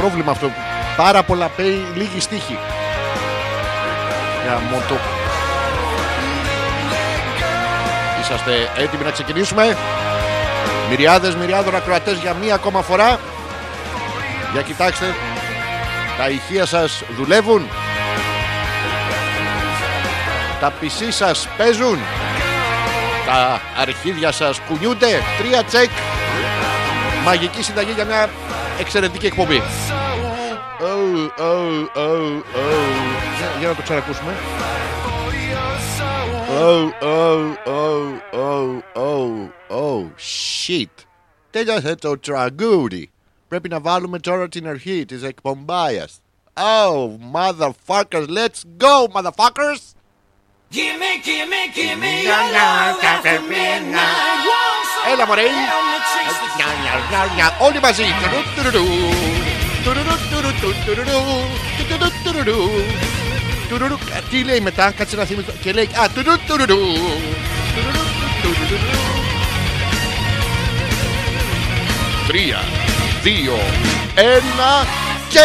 [0.00, 0.50] πρόβλημα αυτό.
[0.96, 2.58] Πάρα πολλά πέι, λίγη στίχη.
[4.42, 4.96] Για μότο.
[8.20, 9.76] Είσαστε έτοιμοι να ξεκινήσουμε;
[10.90, 13.18] Μυριάδες, μυριάδων ακροατές για μία ακόμα φορά.
[14.52, 15.14] Για κοιτάξτε.
[16.18, 17.68] Τα ηχεία σας δουλεύουν.
[20.60, 21.98] Τα πισί σας παίζουν.
[23.26, 25.22] Τα αρχίδια σας κουνιούνται.
[25.38, 25.90] Τρία τσεκ.
[27.24, 28.28] Μαγική συνταγή για μια
[28.78, 29.62] εξαιρετική εκπομπή.
[31.39, 32.75] Oh, oh, oh, oh.
[33.37, 34.33] Για, για να το ξανακούσουμε.
[36.49, 41.05] Oh, oh, oh, oh, oh, oh, shit.
[41.49, 43.11] Τέλειωσε το τραγούδι.
[43.47, 46.19] Πρέπει να βάλουμε τώρα την αρχή της εκπομπάιας.
[46.53, 49.81] Oh, motherfuckers, let's go, motherfuckers!
[50.71, 54.39] Gimme, gimme, gimme your love after midnight.
[54.49, 55.41] Want some Έλα μωρέ!
[57.49, 59.38] help me
[64.30, 65.52] Τι λέει μετά, κάτσε να θυμηθώ.
[65.60, 66.76] Και λέει, α, τουρουρου, τουρουρου.
[67.74, 68.04] Τουρουρου,
[68.42, 68.88] τουρουρου.
[72.26, 72.58] Τρία,
[73.22, 73.58] δύο,
[74.14, 74.86] ένα
[75.28, 75.40] και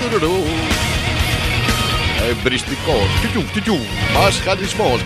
[0.00, 0.42] Τουρουρου.
[2.30, 3.08] Εμπριστικός.
[3.32, 3.78] Τιου, τιου, τιου.
[4.14, 5.00] Μασχαλισμός.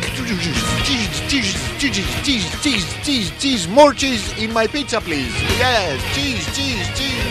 [0.86, 3.68] Cheese, cheese, cheese, cheese, cheese, cheese, cheese.
[3.76, 5.34] More cheese in my pizza, please.
[5.62, 7.26] Yes, cheese, cheese, cheese.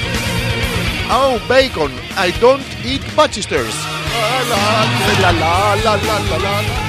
[1.20, 1.92] Oh, bacon.
[2.18, 3.78] I don't eat Manchesters.
[4.20, 6.56] La la la la la la la.
[6.66, 6.89] fortune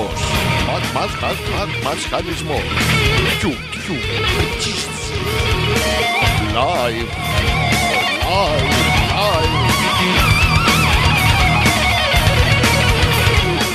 [0.00, 0.20] Τουριστικός.
[0.66, 2.66] Μας, μας, μας, μας, μασχαλισμός.
[3.40, 3.96] Κιου, κιου.
[4.58, 4.86] Τσις.
[6.56, 7.10] Live.
[8.28, 8.70] Live.
[9.18, 9.68] Live.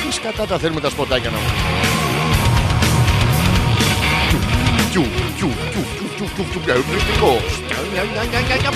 [0.07, 1.37] Τι σκατά τα θέλουμε τα σποτάκια να
[4.29, 4.39] Κιου,
[4.91, 5.05] κιου,
[5.37, 7.61] κιου, κιου, κιου, κιου, κιου, κιου, τουριστικός.
[7.93, 8.69] Νια, νια, νια, νια,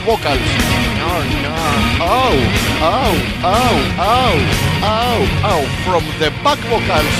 [0.09, 0.49] Vocals.
[1.01, 1.11] No,
[1.45, 1.55] no.
[2.17, 2.35] Oh,
[2.93, 3.13] oh,
[3.57, 3.77] oh,
[4.15, 4.35] oh,
[4.95, 5.19] oh,
[5.51, 7.15] oh, from the back vocals.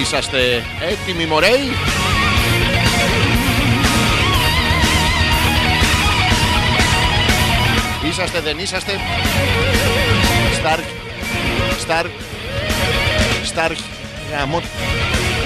[0.00, 1.70] Είσαστε έτοιμοι, μωρέοι;
[8.08, 9.00] Είσαστε, δεν είσαστε.
[10.58, 10.84] Σταρκ.
[11.80, 12.10] Σταρκ.
[13.44, 13.78] Σταρκ.
[14.30, 14.62] Γαμώ.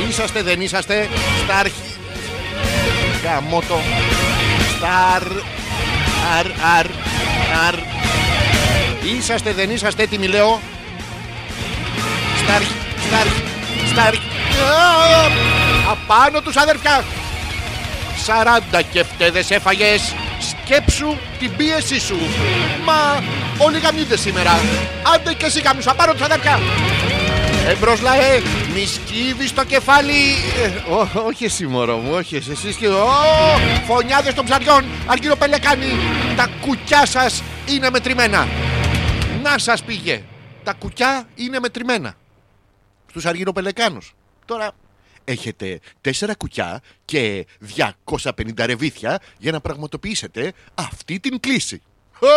[0.08, 1.08] Είσαστε, δεν είσαστε.
[1.44, 1.72] Σταρκ.
[3.24, 3.80] Γαμώτο.
[4.76, 5.22] Σταρ.
[6.38, 6.46] Αρ,
[6.78, 6.86] αρ,
[7.68, 7.74] αρ.
[9.16, 10.60] Είσαστε, δεν είσαστε έτοιμοι, λέω.
[12.42, 12.66] Σταρκ,
[13.06, 13.32] σταρκ,
[13.92, 14.14] σταρκ.
[14.14, 15.30] Α,
[15.90, 17.04] Απάνω τους αδερφιά.
[18.24, 20.14] Σαράντα και φτέδες έφαγες.
[20.40, 22.16] Σκέψου την πίεσή σου.
[22.84, 23.22] Μα
[23.58, 24.60] όλοι γαμιούνται σήμερα.
[25.14, 26.60] Άντε και εσύ γαμιούς, απάνω τους αδερφιά.
[27.68, 28.42] Εμπρός λαέ,
[28.74, 30.12] μη σκύβεις το κεφάλι.
[30.62, 32.50] Ε, ό, όχι εσύ μωρό μου, όχι εσύ.
[32.50, 32.88] Εσείς και...
[32.88, 33.08] Ω,
[33.86, 35.86] φωνιάδες των ψαριών, αργύρο πελεκάνη.
[36.36, 38.48] Τα κουκιά σας είναι μετρημένα.
[39.42, 40.24] Να σας πήγε.
[40.64, 42.14] Τα κουκιά είναι μετρημένα.
[43.10, 44.14] Στους αργυροπελεκάνους.
[44.44, 44.72] Τώρα
[45.24, 51.82] έχετε τέσσερα κουκιά και 250 ρεβίθια για να πραγματοποιήσετε αυτή την κλίση.
[52.14, 52.28] Α,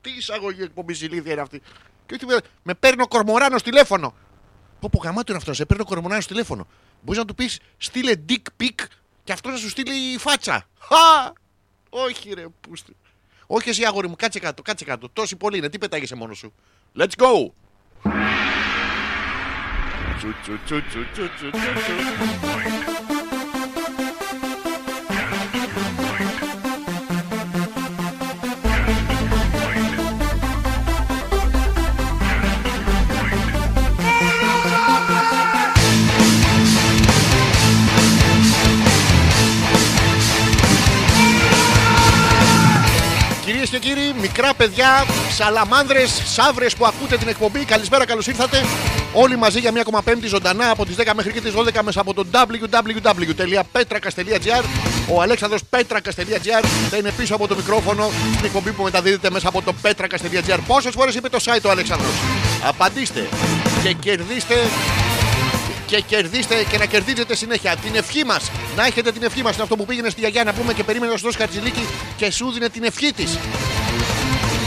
[0.00, 1.62] τι εισαγωγή εκπομπή ηλίθεια είναι αυτή.
[2.06, 4.14] Και όχι με, με παίρνει ο κορμοράνο τηλέφωνο.
[4.80, 6.66] Πω πω γαμάτο είναι αυτός, σε παίρνει ο κορμοράνο τηλέφωνο.
[7.02, 8.86] Μπορείς να του πεις στείλε dick pic
[9.24, 10.68] και αυτός να σου στείλει φάτσα.
[10.78, 11.32] Χα!
[11.88, 12.96] Όχι ρε, πούστη.
[13.46, 15.08] Όχι εσύ αγόρι μου, κάτσε κάτω, κάτσε κάτω.
[15.08, 16.52] Τόσοι πολλοί είναι, τι πετάγεσαι μόνος σου.
[16.98, 17.50] Let's go!
[20.18, 22.69] Τσου, τσου, τσου, τσου, τσου, τσου, τσου,
[43.70, 48.64] και κύριοι, μικρά παιδιά, σαλαμάνδρες, σαύρες που ακούτε την εκπομπή, καλησπέρα, καλώς ήρθατε.
[49.12, 52.00] Όλοι μαζί για μία ακόμα πέμπτη ζωντανά από τις 10 μέχρι και τις 12 μέσα
[52.00, 54.64] από το www.petrakas.gr.
[55.08, 59.62] Ο Αλέξανδρος Πέτρακα.gr θα είναι πίσω από το μικρόφωνο στην εκπομπή που μεταδίδεται μέσα από
[59.62, 60.58] το Petrakas.gr.
[60.66, 62.12] Πόσες φορές είπε το site ο Αλέξανδρος;
[62.64, 63.28] Απαντήστε
[63.82, 64.54] και κερδίστε
[65.90, 67.76] και κερδίστε και να κερδίζετε συνέχεια.
[67.76, 68.50] Την ευχή μας.
[68.76, 69.54] Να έχετε την ευχή μας.
[69.54, 72.30] Είναι αυτό που πήγαινε στη γιαγιά να πούμε και περίμενε να σου δώσει χαρτζηλίκι και
[72.30, 73.38] σου δίνε την ευχή της.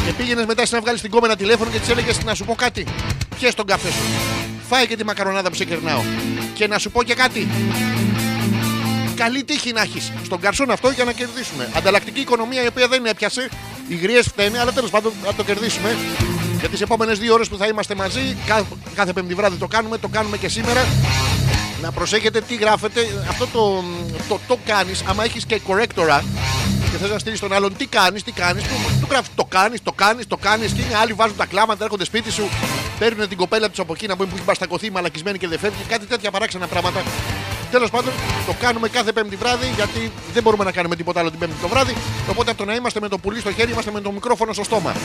[0.05, 2.55] Και πήγαινες μετά εσύ να βγάλεις την κόμενα τηλέφωνο και της έλεγες να σου πω
[2.55, 2.85] κάτι.
[3.39, 4.03] Πιες τον καφέ σου.
[4.69, 6.01] Φάει και τη μακαρονάδα που σε κερνάω.
[6.53, 7.47] Και να σου πω και κάτι.
[9.15, 11.69] Καλή τύχη να έχεις στον καρσόν αυτό για να κερδίσουμε.
[11.75, 13.49] Ανταλλακτική οικονομία η οποία δεν έπιασε.
[13.87, 15.95] Οι γριές φταίνε, αλλά τέλος πάντων να το κερδίσουμε.
[16.63, 18.65] Για τις επόμενες δύο ώρες που θα είμαστε μαζί, κάθε,
[18.95, 20.85] κάθε πέμπτη βράδυ το κάνουμε, το κάνουμε και σήμερα.
[21.81, 23.01] Να προσέχετε τι γράφετε.
[23.29, 23.83] Αυτό το,
[24.29, 26.21] το, το κάνεις, άμα έχεις και correctora
[26.91, 29.83] και θες να στείλεις τον άλλον, τι κάνεις, τι κάνεις, του, του γράφεις το κάνεις,
[29.83, 30.71] το κάνεις, το κάνεις.
[30.71, 32.49] Και είναι άλλοι βάζουν τα κλάματα, έρχονται σπίτι σου,
[32.99, 35.83] παίρνουν την κοπέλα τους από εκεί να πούμε που έχει μπαστακωθεί, μαλακισμένη και δεν φεύγει.
[35.87, 37.01] Κάτι τέτοια παράξενα πράγματα.
[37.73, 38.13] Τέλος πάντων,
[38.45, 41.67] το κάνουμε κάθε Πέμπτη βράδυ γιατί δεν μπορούμε να κάνουμε τίποτα άλλο την Πέμπτη το
[41.67, 41.95] βράδυ.
[42.29, 44.63] Οπότε από το να είμαστε με το πουλί στο χέρι, είμαστε με το μικρόφωνο στο
[44.63, 44.95] στόμα.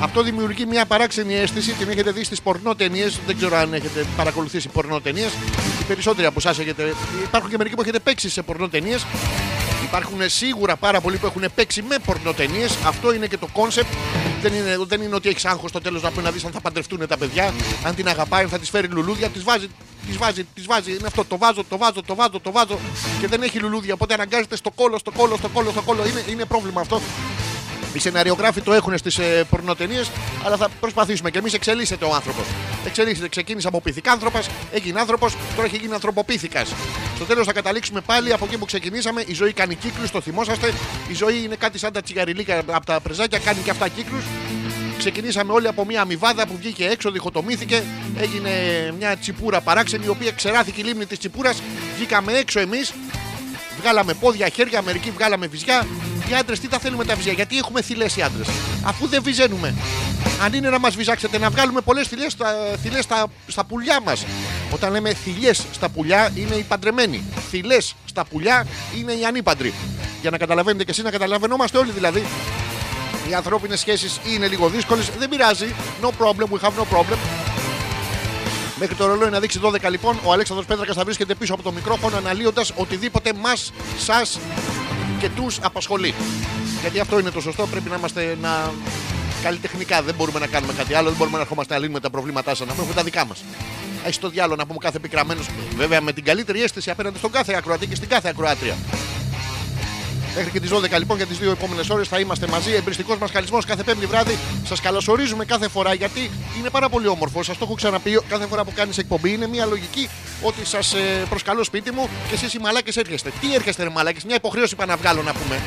[0.00, 1.72] Αυτό δημιουργεί μια παράξενη αίσθηση.
[1.72, 3.08] Την έχετε δει στις πορνό ταινίε.
[3.26, 5.26] Δεν ξέρω αν έχετε παρακολουθήσει πορνό ταινίε.
[5.80, 6.94] Οι περισσότεροι από εσάς έχετε.
[7.24, 8.96] Υπάρχουν και μερικοί που έχετε παίξει σε πορνοταινίες.
[9.94, 12.76] Υπάρχουν σίγουρα πάρα πολλοί που έχουν παίξει με πορνοταινίες.
[12.86, 13.92] Αυτό είναι και το concept.
[14.42, 16.60] Δεν είναι, δεν είναι ότι έχεις άγχος στο τέλος να πει να δεις αν θα
[16.60, 17.54] παντρευτούν τα παιδιά.
[17.84, 19.28] Αν την αγαπάει, αν θα της φέρει λουλούδια.
[19.28, 19.66] Της βάζει,
[20.06, 20.90] της βάζει, της βάζει.
[20.90, 21.24] Είναι αυτό.
[21.24, 22.78] Το βάζω, το βάζω, το βάζω, το βάζω.
[23.20, 23.94] Και δεν έχει λουλούδια.
[23.94, 26.06] Οπότε αναγκάζεται στο κώλο, στο κώλο, στο κώλο, στο κώλο.
[26.06, 27.00] Είναι, είναι πρόβλημα αυτό.
[27.94, 30.10] Οι σεναριογράφοι το έχουν στις ε, πορνοταινίες,
[30.44, 31.52] αλλά θα προσπαθήσουμε και εμείς.
[31.52, 32.44] Εξελίσσεται ο άνθρωπος.
[32.86, 33.28] Εξελίσσεται.
[33.28, 36.64] Ξεκίνησε από πυθικάνθρωπα, έγινε άνθρωπος, τώρα έχει γίνει ανθρωποπήθηκα.
[37.14, 39.22] Στο τέλος θα καταλήξουμε πάλι από εκεί που ξεκινήσαμε.
[39.26, 40.72] Η ζωή κάνει κύκλους, το θυμόσαστε.
[41.08, 44.24] Η ζωή είναι κάτι σαν τα τσιγαριλίκα από τα πρεζάκια, κάνει και αυτά κύκλους.
[44.98, 47.82] Ξεκινήσαμε όλοι από μια αμοιβάδα που βγήκε έξω, διχοτομήθηκε.
[48.18, 48.50] Έγινε
[48.98, 51.62] μια τσιπούρα παράξενη, η οποία ξεράθηκε η λίμνη της τσιπούρας.
[51.96, 52.92] Βγήκαμε έξω εμείς,
[53.80, 55.86] βγάλαμε πόδια, χέρια, μερικοί βγάλαμε βυζιά.
[56.30, 58.46] Οι άντρες τι τα θέλουμε τα βυζιά, γιατί έχουμε θηλές οι άντρες.
[58.84, 59.74] Αφού δεν βυζένουμε.
[60.44, 64.24] Αν είναι να μας βυζάξετε, να βγάλουμε πολλές θηλές στα, θηλές στα, στα πουλιά μας.
[64.70, 67.24] Όταν λέμε θηλιέ στα πουλιά, είναι οι παντρεμένοι.
[67.50, 68.66] Θηλές στα πουλιά
[68.98, 69.74] είναι οι ανήπαντροι.
[70.20, 72.24] Για να καταλαβαίνετε και εσείς, να καταλαβαίνόμαστε όλοι δηλαδή.
[73.30, 75.10] Οι ανθρώπινες σχέσεις είναι λίγο δύσκολες.
[75.18, 75.74] Δεν πειράζει.
[76.02, 77.18] No problem, we have no problem.
[78.78, 81.72] Μέχρι το ρολόι να δείξει 12 λοιπόν, ο Αλέξανδρος Πέτρακας θα βρίσκεται πίσω από το
[81.72, 84.38] μικρόφωνο αναλύοντας οτιδήποτε μας, σας
[85.18, 86.14] και τους απασχολεί.
[86.80, 88.72] Γιατί αυτό είναι το σωστό, πρέπει να είμαστε να...
[89.42, 90.02] καλλιτεχνικά.
[90.02, 92.66] Δεν μπορούμε να κάνουμε κάτι άλλο, δεν μπορούμε να ερχόμαστε να λύνουμε τα προβλήματά σας,
[92.66, 93.44] να πούμε τα δικά μας.
[94.06, 95.40] Έχει το διάλογο να πούμε κάθε επικραμένο,
[95.76, 98.76] βέβαια με την καλύτερη αίσθηση απέναντι στον κάθε ακροατή και στην κάθε ακροάτρια.
[100.36, 102.72] Μέχρι και τις 12 λοιπόν για τις δύο επόμενες ώρες θα είμαστε μαζί.
[102.72, 104.38] Εμπριστικός μας χαλισμό κάθε πέμπτη βράδυ.
[104.64, 107.42] Σας καλωσορίζουμε κάθε φορά γιατί είναι πάρα πολύ όμορφο.
[107.42, 109.32] Σας το έχω ξαναπεί κάθε φορά που κάνεις εκπομπή.
[109.32, 110.08] Είναι μια λογική
[110.42, 110.94] ότι σας
[111.28, 113.32] προσκαλώ σπίτι μου και εσείς οι μαλάκες έρχεστε.
[113.40, 115.60] Τι έρχεστε, ρε μαλάκες, μια υποχρέωση είπα να βγάλω να πούμε.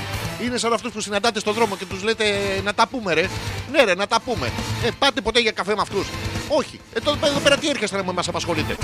[0.43, 2.25] Είναι σαν αυτούς που συναντάτε στον δρόμο και τους λέτε
[2.63, 3.29] να τα πούμε, ρε.
[3.71, 4.51] Ναι, ρε, να τα πούμε.
[4.85, 6.07] Ε, πάτε ποτέ για καφέ με αυτούς.
[6.47, 6.79] Όχι.
[6.93, 8.75] Ε, τότε εδώ πέρα τι έρχεστε να μας απασχολείτε;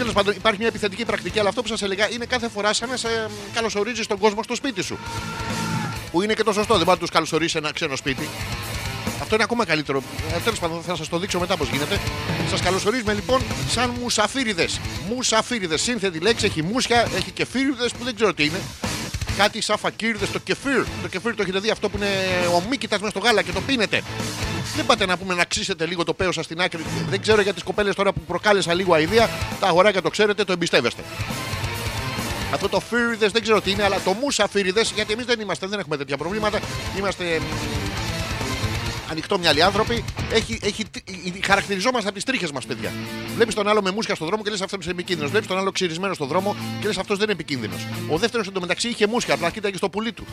[0.00, 2.88] Τέλος πάντων, υπάρχει μια επιθετική πρακτική, αλλά αυτό που σας έλεγα είναι κάθε φορά σαν
[2.88, 4.98] να σε ε, καλωσορίζεις τον κόσμο στο σπίτι σου.
[6.10, 8.28] Που είναι και το σωστό, δεν μπορεί να του καλωσορίσει ένα ξένο σπίτι.
[9.20, 10.02] Αυτό είναι ακόμα καλύτερο.
[10.36, 12.00] Ε, Τέλος πάντων, θα σας το δείξω μετά πώς γίνεται.
[12.50, 14.80] Σας καλωσορίζουμε λοιπόν σαν μουσαφίριδες.
[15.08, 15.82] Μουσαφίριδες.
[15.82, 18.60] Σύνθετη λέξη, έχει μουσια, έχει και φίριδε που δεν ξέρω τι είναι.
[19.40, 20.84] Κάτι σαν φακύριδες, το κεφίρ.
[21.02, 22.06] Το κεφίρ το έχετε δει αυτό που είναι
[22.54, 24.02] ο μύκητα μέσα στο γάλα και το πίνετε.
[24.76, 26.84] Δεν πάτε να πούμε να ξύσετε λίγο το πέος σας στην άκρη.
[27.08, 29.30] Δεν ξέρω για τις κοπέλες τώρα που προκάλεσα λίγο αηδία.
[29.60, 31.02] Τα αγοράκια το ξέρετε, το εμπιστεύεστε.
[32.52, 35.66] Αυτό το φίριδε δεν ξέρω τι είναι, αλλά το μουσα φίριδε, γιατί εμείς δεν είμαστε,
[35.66, 36.60] δεν έχουμε τέτοια προβλήματα.
[36.98, 37.40] Είμαστε
[39.10, 40.04] ανοιχτόμυαλοι άνθρωποι.
[40.32, 40.84] Έχει, έχει,
[41.44, 42.92] χαρακτηριζόμαστε από τις τρίχες μας, παιδιά.
[43.34, 45.30] Βλέπεις τον άλλο με μουσια στον δρόμο και λες αυτός είναι επικίνδυνος.
[45.30, 47.86] Βλέπεις τον άλλο ξυρισμένο στον δρόμο και λες αυτός δεν είναι επικίνδυνος.
[48.08, 50.26] Ο δεύτερος εντωμεταξύ είχε μουσια, απλά κοίταγε στο πουλί του.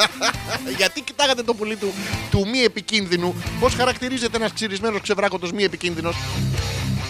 [0.78, 1.92] Γιατί κοιτάγατε το πουλί του
[2.30, 6.16] του μη επικίνδυνου, πώς χαρακτηρίζεται ένας ξυρισμένος ξεβράκωτος μη επικίνδυνος;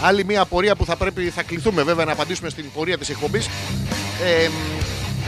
[0.02, 3.48] Άλλη μια απορία που θα πρέπει, θα κληθούμε βέβαια να απαντήσουμε στην πορεία της εκπομπής.
[4.24, 4.48] Ε,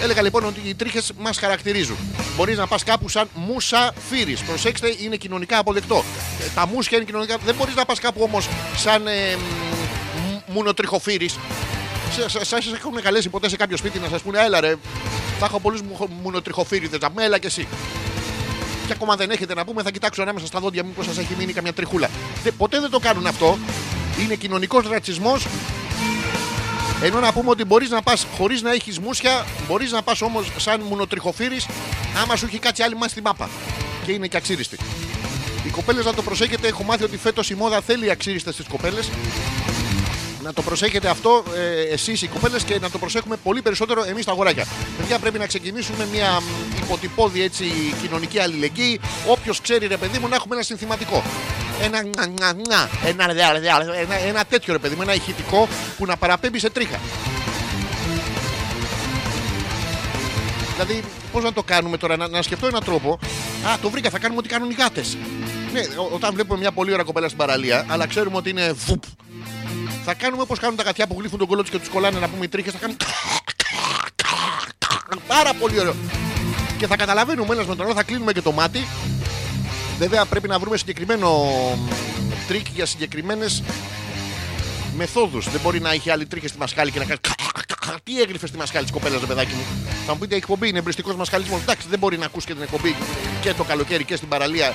[0.02, 1.96] έλεγα λοιπόν ότι οι τρίχες μας χαρακτηρίζουν.
[2.36, 4.36] Μπορείς να πας κάπου σαν μουσα φύρι.
[4.46, 6.04] Προσέξτε, είναι κοινωνικά αποδεκτό.
[6.40, 7.36] Ε, τα μουσια είναι κοινωνικά.
[7.44, 9.36] Δεν μπορείς να πας κάπου όμως σαν ε,
[10.46, 11.30] μουνοτριχοφύρι.
[12.42, 14.74] Σα έχουν καλέσει ποτέ σε κάποιο σπίτι να σας πούνε, έλα ρε,
[15.38, 15.80] θα έχω πολλούς
[16.22, 16.98] μουνοτριχοφύριδε.
[17.14, 17.66] Να έλα και εσύ.
[18.86, 21.52] Και ακόμα δεν έχετε να πούμε, θα κοιτάξω ανάμεσα στα δόντια μήπω σας έχει μείνει
[21.52, 22.10] καμιά τριχούλα.
[22.42, 23.58] Δε, ποτέ δεν το κάνουν αυτό.
[24.20, 25.46] Είναι κοινωνικός ρατσισμός.
[27.02, 30.50] Ενώ να πούμε ότι μπορείς να πας χωρίς να έχεις μουσια, μπορείς να πας όμως
[30.56, 31.60] σαν μουνοτριχοφύρι,
[32.22, 33.48] άμα σου έχει κάτσει άλλη μα στη μάπα.
[34.04, 34.76] Και είναι και αξίριστη.
[35.66, 39.10] Οι κοπέλες να το προσέχετε, έχω μάθει ότι φέτος η μόδα θέλει αξίριστες στις κοπέλες.
[40.48, 44.24] Να το προσέχετε αυτό ε, εσείς οι κοπέλες και να το προσέχουμε πολύ περισσότερο εμείς
[44.24, 44.66] τα αγοράκια.
[44.98, 46.44] Παιδιά, πρέπει να ξεκινήσουμε μια μ,
[46.82, 47.64] υποτυπώδη έτσι
[48.02, 49.00] κοινωνική αλληλεγγύη.
[49.26, 51.22] Όποιος ξέρει, ρε παιδί μου, να έχουμε ένα συνθηματικό.
[51.82, 55.68] Ένα, νια, νια, νια, ένα, δια, δια, ένα, ένα τέτοιο ρε παιδί μου, ένα ηχητικό
[55.98, 57.00] που να παραπέμπει σε τρίχα.
[60.72, 63.18] Δηλαδή, πώς να το κάνουμε τώρα, να, να σκεφτώ έναν τρόπο.
[63.66, 65.16] Α, το βρήκα, θα κάνουμε ό,τι κάνουν οι γάτες.
[65.72, 69.02] Ναι, ό- όταν βλέπουμε μια πολύ ωραία κοπέλα στην παραλία, αλλά ξέρουμε ότι είναι βουπ.
[70.04, 72.28] Θα κάνουμε όπως κάνουν τα κατιά που γλύφουν τον κόλλο τους και τους κολλάνε να
[72.28, 72.72] πούμε οι τρίχες.
[72.72, 72.96] Θα κάνουν.
[75.26, 75.94] Πάρα πολύ ωραίο.
[76.78, 78.86] Και θα καταλαβαίνουμε ένας με τον άλλο, θα κλείνουμε και το μάτι.
[79.98, 81.48] Βέβαια πρέπει να βρούμε συγκεκριμένο
[82.48, 83.62] τρικ για συγκεκριμένες
[84.96, 85.50] μεθόδους.
[85.50, 87.20] Δεν μπορεί να έχει άλλη τρίχες στη μασχάλη και να κάνει.
[88.04, 89.62] Τι έκρυβε στη μασχάλη της κοπέλας, παιδάκι μου;
[90.06, 91.58] Θα μου πείτε η εκπομπή είναι εμπρηστικός μασχαλισμός.
[91.62, 92.96] Εντάξει, δεν μπορεί να ακούσει και την εκπομπή
[93.40, 94.74] και το καλοκαίρι και στην παραλία.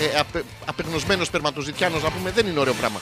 [0.00, 3.00] Ε, απε, απεγνωσμένος σπερματοζητιάνος να πούμε δεν είναι ωραίο πράγμα.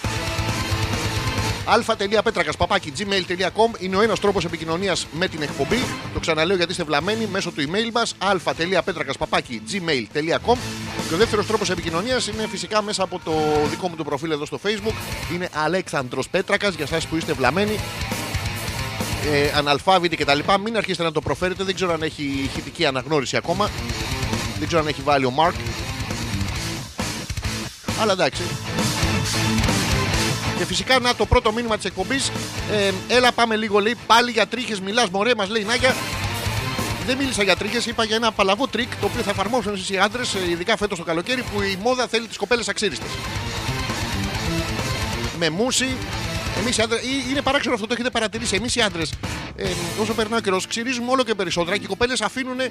[1.64, 5.78] αλφα.πέτρακας παπάκι gmail.com είναι ο ένας τρόπος επικοινωνίας με την εκπομπή.
[6.14, 10.56] Το ξαναλέω γιατί είστε βλαμμένοι μέσω του email μας αλφα.πέτρακας παπάκι gmail.com.
[11.08, 13.32] Και ο δεύτερος τρόπος επικοινωνίας είναι φυσικά μέσα από το
[13.70, 14.94] δικό μου το προφίλ εδώ στο facebook.
[15.34, 17.78] Είναι Αλέξανδρος Πέτρακας για εσάς που είστε βλαμμένοι.
[19.32, 20.38] Ε, αναλφάβητοι κτλ.
[20.64, 21.64] Μην αρχίσετε να το προφέρετε.
[21.64, 23.70] Δεν ξέρω αν έχει ηχητική αναγνώριση ακόμα.
[24.58, 25.54] Δεν ξέρω αν έχει βάλει ο Μάρκ.
[28.00, 28.42] Αλλά εντάξει.
[30.58, 32.30] Και φυσικά να το πρώτο μήνυμα της εκπομπής.
[32.72, 33.96] Ε, έλα, πάμε λίγο λέει.
[34.06, 35.94] Πάλι για τρίχες μιλάς, μωρέ, μας λέει η Νάγια.
[37.06, 39.98] Δεν μίλησα για τρίχες, είπα για ένα παλαβό τρικ το οποίο θα εφαρμόσουν εσείς οι
[39.98, 43.10] άντρες, ειδικά φέτος το καλοκαίρι, που η μόδα θέλει τις κοπέλες αξύριστες.
[45.38, 45.96] Με μούσι.
[46.58, 46.98] Εμείς οι άντρες.
[47.30, 48.56] Είναι παράξενο αυτό, το έχετε παρατηρήσει.
[48.56, 49.12] Εμείς οι άντρες,
[49.56, 49.68] ε,
[50.00, 52.70] όσο περνάει ο καιρός, ξυρίζουμε όλο και περισσότερα και οι κοπέλες αφήνουν ε,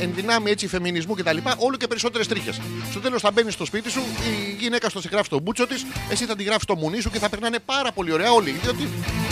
[0.00, 1.36] εν δυνάμει έτσι φεμινισμού κτλ.
[1.56, 2.60] όλο και περισσότερες τρίχες.
[2.90, 5.86] Στο τέλος θα μπαίνεις στο σπίτι σου, η γυναίκα στο σε γράφει το μπούτσο της,
[6.10, 8.50] εσύ θα τη γράφεις το μουνί σου και θα περνάνε πάρα πολύ ωραία όλοι.
[8.62, 8.88] Διότι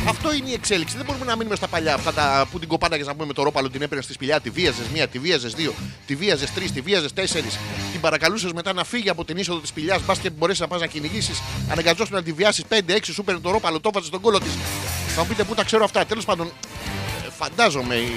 [0.08, 0.96] αυτό είναι η εξέλιξη.
[0.96, 3.42] Δεν μπορούμε να μείνουμε στα παλιά αυτά τα που την κοπάναγες να πούμε με το
[3.42, 5.74] ρόπαλο, την έπαιρνες στη σπηλιά, τη βίαζες μία, τη βίαζες δύο,
[6.06, 7.58] τη βίαζες τρεις, τη βίαζες τέσσερις,
[7.92, 10.80] την παρακαλούσες μετά να φύγει από την είσοδο της σπηλιάς, μπας και μπορέσεις να πας
[10.80, 14.38] να κυνηγήσεις, αναγκαζόσουν να τη βιάσεις 5-6, σου παίρνει το ρόπαλο, το βάζει στον κόλο
[14.40, 14.52] της.
[15.14, 16.04] Θα μου πείτε πού τα ξέρω αυτά.
[16.04, 18.12] Τέλος πάντων, ε, φαντάζομαι η,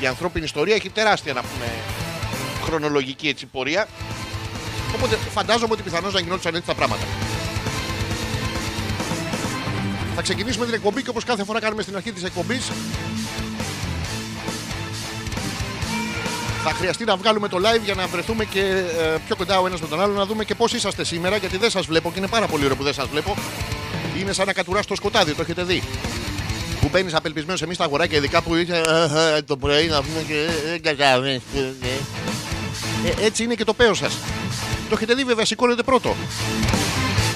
[0.00, 1.66] η, η ανθρώπινη ιστορία έχει τεράστια να πούμε
[2.64, 3.88] χρονολογική έτσι πορεία.
[4.94, 7.04] Οπότε φαντάζομαι ότι πιθανώς να γινόντουσαν έτσι τα πράγματα.
[10.14, 12.70] Θα ξεκινήσουμε την εκπομπή και όπως κάθε φορά κάνουμε στην αρχή της εκπομπής.
[16.64, 19.80] Θα χρειαστεί να βγάλουμε το live για να βρεθούμε και ε, πιο κοντά ο ένας
[19.80, 21.36] με τον άλλο να δούμε και πώς είσαστε σήμερα.
[21.36, 23.36] Γιατί δεν σας βλέπω και είναι πάρα πολύ ωραίο που δεν σας βλέπω.
[24.20, 25.82] Είναι σαν να κατουρά στο σκοτάδι, το έχετε δει.
[26.80, 30.22] Που μπαίνει απελπισμένο εμεί τα αγοράκια, ειδικά που είχε «Α, α, το πρωί να πούμε
[30.26, 31.40] και δεν καταλαβαίνεις».
[33.04, 34.06] Ε, Έτσι είναι και το παίο σα.
[34.08, 36.16] Το έχετε δει βέβαια, σηκώνεται πρώτο.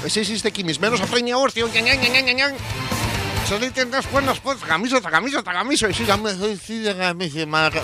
[0.04, 1.68] Εσεί είστε κοιμισμένο, αυτό είναι όρθιο.
[1.72, 2.54] Νια, νια, νια, νια, νια, νια.
[3.48, 5.86] Σα λέτε να σου πω, να σου πω, θα γαμίσω, θα γαμίσω, θα γαμίσω.
[5.86, 7.82] Εσύ γαμ- εσύ δεν γαμίσει, μαλάκα.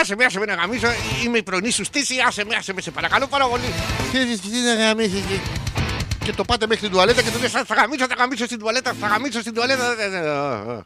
[0.00, 0.86] Άσε με, άσε με να γαμίσω.
[1.24, 2.14] Είμαι η πρωινή σου στήση.
[2.26, 3.72] Άσε με, άσε με, σε παρακαλώ πάρα πολύ.
[4.12, 5.40] Τι τι να γαμίσει εκεί.
[6.24, 8.58] Και το πάτε μέχρι την τουαλέτα και του λες «Α, Θα γαμίσω, θα γαμίσω στην
[8.58, 10.00] τουαλέτα, θα γαμίσω στην τουαλέτα.
[10.00, 10.80] Ε, ε, ε, ε.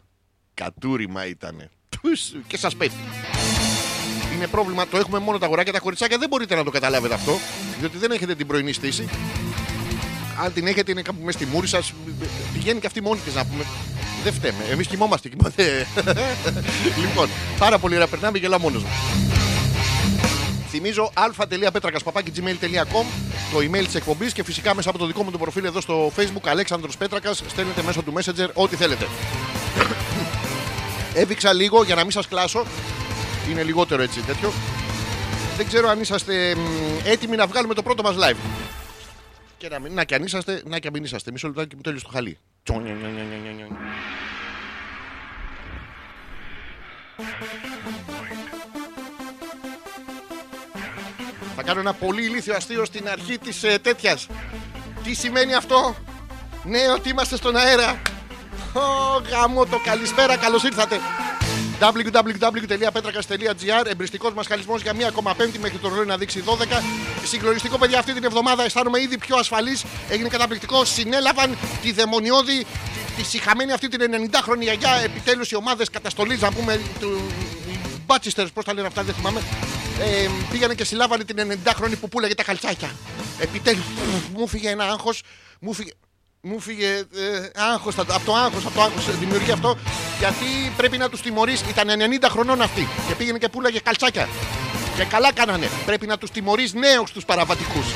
[0.54, 1.70] Κατούριμα ήτανε.
[1.88, 2.98] Τους, Και σα πέφτει.
[4.34, 7.38] Είναι πρόβλημα, το έχουμε μόνο τα αγοράκια, τα κοριτσάκια δεν μπορείτε να το καταλάβετε αυτό,
[7.78, 9.08] διότι δεν έχετε την πρωινή στήση.
[10.44, 11.78] Αν την έχετε, είναι κάπου μέσα στη μούρη σα.
[12.52, 13.64] Πηγαίνει και αυτή μόνη τη να πούμε.
[14.22, 14.64] Δεν φταίμε.
[14.70, 15.28] Εμεί κοιμόμαστε.
[15.28, 15.86] κοιμάται.
[17.02, 18.06] λοιπόν, πάρα πολύ ωραία.
[18.06, 18.86] Περνάμε γελά μόνο μου.
[20.68, 23.04] Θυμίζω α.πέτρακα.gmail.com
[23.52, 26.12] το email της εκπομπής και φυσικά μέσα από το δικό μου το προφίλ εδώ στο
[26.16, 29.06] facebook Αλέξανδρος Πέτρακας στέλνετε μέσω του Messenger ό,τι θέλετε.
[31.22, 32.64] Έβηξα λίγο για να μην σας κλάσω.
[33.50, 34.52] Είναι λιγότερο έτσι τέτοιο.
[35.56, 36.60] Δεν ξέρω αν είσαστε μ,
[37.04, 38.36] έτοιμοι να βγάλουμε το πρώτο μας live.
[39.58, 41.30] Και να, μην, να και αν είσαστε, να και αν μην είσαστε.
[41.30, 42.38] Μισό λεπτάκι που τέλειωσε το χαλί.
[51.60, 54.26] Θα κάνω ένα πολύ ηλίθιο αστείο στην αρχή της ε, τέτοιας.
[55.04, 55.94] Τι σημαίνει αυτό;
[56.64, 58.02] Ναι, ότι είμαστε στον αέρα.
[58.74, 58.80] Ω,
[59.30, 61.00] γάμο το καλησπέρα, καλώς ήρθατε.
[61.80, 66.52] www.petrakas.gr Εμπριστικός μας χαλισμός για μία ακόμα πέμπτη μέχρι το ρολόι να δείξει 12.
[67.24, 69.84] Συγκλονιστικό παιδιά αυτή την εβδομάδα αισθάνομαι ήδη πιο ασφαλής.
[70.08, 70.84] Έγινε καταπληκτικό.
[70.84, 72.66] Συνέλαβαν τη δαιμονιώδη,
[73.16, 75.00] τη, τη συχαμένη αυτή την 90χρονη γιαγιά.
[75.04, 77.20] Επιτέλους οι ομάδες καταστολής να πούμε του,
[78.06, 79.40] Μπάτσιστερς, πώς τα λένε αυτά, δεν θυμάμαι.
[80.00, 82.90] Ε, πήγανε και συλλάβανε την 90χρονη που πουλάγε τα καλτσάκια.
[83.38, 83.84] Επιτέλους,
[84.34, 85.22] μου φύγε ένα άγχος.
[85.60, 85.90] Μου φύγε.
[86.40, 89.78] Μου φύγε ε, άγχος, από το άγχος, από το άγχος δημιουργεί αυτό
[90.18, 91.88] γιατί πρέπει να τους τιμωρείς, ήταν
[92.22, 94.28] 90 χρονών αυτοί και πήγαινε και πουλάγε καλτσάκια
[94.96, 97.86] και καλά κάνανε, πρέπει να τους τιμωρείς νέους τους παραβατικούς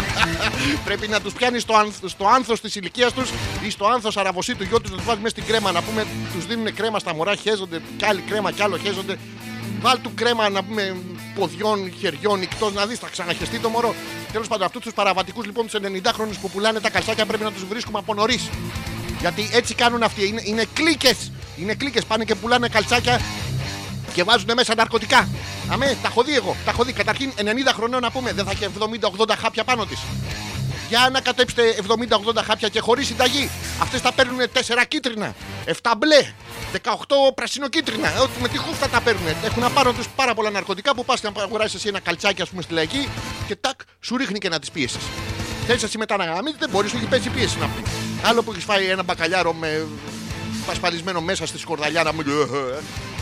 [0.86, 3.30] πρέπει να τους πιάνεις στο, άνθ, στο άνθος της ηλικίας τους
[3.66, 6.06] ή στο άνθος αραβοσί του γιο τους να τους βάζεις μέσα στην κρέμα να πούμε
[6.34, 9.18] τους δίνουν κρέμα στα μωρά, χέζονται κι άλλη κρέμα κι άλλο χέζονται
[9.82, 10.96] Βάλ του κρέμα να πούμε
[11.34, 13.94] ποδιών, χεριών, εκτό να δεις, θα ξαναχεστεί το μωρό.
[14.32, 17.64] Τέλος πάντων, αυτούς τους παραβατικούς λοιπόν τους 90χρονου που πουλάνε τα καλτσάκια πρέπει να τους
[17.64, 18.50] βρίσκουμε από νωρίς.
[19.20, 20.28] Γιατί έτσι κάνουν αυτοί.
[20.28, 21.32] Είναι, είναι κλίκες.
[21.56, 22.04] Είναι κλίκες.
[22.04, 23.20] Πάνε και πουλάνε καλτσάκια
[24.12, 25.28] και βάζουν μέσα ναρκωτικά.
[25.70, 26.56] Αμέ, τα έχω δει εγώ.
[26.64, 26.92] Τα έχω δει.
[26.92, 27.42] Καταρχήν 90
[27.74, 28.66] χρονών να πούμε, δεν θα έχει
[29.18, 29.98] 70-80 χάπια πάνω της.
[30.92, 31.62] Για να κατέψετε
[32.36, 33.50] 70-80 χάπια και χωρίς συνταγή.
[33.82, 35.34] Αυτές τα παίρνουν 4 κίτρινα,
[35.66, 36.32] 7 μπλε,
[36.72, 36.78] 18
[37.34, 38.08] πρασινοκίτρινα.
[38.22, 39.26] Ό,τι με τη χούφτα τα παίρνουν.
[39.44, 42.48] Έχουν απάνω τους πάρα πολλά ναρκωτικά που πας και να αγοράσεις εσύ ένα καλτσάκι, ας
[42.48, 43.08] πούμε, στη λαϊκή
[43.46, 44.98] και τάκ, σου ρίχνει και να τις πίεσει.
[45.66, 47.88] Θέλεις εσύ μετά να γαμίσει, δεν μπορείς, σου έχει πέσει πίεση να πούμε.
[48.22, 49.86] Άλλο που έχεις φάει ένα μπακαλιάρο με
[50.66, 52.22] πασπαλισμένο μέσα στη σκορδαλιά να μου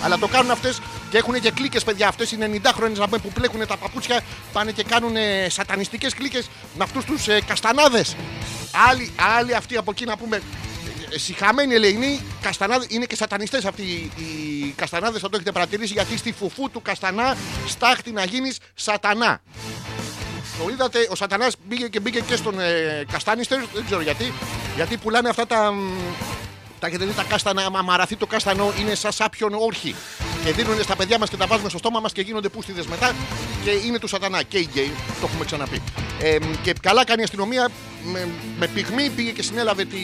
[0.03, 2.09] Αλλά το κάνουν αυτές και έχουν και κλίκες, παιδιά.
[2.09, 4.21] Αυτές οι 90 χρόνια να πούμε, που πλέκουν τα παπούτσια
[4.53, 8.17] πάνε και κάνουν ε, σατανιστικές κλίκες με αυτούς τους ε, καστανάδες.
[8.91, 10.37] Άλλοι, άλλοι αυτοί από εκεί να πούμε.
[10.37, 15.93] ε, Συχαμένοι ελεηνοί, καστανάδες, είναι και σατανιστές αυτοί οι, οι καστανάδες, θα το έχετε παρατηρήσει,
[15.93, 19.41] γιατί στη φουφού του καστανά στάχτη να γίνεις σατανά.
[20.63, 24.33] Το είδατε, ο Σατανάς μπήκε και μπήκε και στον ε, Καστάνιστερ, δεν ξέρω γιατί.
[24.77, 25.73] Γιατί πουλάνε αυτά τα.
[26.81, 29.95] Μ, Τα έχετε δει τα κάστανα, άμα μαραθεί το κάστανο είναι σαν σάπιον όρχη.
[30.45, 33.15] Και δίνουν στα παιδιά μας και τα βάζουμε στο στόμα μας και γίνονται πούστιδες μετά.
[33.65, 34.43] Και είναι του Σατανά.
[34.43, 35.83] Και οι γκέι, το έχουμε ξαναπεί.
[36.21, 37.69] Ε, και καλά κάνει η αστυνομία
[38.05, 39.99] με, με πυγμή πήγε και συνέλαβε τη,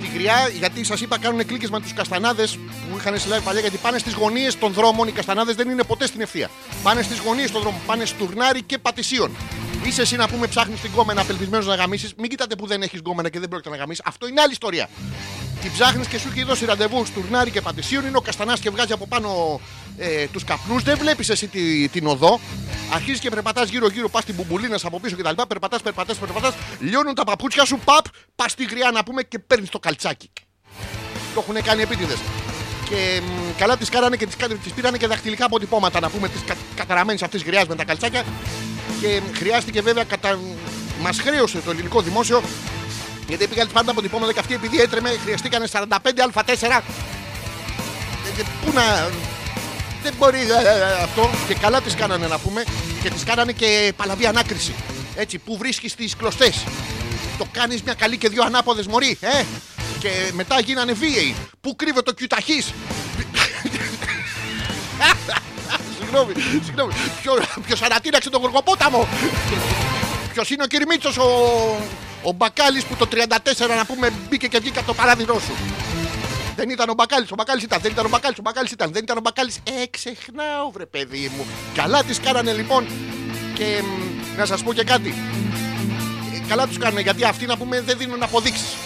[0.00, 0.50] τη γριά.
[0.58, 2.56] Γιατί σας είπα κάνουν κλίκες με τους καστανάδες
[2.90, 3.60] που είχαν συλλάβει παλιά.
[3.60, 5.08] Γιατί πάνε στις γωνίες των δρόμων.
[5.08, 6.50] Οι καστανάδες δεν είναι ποτέ στην ευθεία.
[6.82, 7.80] Πάνε στις γωνίες των δρόμων.
[7.86, 9.36] Πάνε στουρνάρι και πατησίων.
[9.84, 12.14] Είσαι εσύ να πούμε ψάχνεις την κόμενα απελπισμένος να γαμίσεις.
[12.16, 14.04] Μην κοιτάτε που δεν έχεις γκόμενα και δεν πρόκειται να γαμίσεις.
[14.06, 14.88] Αυτό είναι άλλη ιστορία.
[15.62, 18.06] Την ψάχνεις και σου έχει δώσει ραντεβού στουρνάρι και πατησίων.
[18.06, 19.60] Είναι ο καστανάς και βγάζει από πάνω
[19.98, 20.82] ε, τους καπνούς.
[20.82, 22.40] Δεν βλέπεις εσύ τη, την οδό.
[22.92, 25.42] Αρχίζεις και περπατάς γύρω-γύρω, πας στην μπουμπουλίνα από πίσω κτλ.
[25.48, 26.54] Περπατάς, περπατάς, περπατάς.
[26.80, 30.30] Λιώνουν τα παπούτσια σου, παπ, πας στη γριά να πούμε και παίρνεις το καλτσάκι.
[31.34, 32.18] Το έχουν κάνει επίτηδες.
[32.88, 36.54] Και μ, καλά τις κάνανε και τις πήρανε και δαχτυλικά αποτυπώματα να πούμε τη κα,
[36.74, 38.24] καταραμένη αυτής γριάς με τα καλτσάκια.
[39.00, 40.38] Και μ, χρειάστηκε βέβαια κατα...
[41.00, 42.42] Μας χρέωσε το ελληνικό δημόσιο
[43.28, 45.84] γιατί πήγαν πάντα αποτυπώματα και αυτή επειδή έτρεμε χρειαστήκανε 45
[46.32, 46.42] Α4.
[46.48, 46.66] Ε,
[48.40, 49.08] ε, Πού να.
[50.02, 51.30] Δεν μπορεί ε, ε, αυτό.
[51.48, 52.64] Και καλά τις κάνανε να πούμε.
[53.02, 54.74] Και τις κάνανε και παλαβή ανάκριση.
[55.14, 56.64] Έτσι, που βρίσκεις τις κλωστές;
[57.38, 59.42] Το κάνεις μια καλή και δύο ανάποδες μωρή, ε;
[59.98, 61.34] Και μετά γίνανε βίαιοι.
[61.60, 62.66] Πού κρύβεται το κιουταχής;
[65.98, 66.32] συγγνώμη,
[66.64, 66.92] συγγνώμη.
[67.66, 69.08] Ποιο ανατείναξε τον Γοργοπόταμο;
[70.32, 71.26] Ποιος είναι ο Κυρμίτσο, ο,
[72.26, 75.52] ο Μπακάλι που το 34 να πούμε μπήκε και βγήκε από το παράδειγό σου.
[76.56, 79.02] Δεν ήταν ο Μπακάλι, ο Μπακάλι ήταν, δεν ήταν ο Μπακάλι, ο Μπακάλι ήταν, δεν
[79.02, 79.52] ήταν ο Μπακάλι.
[79.64, 81.44] Ε, ξεχνάω, βρε παιδί μου.
[81.74, 82.86] Καλά τις κάνανε λοιπόν.
[83.54, 85.14] Και μ, να σας πω και κάτι.
[86.34, 88.76] Ε, Καλά τους κάνουν γιατί αυτοί να πούμε δεν δίνουν αποδείξεις.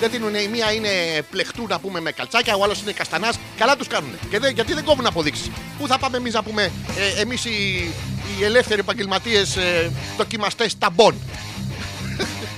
[0.00, 0.88] Δεν δίνουν, η μία είναι
[1.30, 3.38] πλεχτού να πούμε με καλτσάκια, ο άλλος είναι καστανάς.
[3.56, 4.10] Καλά τους κάνουν.
[4.30, 5.50] Και δεν, γιατί δεν κόβουν αποδείξεις.
[5.78, 6.72] Πού θα πάμε εμείς να πούμε,
[7.16, 7.90] ε, εμείς οι,
[8.38, 11.14] οι ελεύθεροι επαγγελματίες ε, δοκιμαστές ταμπών.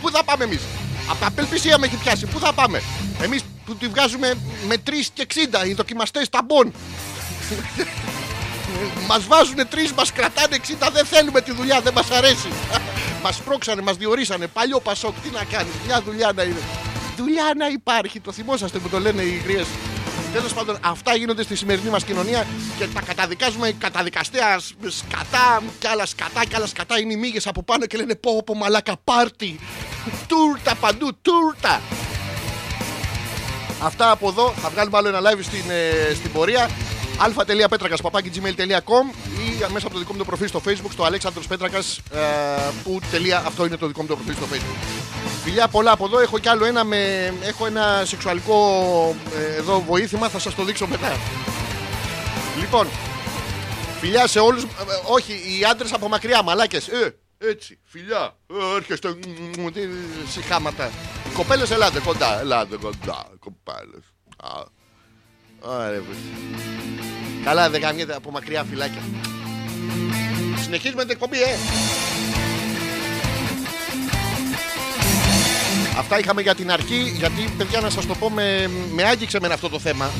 [0.00, 0.60] Πού θα πάμε εμείς;
[1.08, 2.26] Από τα απελπισία με έχει πιάσει.
[2.26, 2.82] Πού θα πάμε;
[3.22, 4.34] Εμείς που τη βγάζουμε
[4.66, 5.26] με 3 και
[5.62, 6.72] 60 οι δοκιμαστές ταμπών.
[9.08, 10.90] Μας βάζουν τρεις, μας κρατάνε 60.
[10.92, 12.48] Δεν θέλουμε τη δουλειά, δεν μας αρέσει.
[13.22, 14.46] μας πρόξανε, μας διορίσανε.
[14.46, 16.60] Παλιό Πασόκ, τι να κάνεις, μια δουλειά να είναι.
[17.16, 19.64] Δουλειά να υπάρχει, το θυμόσαστε που το λένε οι γριέ.
[20.34, 22.46] Τέλος πάντων, αυτά γίνονται στη σημερινή μας κοινωνία
[22.78, 27.00] και τα καταδικάζουμε καταδικαστέα σκατά και άλλα σκατά και άλλα σκατά.
[27.00, 29.60] Είναι οι μύγες από πάνω και λένε πω πω μαλάκα πάρτι.
[30.26, 31.80] Τούρτα παντού, τούρτα.
[33.82, 34.54] Αυτά από εδώ.
[34.56, 36.68] Θα βγάλουμε άλλο ένα live στην, ε, στην πορεία.
[37.18, 39.04] αλφα.πέτρακα.gmail.com
[39.38, 42.20] ή μέσα από το δικό μου το προφίλ στο facebook στο Αλέξανδρος Πέτρακας ε,
[42.84, 44.76] που τελεία, αυτό είναι το δικό μου το προφίλ στο facebook.
[45.44, 46.18] Φιλιά πολλά από εδώ.
[46.20, 47.32] Έχω κι άλλο ένα με.
[47.42, 48.56] Έχω ένα σεξουαλικό
[49.36, 50.28] ε, εδώ βοήθημα.
[50.28, 51.18] Θα σας το δείξω μετά.
[52.58, 52.86] Λοιπόν,
[54.00, 54.62] φιλιά σε όλους.
[54.62, 54.66] ε,
[55.06, 56.88] όχι, οι άντρες από μακριά, μαλάκες.
[56.88, 58.36] Ε, έτσι, φιλιά.
[58.46, 59.08] Ε, έρχεστε.
[59.08, 59.80] μ, μ, τι
[60.30, 60.90] συχάματα.
[61.30, 62.40] Οι κοπέλες ελάτε κοντά.
[62.40, 63.26] Ελάτε κοντά.
[63.38, 64.04] Κοπέλες.
[65.68, 66.14] Α, Ωραία, βρε.
[67.44, 69.00] Καλά, δεν καμιέται από μακριά φυλάκια.
[70.62, 71.56] Συνεχίζουμε την εκπομπή, ε.
[75.98, 79.48] Αυτά είχαμε για την αρχή, γιατί παιδιά να σας το πω με, με άγγιξε με
[79.52, 80.10] αυτό το θέμα.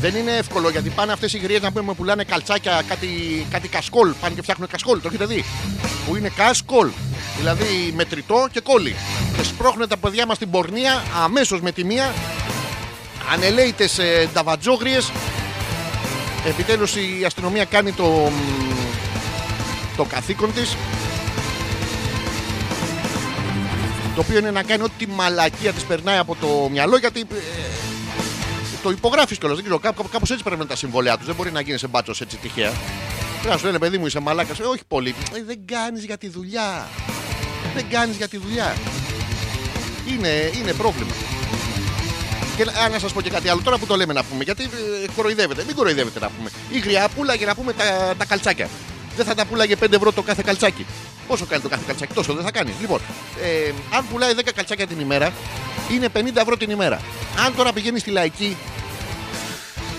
[0.00, 3.08] Δεν είναι εύκολο γιατί πάνε αυτές οι γριές να πούμε πουλάνε καλτσάκια, κάτι,
[3.50, 4.12] κάτι κασκόλ.
[4.20, 5.44] Πάνε και φτιάχνουν κασκόλ, το έχετε δει.
[6.06, 6.90] Που είναι κασκόλ.
[7.38, 8.94] Δηλαδή μετρητό και κόλλη.
[9.36, 12.12] Και σπρώχνουν τα παιδιά μας στην πορνεία αμέσως με τη μία.
[13.30, 15.12] Ανελαίητες ε, νταβατζόγριες.
[16.46, 18.74] Επιτέλους η αστυνομία κάνει το, μ,
[19.96, 20.76] το καθήκον της.
[24.14, 27.24] Το οποίο είναι να κάνει ό,τι μαλακία της περνάει από το μυαλό γιατί ε,
[28.82, 29.56] το υπογράφεις κιόλας.
[29.56, 31.26] Δεν ξέρω κάπου, κάπως έτσι πρέπει να είναι τα συμβολέα τους.
[31.26, 32.72] Δεν μπορεί να γίνει σε μπάτσος έτσι τυχαία.
[33.32, 35.14] Πρέπει να σου λένε παιδί μου είσαι μαλάκας ε, όχι πολύ.
[35.34, 36.88] Ε, δεν κάνεις για τη δουλειά.
[37.74, 38.76] Δεν κάνεις για τη δουλειά.
[40.08, 41.12] Είναι, είναι πρόβλημα
[42.64, 44.44] και να, α, να σας πω και κάτι άλλο τώρα που το λέμε να πούμε.
[44.44, 45.64] Γιατί ε, κοροϊδεύετε.
[45.66, 46.50] Μην κοροϊδεύετε να πούμε.
[46.70, 48.68] Η γριά πουλάγε να πούμε τα, τα καλτσάκια.
[49.16, 50.86] Δεν θα τα πουλάγε 5 ευρώ το κάθε καλτσάκι.
[51.26, 52.74] Πόσο κάνει το κάθε καλτσάκι, τόσο δεν θα κάνει.
[52.80, 53.00] Λοιπόν,
[53.42, 55.32] ε, αν πουλάει 10 καλτσάκια την ημέρα,
[55.92, 57.00] είναι 50 ευρώ την ημέρα.
[57.46, 58.56] Αν τώρα πηγαίνει στη λαϊκή,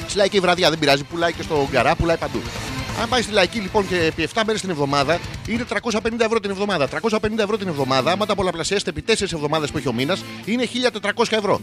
[0.07, 2.41] στη λαϊκή βραδιά δεν πειράζει, πουλάει και στο γκαρά, πουλάει παντού.
[3.01, 5.79] Αν πάει στη λαϊκή λοιπόν και επί 7 μέρες την εβδομάδα, είναι 350
[6.19, 6.87] ευρώ την εβδομάδα.
[6.89, 10.67] 350 ευρώ την εβδομάδα, άμα τα πολλαπλασιάσετε επί 4 εβδομάδες που έχει ο μήνας, είναι
[11.15, 11.61] 1400 ευρώ.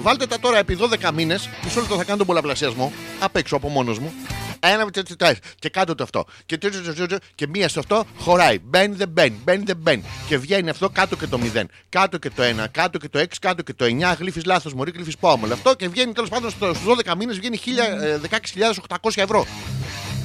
[0.00, 3.68] Βάλτε τα τώρα επί 12 μήνες, μισό λεπτό θα κάνω τον πολλαπλασιασμό, απ' έξω από
[3.68, 4.12] μόνος μου.
[4.60, 6.24] Ένα τε- τε- τε- και κάτω το αυτό.
[6.46, 8.58] Και, τε- τε- τε- τε- τε- και μία σε αυτό χωράει.
[8.58, 10.02] Μπαίνει δεν μπαίνει, μπαίνει δεν μπαίνει.
[10.28, 11.68] Και βγαίνει αυτό κάτω και το 0.
[11.88, 14.14] Κάτω και το 1, κάτω και το 6, κάτω και το 9.
[14.18, 15.52] Γλύφεις λάθος, μωρή, γλύφεις πόμολο.
[15.52, 19.46] Αυτό και βγαίνει τέλος πάντων στους 12 μήνες βγαίνει 1000, ε, 16.800 ευρώ.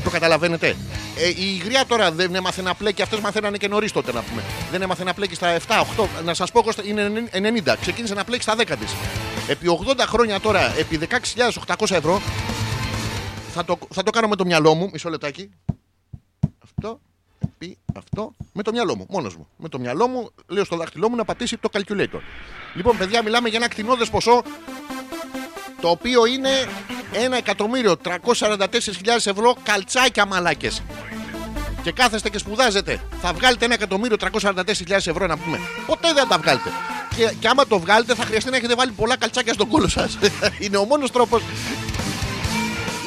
[0.03, 0.75] Το καταλαβαίνετε.
[1.17, 4.43] Ε, η Ιγρία τώρα δεν έμαθε να πλέκει, αυτές μαθαίνανε και νωρίς τότε να πούμε.
[4.71, 6.07] Δεν έμαθε να πλέκει στα 7, 8.
[6.23, 7.75] Να σας πω, Κώστα, είναι 90.
[7.81, 8.95] Ξεκίνησε να πλέκει στα 10 της.
[9.47, 10.99] Επί 80 χρόνια τώρα, επί
[11.65, 12.21] 16.800 ευρώ,
[13.53, 14.89] θα το, θα το κάνω με το μυαλό μου.
[14.91, 15.49] Μισό λεπτάκι.
[16.63, 16.99] Αυτό,
[17.43, 19.47] επί αυτό, με το μυαλό μου, μόνος μου.
[19.57, 22.19] Με το μυαλό μου, λέω στο δάχτυλό μου να πατήσει το calculator.
[22.75, 24.43] Λοιπόν, παιδιά, μιλάμε για ένα κτηνόδες ποσό
[25.83, 26.49] το οποίο είναι
[28.33, 28.67] 1.344.000
[29.23, 30.81] ευρώ καλτσάκια μαλάκες.
[31.83, 32.99] Και κάθεστε και σπουδάζετε.
[33.21, 35.59] Θα βγάλετε 1.344.000 ευρώ να πούμε.
[35.85, 36.69] Ποτέ δεν τα βγάλετε.
[37.15, 40.17] Και, και άμα το βγάλετε θα χρειαστεί να έχετε βάλει πολλά καλτσάκια στον κόλο σας.
[40.63, 41.41] είναι ο μόνος τρόπος.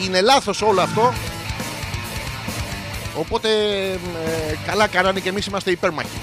[0.05, 1.15] Είναι λάθος όλο αυτό.
[3.19, 3.49] Οπότε
[4.27, 6.19] ε, καλά κάνανε και εμείς είμαστε υπέρμαχοι.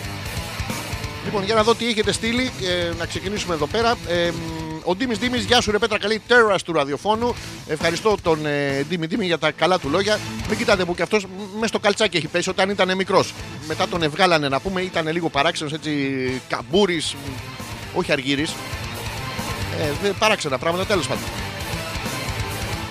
[1.26, 3.96] Λοιπόν, για να δω τι έχετε στείλει, ε, να ξεκινήσουμε εδώ πέρα.
[4.08, 7.36] Ε, μ, ο Ντίμης Ντίμης, γεια σου ρε Πέτρα, καλή τέρα του ραδιοφώνου.
[7.68, 10.20] Ευχαριστώ τον ε, Ντίμη Ντίμη για τα καλά του λόγια.
[10.50, 11.26] Μην κοιτάτε που και αυτός
[11.60, 13.34] μες στο καλτσάκι έχει πέσει όταν ήταν μικρός.
[13.68, 15.92] Μετά τον ευγάλανε να πούμε, ήταν λίγο παράξενος έτσι
[16.50, 17.16] καμπούρης,
[17.94, 18.52] όχι αργύρης.
[19.80, 21.24] Ε, δεν- παράξενα πράγματα, τέλος πάντων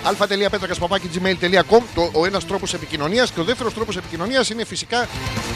[0.05, 5.07] αλφα.πέτρακα.gmail.com το, Ο ένας τρόπος επικοινωνίας και ο δεύτερος τρόπος επικοινωνίας είναι φυσικά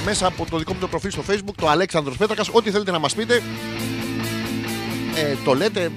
[0.05, 2.49] μέσα από το δικό μου το προφίλ στο facebook, το Αλέξανδρος Πέτρακας.
[2.51, 3.41] Ό,τι θέλετε να μας πείτε,
[5.15, 5.91] ε, το λέτε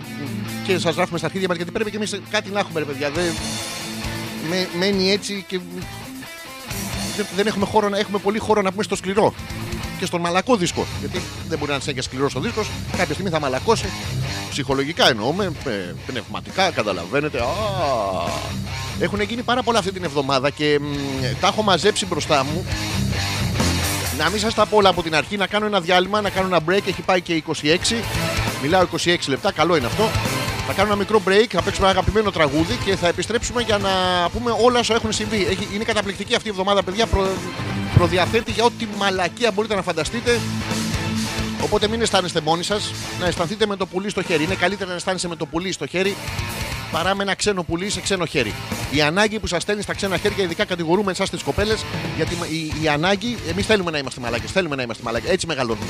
[0.66, 3.10] και σας γράφουμε στα αρχίδια μας γιατί πρέπει και εμείς κάτι να έχουμε, ρε παιδιά.
[3.10, 3.24] Δεν,
[4.48, 5.60] με, μένει έτσι και
[7.16, 9.34] δεν, δεν έχουμε, χώρο, να- έχουμε πολύ χώρο να πούμε στο σκληρό
[9.98, 10.86] και στον μαλακό δίσκο.
[11.00, 13.86] Γιατί δεν μπορεί να είναι και σκληρός ο δίσκος, κάποια στιγμή θα μαλακώσει
[14.50, 15.70] Ψυχολογικά εννοούμε, ε,
[16.06, 17.38] πνευματικά, καταλαβαίνετε.
[17.40, 17.44] Α,
[19.00, 20.84] έχουν γίνει πάρα πολλά αυτή την εβδομάδα και μ,
[21.40, 22.64] τα έχω μαζέψει μπροστά μου.
[24.18, 26.46] Να μην σας τα πω όλα από την αρχή, να κάνω ένα διάλειμμα, να κάνω
[26.46, 26.86] ένα break.
[26.88, 28.02] Έχει πάει και 26.
[28.62, 30.10] Μιλάω 26 λεπτά, καλό είναι αυτό.
[30.72, 33.90] Θα κάνω ένα μικρό break, θα παίξουμε ένα αγαπημένο τραγούδι και θα επιστρέψουμε για να
[34.32, 35.46] πούμε όλα όσα έχουν συμβεί.
[35.50, 37.06] Έχει, είναι καταπληκτική αυτή η εβδομάδα, παιδιά.
[37.06, 37.28] Προ,
[37.94, 40.40] προδιαθέτει για ό,τι μαλακία μπορείτε να φανταστείτε.
[41.62, 44.42] Οπότε μην αισθάνεστε μόνοι σας, να αισθανθείτε με το πουλί στο χέρι.
[44.42, 46.16] Είναι καλύτερα να αισθάνεσαι με το πουλί στο χέρι
[46.90, 48.54] παρά με ένα ξένο πουλί σε ξένο χέρι.
[48.90, 51.84] Η ανάγκη που σας στέλνει στα ξένα χέρια, ειδικά κατηγορούμε εσά τι κοπέλες,
[52.16, 55.86] γιατί η, η ανάγκη, εμείς θέλουμε να είμαστε μαλάκες, θέλουμε να είμαστε μαλάκες, έτσι μεγαλώνουμε.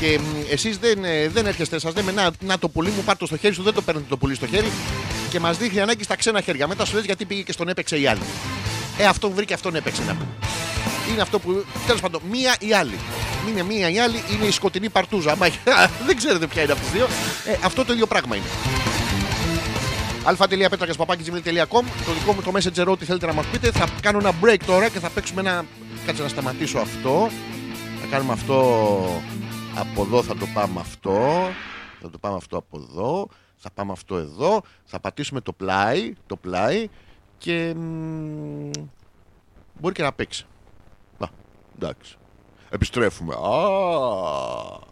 [0.00, 3.26] Και εσείς δεν, ε, δεν έρχεστε, σας λέμε να, να το πουλί μου, πάρτε το
[3.26, 4.70] στο χέρι σου, δεν το παίρνετε το πουλί στο χέρι
[5.30, 6.66] και μας δείχνει ανάγκη στα ξένα χέρια.
[6.66, 8.22] Μετά σου λες γιατί πήγε και στον έπαιξε η άλλη.
[8.98, 10.28] Ε, αυτόν βρήκε, αυτόν έπαιξε να πούμε.
[11.12, 11.64] Είναι αυτό που.
[11.86, 12.98] Τέλος πάντων, μία ή άλλη.
[13.48, 15.32] Είναι μία ή άλλη, είναι η σκοτεινή παρτούζα.
[15.32, 15.48] Άμα
[16.06, 17.06] δεν ξέρετε ποια είναι από τις δύο.
[17.46, 18.46] Ε, αυτό το ίδιο πράγμα είναι
[20.24, 23.70] αλφα.πέτρακα.gmail.com Το δικό μου το messenger ό,τι θέλετε να μας πείτε.
[23.70, 25.64] Θα κάνω ένα break τώρα και θα παίξουμε ένα.
[26.06, 27.30] Κάτσε να σταματήσω αυτό.
[28.00, 29.22] Θα κάνουμε αυτό
[29.78, 31.48] από εδώ, θα το πάμε αυτό.
[32.00, 33.28] Θα το πάμε αυτό από εδώ.
[33.56, 34.62] Θα πάμε αυτό εδώ.
[34.84, 36.14] Θα πατήσουμε το πλάι.
[36.26, 36.88] Το πλάι
[37.38, 37.74] και.
[37.74, 38.70] μ,
[39.80, 40.46] μπορεί και να παίξει.
[41.18, 41.28] Να,
[41.74, 42.16] εντάξει.
[42.70, 43.34] Επιστρέφουμε.
[43.34, 44.87] Α,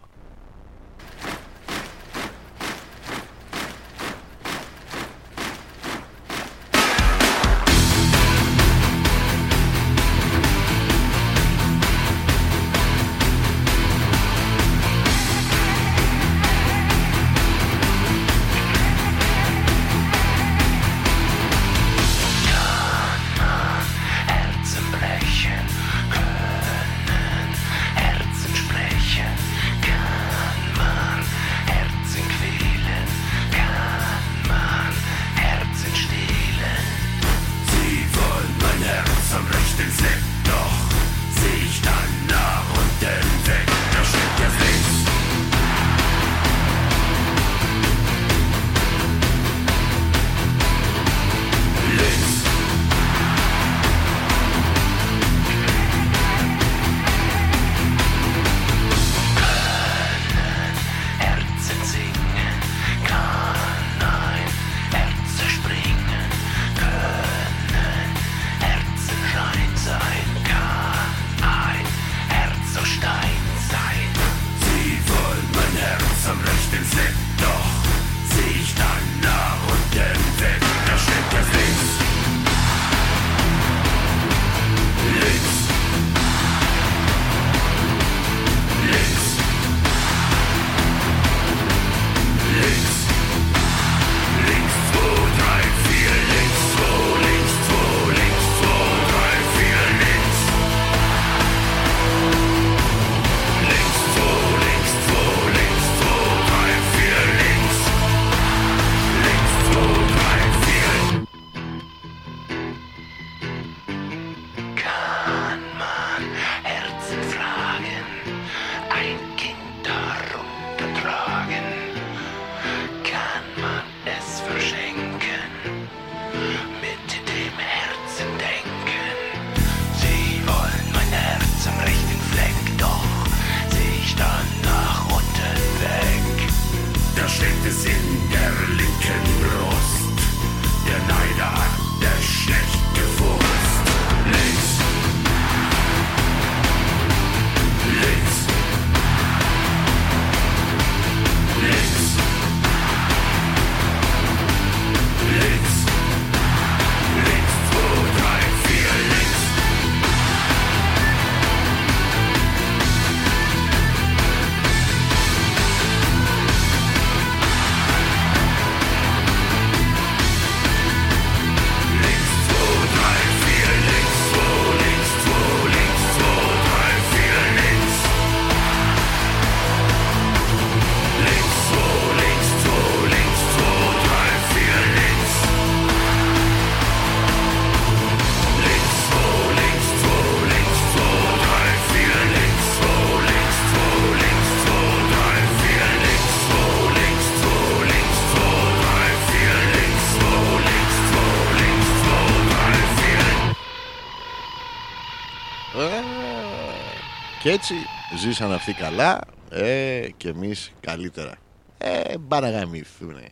[207.47, 207.75] Και έτσι
[208.17, 211.33] ζήσαν αυτοί καλά ε, και εμείς καλύτερα.
[211.77, 213.27] Ε, παραγαμηθούνε.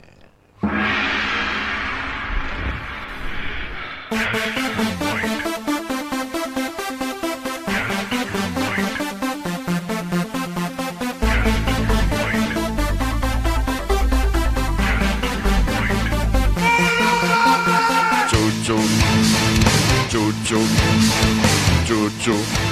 [21.84, 22.65] Τσουτσου.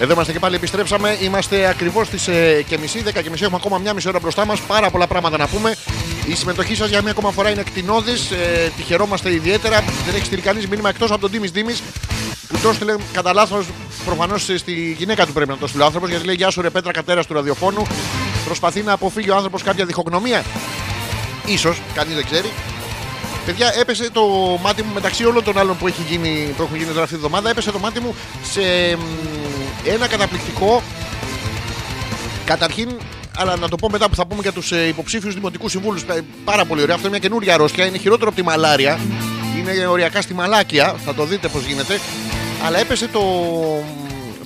[0.00, 1.16] Εδώ είμαστε και πάλι, επιστρέψαμε.
[1.20, 3.44] Είμαστε ακριβώς στις ε, και μισή, 10 και μισή.
[3.44, 4.60] Έχουμε ακόμα μια μισή ώρα μπροστά μας.
[4.60, 5.76] Πάρα πολλά πράγματα να πούμε.
[6.26, 8.30] Η συμμετοχή σας για μια ακόμα φορά είναι κτηνώδης.
[8.30, 9.84] Ε, τη χαιρόμαστε ιδιαίτερα.
[10.06, 11.82] Δεν έχει στείλει κανείς μήνυμα εκτός από τον Τίμης Δήμης.
[12.48, 13.66] Που το έστειλε κατά λάθος
[14.04, 16.10] προφανώς στη γυναίκα του πρέπει να το στείλει ο άνθρωπος.
[16.10, 17.82] Γιατί λέει Γεια σου, ρε Πέτρα, κατέρας του ραδιοφώνου.
[18.44, 20.42] Προσπαθεί να αποφύγει ο άνθρωπος κάποια διχογνωμία.
[21.58, 22.48] σω, κανείς δεν ξέρει.
[23.48, 24.22] Παιδιά, έπεσε το
[24.62, 27.24] μάτι μου μεταξύ όλων των άλλων που, έχει γίνει, που έχουν γίνει τώρα αυτή τη
[27.24, 27.50] εβδομάδα.
[27.50, 28.14] Έπεσε το μάτι μου
[28.52, 28.60] σε
[28.96, 29.00] μ,
[29.84, 30.82] ένα καταπληκτικό.
[32.44, 32.88] Καταρχήν,
[33.36, 36.04] αλλά να το πω μετά που θα πούμε για τους υποψήφιους δημοτικούς συμβούλους.
[36.44, 36.94] Πάρα πολύ ωραία.
[36.94, 37.86] Αυτό είναι μια καινούργια αρρώστια.
[37.86, 38.98] Είναι χειρότερο από τη μαλάρια.
[39.58, 40.94] Είναι οριακά στη μαλάκια.
[41.04, 42.00] Θα το δείτε πώς γίνεται.
[42.64, 43.20] Αλλά έπεσε το,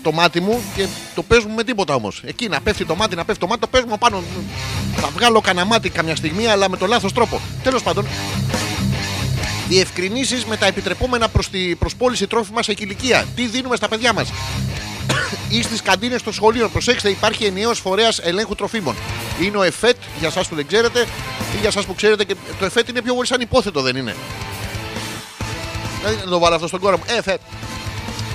[0.03, 2.23] το μάτι μου και το παίζουμε με τίποτα όμως.
[2.25, 4.23] Εκεί να πέφτει το μάτι, να πέφτει το μάτι, το παίζουμε πάνω.
[4.97, 7.41] Θα βγάλω κανένα μάτι καμιά στιγμή, αλλά με το λάθος τρόπο.
[7.63, 8.07] Τέλος πάντων,
[9.73, 13.27] διευκρινήσεις με τα επιτρεπόμενα προς τη προσπόληση τρόφιμα σε ηλικία.
[13.37, 14.33] Τι δίνουμε στα παιδιά μας;
[15.57, 16.73] ή στις καντίνες των σχολείων.
[16.73, 18.97] Προσέξτε, υπάρχει ενιαίος φορέας ελέγχου τροφίμων.
[19.41, 21.01] Είναι ο ΕΦΕΤ, για εσά που δεν ξέρετε,
[21.55, 22.25] ή για εσά που ξέρετε.
[22.25, 24.17] Και το ΕΦΕΤ είναι πιο πολύ σαν υπόθετο, δεν είναι;
[25.99, 27.05] Δηλαδή, να το βάλω αυτό στον κόρο μου.
[27.07, 27.41] ΕΦΕΤ.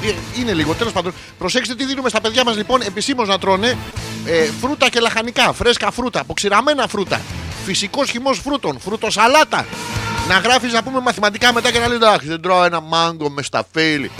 [0.03, 1.13] Ε, Είναι λίγο, τέλος πάντων.
[1.37, 3.77] Προσέξτε τι δίνουμε στα παιδιά μας λοιπόν επισήμως να τρώνε
[4.25, 7.21] ε, φρούτα και λαχανικά, φρέσκα φρούτα, αποξηραμένα φρούτα,
[7.65, 9.65] φυσικός χυμός φρούτων, φρουτοσαλάτα.
[10.27, 13.45] Να γράφεις να πούμε μαθηματικά μετά και να λέει Εντάξει, δεν τρώω ένα μάγκο μες
[13.45, 14.11] σταφύλι.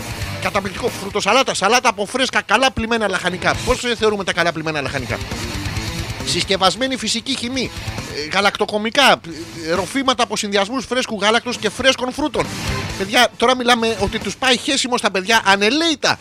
[0.41, 0.89] Καταπληκτικό.
[1.01, 3.55] Φρουτοσαλάτα, σαλάτα από φρέσκα, καλά πλημμένα λαχανικά.
[3.65, 5.17] Πώς θεωρούμε τα καλά πλημμένα λαχανικά;
[6.25, 7.71] Συσκευασμένη φυσική χυμή.
[8.25, 9.11] ε, Γαλακτοκομικά.
[9.69, 12.45] ε, Ροφήματα από συνδυασμούς φρέσκου γάλακτος και φρέσκων φρούτων.
[12.97, 16.19] Παιδιά, τώρα μιλάμε ότι τους πάει χέσιμο στα παιδιά ανελέητα.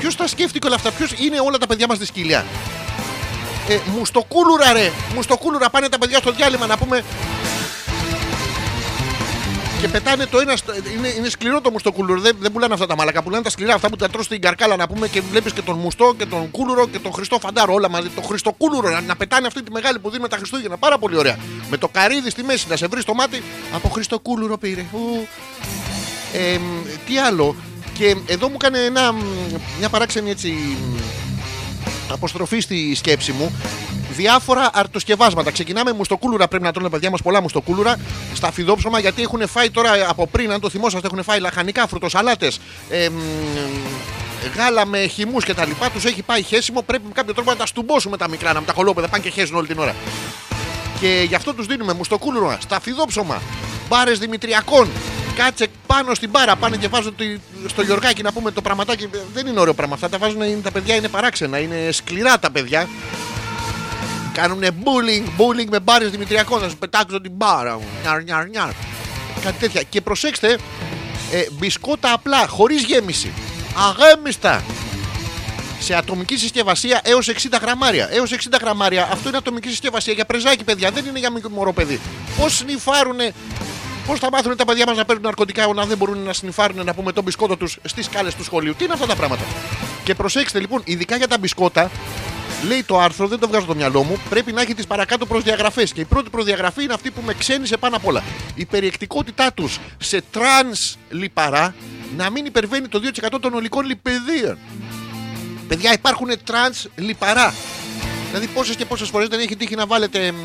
[0.00, 2.44] Ποιος τα σκέφτηκε όλα αυτά, ποιος είναι όλα τα παιδιά μας στη σκυλιά.
[3.68, 7.04] Ε, μουστοκούλουρα ρε, μουστοκούλουρα πάνε τα παιδιά στο διάλειμμα να πούμε.
[9.82, 10.56] Και πετάνε το ένα.
[10.56, 12.20] στο- Είναι, είναι σκληρό το μουστοκούλουρο.
[12.20, 13.22] Δεν, δεν πουλάνε αυτά τα μαλακά.
[13.22, 13.74] Πουλάνε τα σκληρά.
[13.74, 16.50] Αυτά που τα τρως στην καρκάλα να πούμε και βλέπεις και τον μουστό και τον
[16.50, 17.72] κούλουρο και τον Χριστό Φαντάρο.
[17.72, 18.08] Όλα μαζί.
[18.08, 20.76] Το Χριστοκούλουρο να, να πετάνε αυτή τη μεγάλη που δίνουμε τα Χριστούγεννα.
[20.76, 21.36] Πάρα πολύ ωραία.
[21.70, 23.42] Με το καρύδι στη μέση να σε βρει το μάτι.
[23.74, 24.84] Από Χριστοκούλουρο πήρε.
[24.92, 25.26] Ου.
[26.32, 26.62] Ε, μ,
[27.06, 27.54] τι άλλο.
[27.98, 29.18] Και εδώ μου έκανε ένα, μ,
[29.78, 30.96] μια παράξενη έτσι μ,
[32.12, 33.52] αποστροφή στη σκέψη μου.
[34.16, 35.50] Διάφορα αρτοσκευάσματα.
[35.50, 36.48] Ξεκινάμε μουστοκούλουρα.
[36.48, 37.96] Πρέπει να τρώνε παιδιά μας πολλά μουστοκούλουρα
[38.34, 42.60] στα φιδόψωμα γιατί έχουν φάει τώρα από πριν, αν το θυμόσαστε, έχουν φάει λαχανικά, φρουτοσαλάτες,
[42.90, 43.18] ε, μ,
[44.56, 45.70] γάλα με χυμούς κτλ.
[45.92, 46.82] Τους έχει πάει χέσιμο.
[46.82, 49.30] Πρέπει με κάποιο τρόπο να τα στουμπώσουμε τα μικρά, να με τα κολόπεδα πάνε και
[49.30, 49.94] χέσουν όλη την ώρα.
[51.00, 53.42] Και γι' αυτό τους δίνουμε μουστοκούλουρα στα φιδόψωμα,
[53.88, 54.88] μπάρες Δημητριακών.
[55.36, 59.08] Κάτσε πάνω στην μπάρα, πάνε και βάζουν τη- στο Γιωργάκι να πούμε το πραγματάκι.
[59.34, 60.08] Δεν είναι ωραίο πράγμα αυτά.
[60.08, 62.88] Τα βάζουν, είναι- τα παιδιά είναι παράξενα, είναι σκληρά τα παιδιά.
[64.32, 66.60] Κάνουν bullying, bullying με μπάρες Δημητριακών.
[66.60, 67.86] Να σου πετάξουν την μπάρα μου.
[68.02, 68.70] Νιαρ, νιαρ, νιαρ.
[69.42, 69.82] Κάτι τέτοια.
[69.82, 70.58] Και προσέξτε,
[71.32, 73.32] ε, μπισκότα απλά, χωρίς γέμιση.
[73.88, 74.62] Αγέμιστα
[75.78, 78.08] σε ατομική συσκευασία έως 60 γραμμάρια.
[78.10, 79.08] Έως 60 γραμμάρια.
[79.12, 80.90] Αυτό είναι ατομική συσκευασία για πρεζάκι, παιδιά.
[80.90, 82.00] Δεν είναι για μικρό μωρό παιδί.
[82.38, 83.32] Πώς σνιφάρουνε.
[84.06, 86.94] Πώς θα μάθουν τα παιδιά μας να παίρνουν ναρκωτικά όταν δεν μπορούν να σνιφάρουν να
[86.94, 88.74] πούμε τον μπισκότο τους στις σκάλες του σχολείου.
[88.74, 89.42] Τι είναι αυτά τα πράγματα.
[90.04, 91.90] Και προσέξτε λοιπόν, ειδικά για τα μπισκότα,
[92.68, 95.84] λέει το άρθρο, δεν το βγάζω το μυαλό μου, πρέπει να έχει τις παρακάτω προδιαγραφές.
[95.84, 98.22] Και η πρώτη προδιαγραφή είναι αυτή που με ξένισε πάνω απ' όλα.
[98.54, 101.74] Η περιεκτικότητά τους σε τρανς λιπαρά
[102.16, 104.58] να μην υπερβαίνει το 2% των ολικών λιπιδίων.
[105.68, 107.54] Παιδιά, υπάρχουν τρανς λιπαρά.
[108.28, 110.36] Δηλαδή, πόσες και πόσες φορές δεν έχει τύχει να βάλετε μ,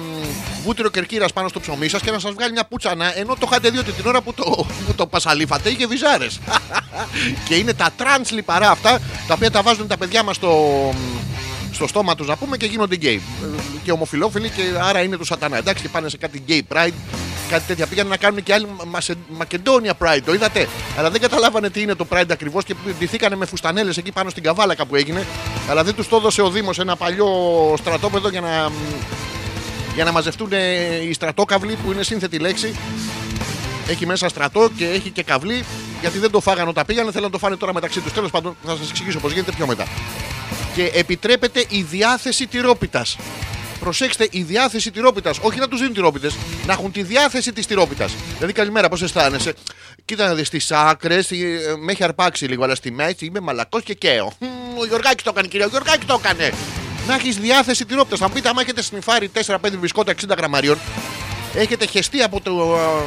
[0.63, 3.69] βούτυρο κερκύρας πάνω στο ψωμί σας και να σας βγάλει μια πούτσανα ενώ το είχατε
[3.69, 6.39] δει ότι την ώρα που το, που το πασαλίφατε είχε βυζάρες.
[7.47, 10.93] και είναι τα τρανς λιπαρά αυτά τα οποία τα βάζουν τα παιδιά μας στο,
[11.71, 13.21] στο στόμα τους να πούμε και γίνονται γκέι.
[13.43, 13.47] Ε,
[13.83, 15.57] Και ομοφυλόφιλοι και άρα είναι του σατανά.
[15.57, 16.93] Εντάξει, και πάνε σε κάτι gay pride,
[17.49, 17.87] κάτι τέτοια.
[17.87, 21.95] Πήγαν να κάνουν και άλλοι Mace- Macedonia Pride, το είδατε; Αλλά δεν καταλάβανε τι είναι
[21.95, 25.25] το Pride ακριβώς και ντυθήκανε με φουστανέλες εκεί πάνω στην Καβάλα κάπου έγινε.
[25.69, 27.27] Αλλά δεν τους το έδωσε ο Δήμος ένα παλιό
[27.77, 28.69] στρατόπεδο για να,
[29.95, 32.75] για να μαζευτούν ε, οι στρατόκαυλοι που είναι σύνθετη λέξη.
[33.89, 35.63] Έχει μέσα στρατό και έχει και καυλί
[36.01, 37.09] γιατί δεν το φάγανε όταν πήγανε.
[37.11, 38.13] Θέλουν να το φάνε τώρα μεταξύ τους.
[38.13, 39.85] Τέλος πάντων, θα σας εξηγήσω πώς γίνεται πιο μετά.
[40.77, 43.17] Και επιτρέπεται η διάθεση τυρόπιτας.
[43.79, 45.39] Προσέξτε, η διάθεση τυρόπιτας.
[45.41, 48.15] Όχι να τους δίνουν τυρόπιτες, να έχουν τη διάθεση της τυρόπιτας.
[48.35, 49.53] Δηλαδή, καλημέρα, πώς αισθάνεσαι;
[50.05, 51.29] Κοίτα να δεις τις άκρες,
[51.79, 54.33] με έχει αρπάξει λίγο, αλλά στη μέση είμαι μαλακός και καίω.
[54.39, 56.53] Μμμ, Ο Γιωργάκης το έκανε, κύριε, ο Γιωργάκης το έκανε.
[57.07, 58.19] Να έχεις διάθεση τυρόπιτας.
[58.19, 60.77] Θα μου πείτε, άμα έχετε σνιφάρει 4-5 μπισκότα 60 γραμμαρίων,
[61.55, 63.01] έχετε χεστεί από, το, α,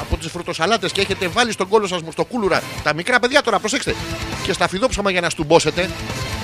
[0.00, 3.42] από τις φρουτοσαλάτες και έχετε βάλει στον κόλο σας μου στο κούλουρα τα μικρά παιδιά
[3.42, 3.94] τώρα προσέξτε
[4.42, 5.90] και στα φιδόψαμα για να στουμπώσετε.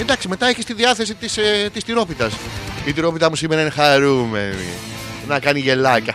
[0.00, 2.32] Εντάξει μετά έχεις τη διάθεση της, ε, της τυρόπιτας.
[2.86, 4.68] Η τυρόπιτα μου σήμερα είναι χαρούμενη.
[5.28, 6.14] Να κάνει γελάκια.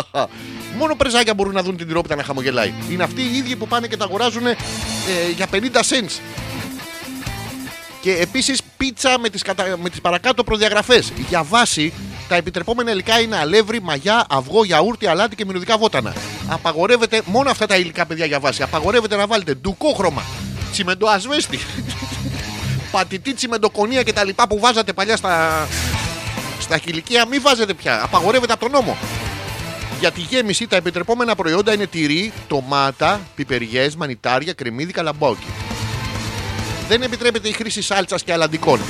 [0.78, 2.72] Μόνο πρεζάκια μπορούν να δουν την τυρόπιτα να χαμογελάει.
[2.90, 4.56] Είναι αυτοί οι ίδιοι που πάνε και τα αγοράζουν ε,
[5.36, 6.20] για 50 cents.
[8.00, 9.64] Και επίσης πίτσα με τις κατα...
[9.82, 11.12] με τις παρακάτω προδιαγραφές.
[11.28, 11.92] Για βάση,
[12.32, 16.14] τα επιτρεπόμενα υλικά είναι αλεύρι, μαγιά, αυγό, γιαούρτι, αλάτι και μυρωδικά βότανα.
[16.48, 18.62] Απαγορεύεται μόνο αυτά τα υλικά, παιδιά, για βάση.
[18.62, 20.22] Απαγορεύεται να βάλετε ντουκόχρωμα,
[20.72, 21.58] τσιμεντοασβέστη,
[22.92, 25.66] πατητή τσιμεντοκονία και τα λοιπά που βάζατε παλιά στα,
[26.60, 27.26] στα χιλικία.
[27.26, 28.02] Μην βάζετε πια.
[28.02, 28.96] Απαγορεύεται από τον νόμο.
[30.00, 35.46] Για τη γέμιση, τα επιτρεπόμενα προϊόντα είναι τυρί, ντομάτα, πιπεριές, μανιτάρια, κρεμμύδι, καλαμπόκι
[36.88, 38.80] δεν επιτρέπεται η χρήση σάλτσας και αλαντικών.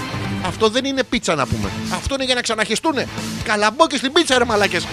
[0.46, 1.70] Αυτό δεν είναι πίτσα να πούμε.
[1.94, 3.08] Αυτό είναι για να ξαναχεστούνε.
[3.44, 4.86] Καλαμπόκι στην πίτσα, ρε μαλάκες.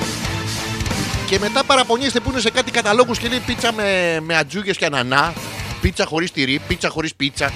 [1.28, 4.86] Και μετά παραπονιέστε που είναι σε κάτι καταλόγους και λέει πίτσα με, με ατζούγες και
[4.86, 5.34] ανανά.
[5.82, 7.52] Πίτσα χωρίς τυρί, πίτσα χωρίς πίτσα.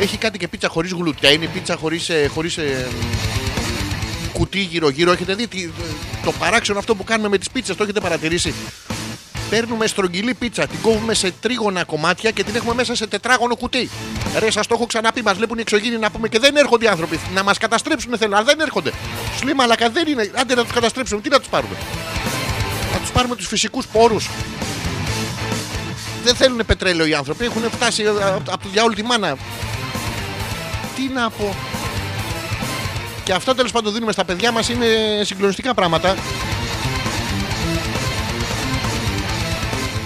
[0.00, 2.88] Έχει κάτι και πίτσα χωρίς γλουτένι, πίτσα χωρίς χωρίς, ε,
[4.32, 5.12] κουτί γύρω-γύρω.
[5.12, 5.70] Έχετε δει τι-
[6.24, 8.54] το παράξενο αυτό που κάνουμε με τις πίτσες, το έχετε παρατηρήσει;
[9.50, 13.90] Παίρνουμε στρογγυλή πίτσα, την κόβουμε σε τρίγωνα κομμάτια και την έχουμε μέσα σε τετράγωνο κουτί.
[14.38, 16.88] Ρε, σας το έχω ξαναπεί, μας βλέπουν οι εξωγήινοι να πούμε και δεν έρχονται οι
[16.88, 17.20] άνθρωποι.
[17.34, 18.92] Να μας καταστρέψουν θέλουν, αλλά δεν έρχονται.
[19.36, 20.30] Σου λέει μαλακα δεν είναι.
[20.34, 21.74] Άντε να τους καταστρέψουμε, τι να τους πάρουμε.
[22.92, 24.28] Να τους πάρουμε τους φυσικούς πόρους.
[26.24, 29.36] Δεν θέλουν πετρέλαιο οι άνθρωποι, έχουν φτάσει ε, από από το διάολο τη μάνα.
[30.96, 31.54] Τι να πω.
[33.24, 34.86] Και αυτά τέλος πάντων δίνουμε στα παιδιά μας είναι
[35.22, 36.16] συγκλονιστικά πράγματα.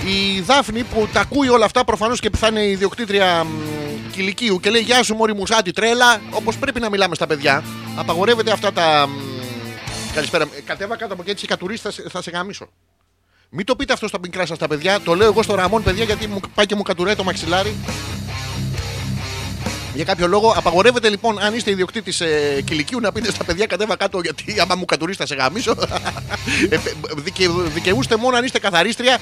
[0.06, 3.48] Η Δάφνη που τα ακούει όλα αυτά προφανώς και θα είναι η ιδιοκτήτρια μ,
[4.12, 7.64] κηλικίου και λέει Γεια σου Μωρή Μουσάτη τρέλα, όπως πρέπει να μιλάμε στα παιδιά.
[7.96, 9.06] Απαγορεύεται αυτά τα.
[9.08, 9.10] μ,
[10.14, 10.44] Καλησπέρα.
[10.44, 12.68] Ε, Κατέβα κάτω από εκεί έτσι κατουρίσει, θα, σε- θα σε γαμίσω.
[13.50, 15.00] Μην το πείτε αυτό στα μικρά σας τα παιδιά.
[15.00, 17.74] Το λέω εγώ στο Ραμόν, παιδιά, γιατί μου πάει και μου κατουράει το μαξιλάρι.
[19.94, 23.96] Για κάποιο λόγο απαγορεύεται λοιπόν, αν είστε ιδιοκτήτης ε, κηλικίου, να πείτε στα παιδιά κατέβα
[23.96, 24.20] κάτω.
[24.20, 25.74] Γιατί άμα μου κατουρίσει θα σε γαμίσω.
[26.70, 26.76] ε,
[27.14, 29.18] δικαι, δικαιούστε μόνο αν είστε καθαρίστρια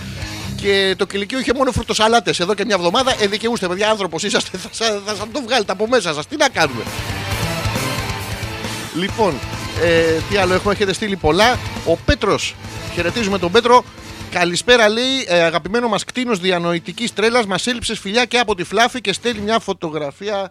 [0.57, 3.15] και το κηλικείο είχε μόνο φρουτοσαλάτες εδώ και μια εβδομάδα.
[3.21, 4.59] Ε, δικαιούστε, παιδιά, άνθρωπος είσαστε.
[4.59, 6.27] Θα, σα- θα, σας το βγάλετε από μέσα σας.
[6.27, 6.83] Τι να κάνουμε.
[8.95, 9.35] Λοιπόν,
[9.83, 11.59] ε, τι άλλο έχουμε, έχετε στείλει πολλά.
[11.87, 12.55] Ο Πέτρος,
[12.95, 13.85] χαιρετίζουμε τον Πέτρο.
[14.31, 17.47] Καλησπέρα, λέει, ε, αγαπημένο μας κτήνος διανοητικής τρέλας.
[17.47, 20.51] Μας έλειψες φιλιά και από τη Φλάφη και στέλνει μια φωτογραφία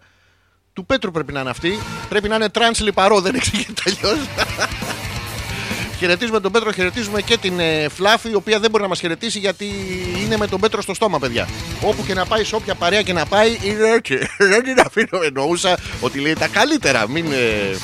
[0.73, 1.11] του Πέτρου.
[1.11, 1.79] Πρέπει να είναι αυτή.
[2.09, 4.17] Πρέπει να είναι τρανς λιπαρό, δεν εξηγείται αλλιώς.
[5.99, 9.39] Χαιρετίζουμε τον Πέτρο, χαιρετίζουμε και την ε, Φλάφη, η οποία δεν μπορεί να μας χαιρετήσει
[9.39, 9.65] γιατί
[10.23, 11.47] είναι με τον Πέτρο στο στόμα, παιδιά.
[11.81, 14.17] Όπου και να πάει, σε όποια παρέα και να πάει, είναι έτσι.
[14.51, 17.09] Δεν την αφήνω, εννοούσα ότι λέει τα καλύτερα.
[17.09, 17.31] Μην.
[17.31, 17.77] ε,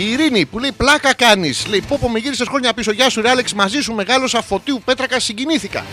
[0.00, 1.66] η Ειρήνη που λέει πλάκα κάνεις.
[1.66, 2.92] Λέει πω πω με γύρισες χρόνια πίσω.
[2.92, 5.84] Γεια σου, ρε Άλεξ, μαζί σου μεγάλωσα φωτίου πέτρακα συγκινήθηκα.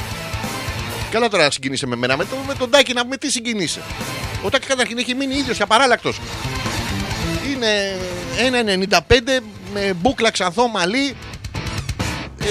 [1.12, 2.18] Καλά τώρα συγκινήσε με μένα.
[2.18, 3.82] Με, το, με τον Τάκη να πούμε τι συγκινήσε.
[4.44, 6.20] Ο Τάκης καταρχήν έχει μείνει ίδιος απαράλλακτος.
[7.52, 7.96] Είναι
[9.00, 9.00] 1,95
[9.74, 11.16] με μπούκλα ξανθό μαλλί.
[12.44, 12.50] Ε,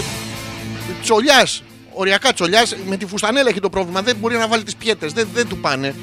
[1.03, 1.63] τσολιάς.
[1.93, 2.77] Οριακά τσολιάς.
[2.87, 4.03] Με τη φουστανέλα έχει το πρόβλημα.
[4.03, 5.13] Δεν μπορεί να βάλει τις πιέτες.
[5.13, 5.95] Δεν, δεν του πάνε.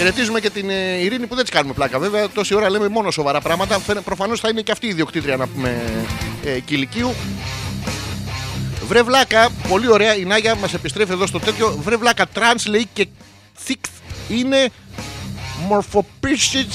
[0.00, 1.98] Χαιρετίζουμε και την ε, Ειρήνη που δεν της κάνουμε πλάκα.
[1.98, 3.80] Βέβαια, τόση ώρα λέμε μόνο σοβαρά πράγματα.
[4.04, 5.82] Προφανώς θα είναι και αυτή η ιδιοκτήτρια να πούμε
[6.44, 7.14] ε, κυλικείου.
[8.86, 10.16] Βρε βλάκα, πολύ ωραία.
[10.16, 11.78] Η Νάγια μας επιστρέφει εδώ στο τέτοιο.
[11.82, 13.06] Βρε βλάκα, τρανς λέει και
[13.68, 14.68] sixth είναι
[15.68, 16.66] μορφοποίηση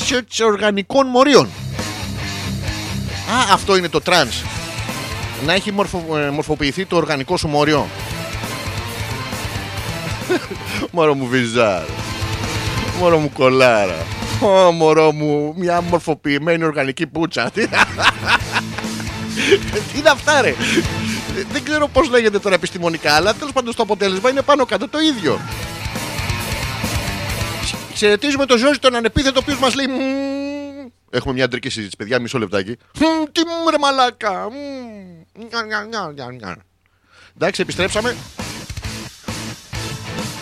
[0.43, 1.45] οργανικών μορίων.
[1.45, 4.41] Α, αυτό είναι το τρανς.
[5.45, 7.87] Να έχει μορφο, ε, μορφοποιηθεί το οργανικό σου μόριο.
[10.91, 11.85] Μωρό μου βυζάρα.
[12.99, 14.05] Μωρό μου κολάρα.
[14.41, 17.51] Ω, μωρό μου, μια μορφοποιημένη οργανική πουτσα.
[17.51, 17.75] Τι Τι
[19.99, 20.53] είναι αυτά, ρε;
[21.51, 24.99] Δεν ξέρω πώς λέγεται τώρα επιστημονικά, αλλά τέλος πάντων το αποτέλεσμα είναι πάνω κάτω το
[24.99, 25.39] ίδιο.
[27.95, 29.87] Χαιρετίζουμε τον Ζόρι τον ανεπίθετο, ο οποίος μας λέει.
[29.87, 30.89] «Μμμ».
[31.09, 32.77] Έχουμε μια αντρική συζήτηση, παιδιά, μισό λεπτάκι.
[32.99, 34.47] «Μμμ, Τι μου ρε μαλάκα.
[34.49, 36.55] Μμμ, νια, νια, νια, νια, νια».
[37.35, 38.15] Εντάξει, επιστρέψαμε.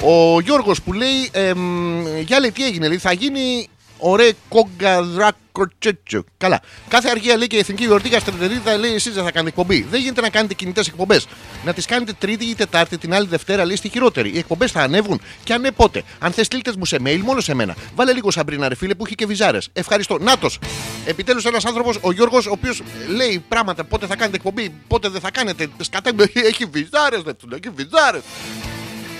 [0.05, 3.69] Ο Γιώργος που λέει, εμ, για λέει τι έγινε, λέει, θα γίνει
[4.05, 6.23] Ωραία κογκαδράκοτσέτσο.
[6.37, 6.61] Καλά.
[6.87, 9.87] Κάθε αργία λέει και η εθνική γιορτή Καστρετερίδα λέει εσείς δεν θα κάνετε εκπομπή.
[9.89, 11.27] Δεν γίνεται να κάνετε κινητές εκπομπές.
[11.65, 14.29] Να τις κάνετε Τρίτη ή Τετάρτη, την άλλη Δευτέρα λέει στη χειρότερη.
[14.33, 16.03] Οι εκπομπές θα ανέβουν και αν ναι πότε.
[16.19, 17.75] Αν θες στείλτες μου σε mail μόνο σε μένα.
[17.95, 19.69] Βάλε λίγο Σαμπρίνα ρε φίλε που έχει και βυζάρες.
[19.73, 20.17] Ευχαριστώ.
[20.17, 20.59] Νάτος.
[21.05, 22.81] Επιτέλους ένας άνθρωπος, ο Γιώργος, ο οποίος
[23.15, 25.67] λέει πράγματα πότε θα κάνετε εκπομπή, πότε δεν θα κάνετε.
[25.79, 28.21] Σκατά, έχει βυζάρες, δεν του έχει βυζάρες.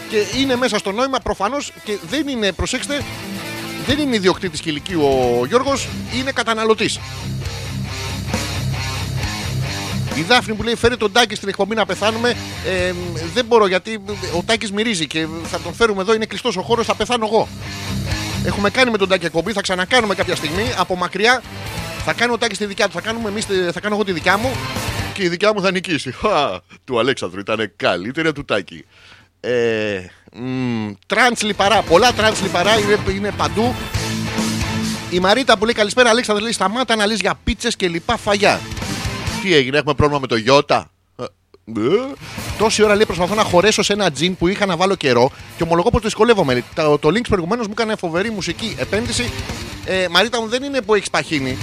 [0.10, 3.02] Και είναι μέσα στο νόημα προφανώς και δεν είναι, προσέξτε,
[3.86, 5.88] δεν είναι ιδιοκτήτης ηλικίου ο Γιώργος,
[6.20, 7.00] είναι καταναλωτής.
[10.16, 12.30] Η Δάφνη που λέει φέρε τον Τάκη στην εκπομπή να πεθάνουμε.
[12.66, 12.94] Ε,
[13.34, 14.00] δεν μπορώ γιατί
[14.38, 16.14] ο Τάκης μυρίζει και θα τον φέρουμε εδώ.
[16.14, 17.48] Είναι κλειστός ο χώρος, θα πεθάνω εγώ.
[18.46, 21.42] Έχουμε κάνει με τον Τάκη εκπομπή, θα ξανακάνουμε κάποια στιγμή από μακριά.
[22.06, 24.12] Θα κάνει ο Τάκης τη δικιά του, θα, κάνουμε εμείς, τη- θα κάνω εγώ τη
[24.12, 24.52] δικιά μου
[25.14, 26.12] και η δικιά μου θα νικήσει.
[26.12, 28.86] Χα, του Αλέξανδρου ήταν καλύτερη από του Τάκη.
[29.46, 33.76] Ε, μ, τρανς λιπαρά, πολλά τρανς λιπαρά είναι, είναι παντού.
[35.10, 38.60] Η Μαρίτα που λέει καλησπέρα Αλέξανδρε λέει σταμάτα να λες για πίτσες και λοιπά φαγιά.
[39.42, 40.92] Τι έγινε, έχουμε πρόβλημα με το Ιώτα.
[41.16, 42.14] Ε, ε.
[42.58, 45.64] Τόση ώρα λέει προσπαθώ να χωρέσω σε ένα τζιν που είχα να βάλω καιρό και
[45.64, 46.64] ομολογώ πως δυσκολεύομαι.
[46.76, 49.32] Το, το links προηγουμένως μου έκανε φοβερή μουσική επένδυση.
[49.86, 51.58] Ε, Μαρίτα μου δεν είναι που έχεις παχύνει.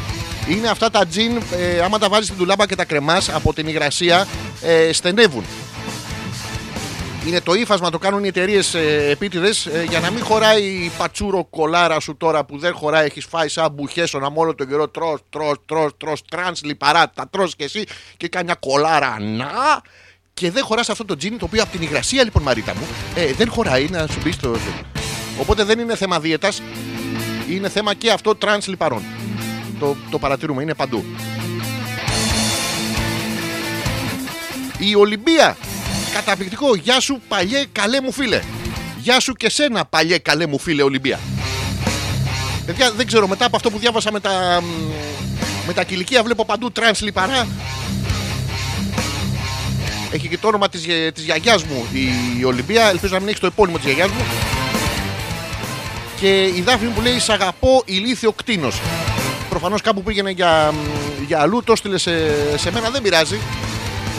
[0.49, 3.67] Είναι αυτά τα τζιν, ε, άμα τα βάζει στην ντουλάπα και τα κρεμάς από την
[3.67, 4.27] υγρασία,
[4.63, 5.45] ε, στενεύουν.
[7.27, 12.01] Είναι το ύφασμα, το κάνουν οι εταιρείες ε, επίτηδες για να μην χωράει η πατσουροκωλάρα
[12.01, 13.07] σου τώρα που δεν χωράει.
[13.07, 14.89] Έχεις φάει σαν μπουχέσονα όλο τον καιρό.
[14.89, 17.11] Τρως, τρως, τρως, τρως, τρανς λιπαρά.
[17.11, 17.85] Τα τρως και εσύ
[18.17, 19.17] και κάνει μια κωλάρα.
[19.21, 19.47] Να!
[20.35, 23.33] Και δεν χωράς αυτό το τζιν το οποίο από την υγρασία λοιπόν Μαρίτα μου ε,
[23.33, 24.57] δεν χωράει να σου μπει στο.
[25.41, 26.63] Οπότε δεν είναι θέμα δίαιτας
[27.51, 29.03] Είναι θέμα και αυτό τρανς λιπαρών.
[29.79, 31.05] Το, το παρατηρούμε, είναι παντού.
[34.79, 35.57] Η Ολυμπία.
[36.15, 36.75] Καταπληκτικό.
[36.75, 38.41] Γεια σου παλιέ καλέ μου φίλε.
[38.99, 41.19] Γεια σου και σένα παλιέ καλέ μου φίλε Ολυμπία.
[42.67, 44.67] Παιδιά δεν ξέρω μετά από αυτό που διάβασα με τα, μ,
[45.67, 47.47] με τα κυλικεία βλέπω παντού τρανς λιπαρά.
[50.13, 51.87] Έχει και το όνομα της, γε- της γιαγιάς μου
[52.39, 52.89] η Ολυμπία.
[52.89, 54.25] Ελπίζω να μην έχει το επώνυμο της γιαγιάς μου.
[56.21, 58.81] Και η Δάφνη που λέει Σ' αγαπώ ηλίθιο κτίνος
[59.49, 60.77] Προφανώς κάπου πήγαινε για, μ,
[61.27, 62.13] για αλλού, το έστειλε σε,
[62.59, 63.39] σε μένα, δεν πειράζει.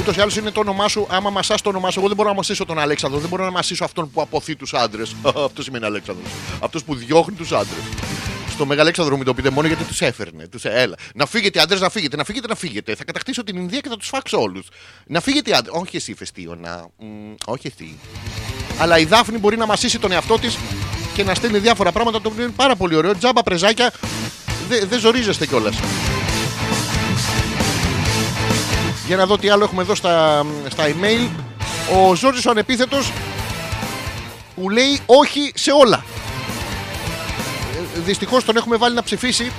[0.02, 1.08] Ούτως ή άλλως είναι το όνομά σου.
[1.10, 3.20] Άμα μασάς το όνομά σου, εγώ δεν μπορώ να μασίσω τον Αλέξανδρο.
[3.20, 5.16] Δεν μπορώ να μασίσω αυτόν που αποθεί τους άντρες.
[5.46, 6.28] Αυτό σημαίνει Αλέξανδρος.
[6.60, 7.84] Αυτός που διώχνει τους άντρες.
[8.50, 10.48] Στο Μεγαλέξανδρο μου το πείτε μόνο γιατί τους έφερνε.
[10.48, 10.96] Τους, έλα.
[11.16, 12.96] Να φύγετε άντρες, να φύγετε, να φύγετε, να φύγετε.
[12.96, 14.68] Θα κατακτήσω την Ινδία και θα τους φάξω όλους.
[15.06, 15.76] Να φύγετε άντρες.
[15.82, 16.88] Όχι εσύ, Φεστίωνα.
[16.98, 17.06] Μ,
[17.46, 18.00] όχι εσύ.
[18.78, 20.58] Αλλά η Δάφνη μπορεί να μασίσει τον εαυτό της
[21.14, 23.18] και να στέλνει διάφορα πράγματα το οποίο είναι πάρα πολύ ωραίο.
[23.18, 23.94] Τζάμπα πρεζάκια.
[24.70, 25.76] Δεν δε ζορίζεστε κιόλας.
[29.06, 31.30] Για να δω τι άλλο έχουμε εδώ στα, στα email.
[31.96, 33.12] Ο Ζόρζης ο ανεπίθετος
[34.56, 36.04] που λέει όχι σε όλα.
[37.96, 39.52] Ε, δυστυχώς τον έχουμε βάλει να ψηφίσει.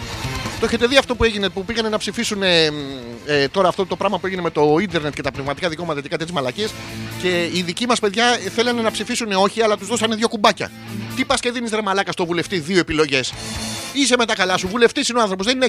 [0.60, 2.70] Το έχετε δει αυτό που έγινε, που πήγανε να ψηφίσουν ε,
[3.26, 6.08] ε, τώρα αυτό το πράγμα που έγινε με το ίντερνετ και τα πνευματικά δικαιώματα και
[6.08, 6.70] κάτι τέτοιες μαλακίες
[7.22, 10.70] και οι δικοί μας παιδιά θέλανε να ψηφίσουν όχι αλλά τους δώσανε δύο κουμπάκια.
[11.16, 13.32] Τι πας και δίνεις ρε μαλάκα στο βουλευτή δύο επιλογές.
[13.92, 15.64] Είσαι με τα καλά σου, βουλευτής είναι ο άνθρωπος, δεν είναι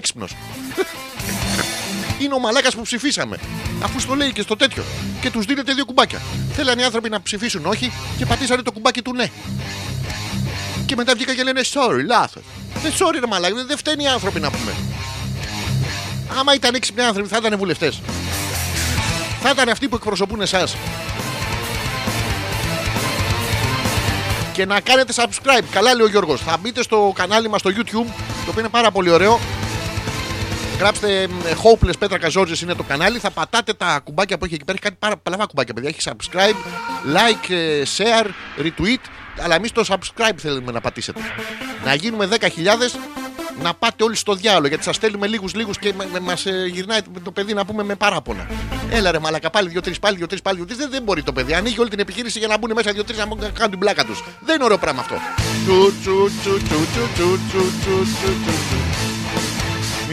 [2.24, 2.32] έξυπνος.
[2.32, 3.38] είναι ο μαλάκας που ψηφίσαμε.
[3.84, 4.84] Αφού στο λέει και στο τέτοιο.
[5.22, 6.22] Και τους δίνετε δύο κουμπάκια.
[6.54, 9.30] Θέλανε οι άνθρωποι να ψηφίσουν όχι και πατήσανε το κουμπάκι του ναι.
[10.86, 12.44] Και μετά βγήκα και λένε sorry, λάθος.
[12.84, 14.72] Δεν sorry, ρε μαλάκα, δεν φταίνει οι άνθρωποι να πούμε.
[16.40, 18.02] Άμα ήταν έξυπνοι άνθρωποι, θα ήταν βουλευτές.
[19.42, 20.76] Θα ήταν αυτοί που εκπροσωπούν εσάς.
[24.54, 25.64] Και να κάνετε subscribe.
[25.72, 26.42] Καλά λέει ο Γιώργος.
[26.42, 28.08] Θα μπείτε στο κανάλι μας στο YouTube,
[28.46, 29.40] το οποίο είναι πάρα πολύ ωραίο.
[30.80, 31.28] Γράψτε ε,
[31.64, 33.20] Hopeless Πέτρακα Ζόρζες είναι το κανάλι.
[33.20, 34.78] Θα πατάτε τα κουμπάκια που έχει εκεί πέρα.
[34.82, 35.90] Έχει κάτι πάρα πολλά κουμπάκια, παιδιά.
[35.90, 36.56] Έχει subscribe,
[37.16, 38.28] like, ε, share,
[38.64, 39.02] retweet.
[39.44, 41.20] Αλλά εμείς το subscribe θέλουμε να πατήσετε.
[41.86, 42.48] Να γίνουμε 10.000
[43.62, 47.54] να πάτε όλοι στο διάλογο γιατί σας στέλνουμε λίγους λίγους και μας γυρνάει το παιδί
[47.54, 48.48] να πούμε με παράπονα.
[48.90, 50.78] Έλα ρε μαλακα, πάλι δύο-τρεις, πάλι δύο-τρεις, πάλι δύο-τρεις.
[50.78, 51.54] Δεν, δεν μπορεί το παιδί.
[51.54, 54.24] Ανοίγει όλη την επιχείρηση για να μπουν μέσα δύο-τρεις να κάνουν την πλάκα τους.
[54.40, 55.16] Δεν είναι ωραίο πράγμα αυτό.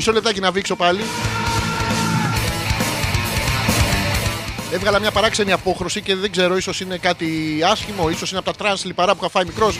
[0.00, 1.00] Μισό λεπτάκι να βήξω πάλι.
[4.72, 8.56] Έβγαλα μια παράξενη απόχρωση και δεν ξέρω, ίσως είναι κάτι άσχημο, ίσως είναι από τα
[8.64, 9.78] τρανς λιπαρά που είχα φάει μικρός.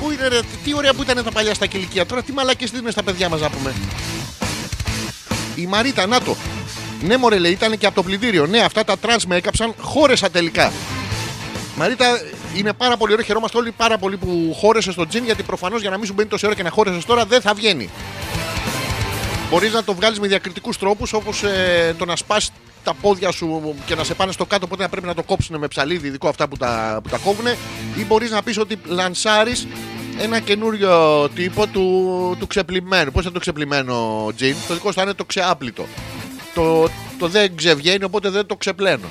[0.00, 2.06] Πού είναι, ρε, τι ωραία που ήταν τα παλιά στα κυλικεία.
[2.06, 3.74] Τώρα τι μαλακίες δίνουν στα παιδιά μας να πούμε.
[5.54, 6.36] Η Μαρίτα, να το.
[7.02, 8.46] Ναι, μωρέ, λέει, ήταν και από το πλυντήριο.
[8.46, 10.72] Ναι, αυτά τα τρανς με έκαψαν, χώρεσα τελικά.
[11.76, 12.20] Μαρίτα,
[12.54, 13.24] είναι πάρα πολύ ωραίο.
[13.24, 16.28] Χαιρόμαστε όλοι πάρα πολύ που χώρεσες στο τζιν γιατί προφανώς για να μην σου μπαίνει
[16.28, 17.90] τόση ώρα και να χώρεσες τώρα δεν θα βγαίνει.
[19.50, 22.50] Μπορείς να το βγάλεις με διακριτικούς τρόπους όπως ε, το να σπάσει
[22.84, 25.58] τα πόδια σου και να σε πάνε στο κάτω, οπότε να πρέπει να το κόψουν
[25.58, 27.46] με ψαλίδι, ειδικό αυτά που τα, που τα κόβουν.
[27.96, 29.66] Ή μπορείς να πεις ότι λανσάρεις
[30.20, 33.12] ένα καινούριο τύπο του, του ξεπλημένου.
[33.12, 35.86] Πώς είναι το ξεπλημένο τζιν, το δικό σου θα είναι το ξεάπλητο.
[36.54, 36.88] Το,
[37.18, 39.06] το δεν ξεβγαίνει, οπότε δεν το ξεπλένω.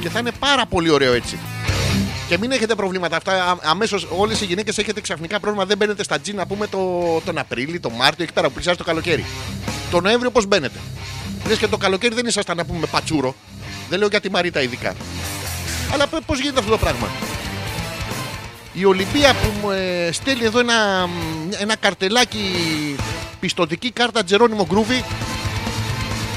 [0.00, 1.38] Και θα είναι πάρα πολύ ωραίο έτσι.
[2.34, 3.58] Και μην έχετε προβλήματα αυτά.
[3.62, 5.64] Αμέσως όλες οι γυναίκες έχετε ξαφνικά πρόβλημα.
[5.66, 6.78] Δεν μπαίνετε στα τζιν να πούμε το,
[7.24, 9.24] τον Απρίλιο, τον Μάρτιο, εκεί πέρα που πλησιάζει το καλοκαίρι.
[9.90, 10.78] Το Νοέμβριο πώς μπαίνετε;
[11.48, 13.34] Λες και το καλοκαίρι δεν ήσασταν να πούμε πατσούρο.
[13.88, 14.94] Δεν λέω για τη Μαρίτα ειδικά.
[15.92, 17.08] Αλλά πώς γίνεται αυτό το πράγμα;
[18.72, 21.08] Η Ολυμπία που μου ε, στέλνει εδώ ένα,
[21.58, 22.40] ένα καρτελάκι
[23.40, 25.04] πιστοτική κάρτα Τζερόνιμο Γκρούβι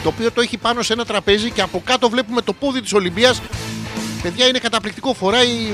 [0.04, 2.94] το οποίο το έχει πάνω σε ένα τραπέζι και από κάτω βλέπουμε το πόδι της
[2.94, 3.42] Ολυμπίας
[4.22, 5.14] παιδιά είναι καταπληκτικό.
[5.14, 5.74] Φοράει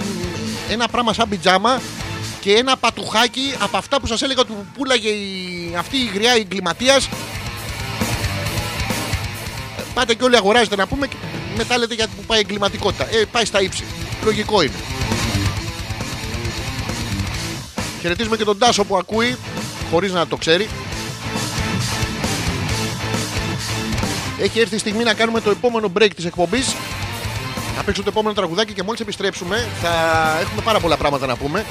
[0.69, 1.81] ένα πράγμα σαν πιτζάμα
[2.39, 6.31] και ένα πατουχάκι από αυτά που σας έλεγα ότι που πουλάγε η, αυτή η γριά
[6.31, 7.09] εγκληματίας.
[9.93, 11.15] Πάτε και όλοι αγοράζετε να πούμε και
[11.57, 13.07] μετά λέτε γιατί που πάει η εγκληματικότητα.
[13.09, 13.83] Ε, πάει στα ύψη.
[14.23, 14.73] Λογικό είναι.
[18.01, 19.37] Χαιρετίζουμε και τον Τάσο που ακούει,
[19.91, 20.69] χωρίς να το ξέρει.
[24.39, 26.75] Έχει έρθει η στιγμή να κάνουμε το επόμενο break της εκπομπής.
[27.76, 29.89] Να παίξω το επόμενο τραγουδάκι και μόλις επιστρέψουμε θα
[30.41, 31.65] έχουμε πάρα πολλά πράγματα να πούμε.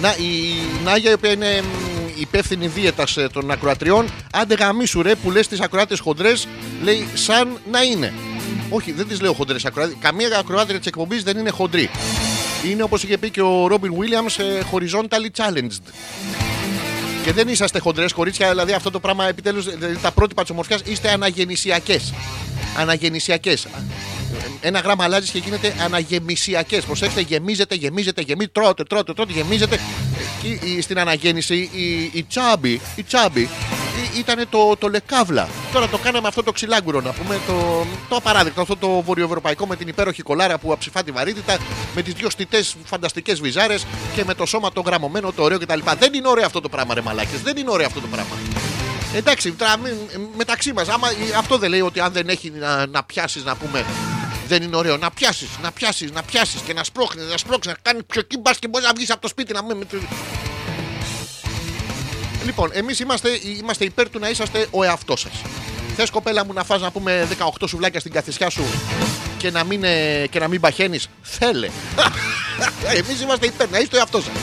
[0.00, 0.54] Να, η
[0.84, 5.60] Νάγια η οποία είναι μ, υπεύθυνη δίαιτας των ακροατριών, άντε γαμίσου ρε που λες τις
[5.60, 6.48] ακροάτε χοντρές,
[6.82, 8.12] λέει σαν να είναι.
[8.70, 9.94] Όχι, δεν τις λέω χοντρές ακροάτε.
[10.00, 11.90] Καμία ακροάτρια της εκπομπής δεν είναι χοντρή.
[12.70, 15.82] Είναι όπως είχε πει και ο Ρόμπιν Williams, ε, horizontally challenged.
[17.24, 19.64] Και δεν είσαστε χοντρές κορίτσια, δηλαδή αυτό το πράγμα επιτέλους,
[20.02, 22.12] τα πρότυπα της ομορφιάς είστε αναγεννησιακές.
[22.78, 23.66] Αναγεννησιακές.
[24.60, 26.84] Ένα γράμμα αλλάζεις και γίνεται αναγεμισιακές.
[26.84, 29.78] Προσέξτε, γεμίζετε, γεμίζετε, γεμίζετε, τρώτε, τρώτε, τρώτε, γεμίζετε.
[30.42, 33.48] Και η- στην αναγέννηση η, η τσάμπη, η τσάμπη
[34.18, 35.48] ήταν το, το λεκάβλα.
[35.72, 37.40] Τώρα το κάναμε αυτό το ξυλάγκουρο να πούμε.
[37.46, 41.56] Το, το απαράδεκτο, αυτό το βορειοευρωπαϊκό με την υπέροχη κολάρα που αψηφά τη βαρύτητα,
[41.94, 45.78] με τις δύο στιτές φανταστικές βυζάρες και με το σώμα το γραμμωμένο, το ωραίο κτλ.
[45.98, 47.40] Δεν είναι ωραίο αυτό το πράγμα, ρε μαλάκες.
[47.42, 48.36] Δεν είναι ωραίο αυτό το πράγμα.
[49.14, 49.92] Εντάξει, τώρα, μην-
[50.36, 53.56] μεταξύ μας, άμα ε, αυτό δεν λέει ότι αν δεν έχει να, να πιάσεις, να
[53.56, 53.84] πούμε.
[54.48, 54.96] Δεν είναι ωραίο.
[54.96, 58.38] Να πιάσεις, να πιάσεις, να πιάσεις και να σπρώχνεις, να σπρώχνει, να κάνεις πιο εκεί
[58.38, 59.76] μπας και μπορείς να βγεις από το σπίτι να μην.
[59.76, 59.96] με το-
[62.44, 63.28] Λοιπόν, εμείς είμαστε,
[63.58, 65.32] είμαστε υπέρ του να είσαστε ο εαυτός σας.
[65.96, 67.28] Θες κοπέλα μου να φας να πούμε
[67.60, 68.64] 18 σουβλάκια στην καθισιά σου
[69.38, 71.68] και να μην, ε, και να μην παχαίνεις; Θέλε.
[72.98, 74.34] Εμείς είμαστε υπέρ να είστε ο εαυτός σας.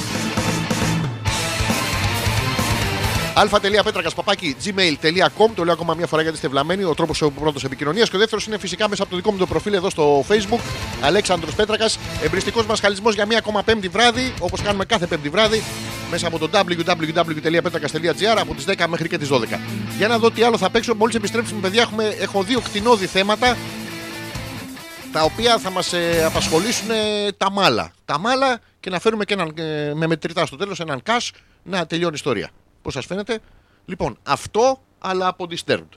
[3.40, 5.50] αλφα.πέτρακας παπάκι gmail.com.
[5.56, 6.84] Το λέω ακόμα μια φορά γιατί είστε βλαμμένοι.
[6.84, 8.10] Ο τρόπος ο πρώτος επικοινωνίας.
[8.10, 10.60] Και ο δεύτερος είναι φυσικά μέσα από το δικό μου το προφίλ εδώ στο Facebook.
[11.02, 12.00] Αλέξανδρος Πέτρακας.
[12.24, 14.34] Εμπριστικός μας χαλισμό για μία ακόμα πέμπτη βράδυ.
[14.40, 15.64] Όπως κάνουμε κάθε πέμπτη βράδυ.
[16.12, 19.60] Μέσα από το www.petrakas.gr από τις 10 μέχρι και τις 12.
[19.98, 20.96] Για να δω τι άλλο θα παίξω.
[20.96, 23.58] Μόλις επιστρέψουμε, παιδιά, έχουμε, έχω δύο κτηνόδη θέματα
[25.12, 27.92] τα οποία θα μας ε, απασχολήσουν ε, τα μάλα.
[28.06, 31.30] Τα μάλα και να φέρουμε και έναν, ε, με μετρητά στο τέλος έναν cash
[31.64, 32.50] να τελειώνει η ιστορία.
[32.90, 33.40] Πώς σας φαίνεται.
[33.86, 35.88] Λοιπόν, αυτό αλλά από Disturbed.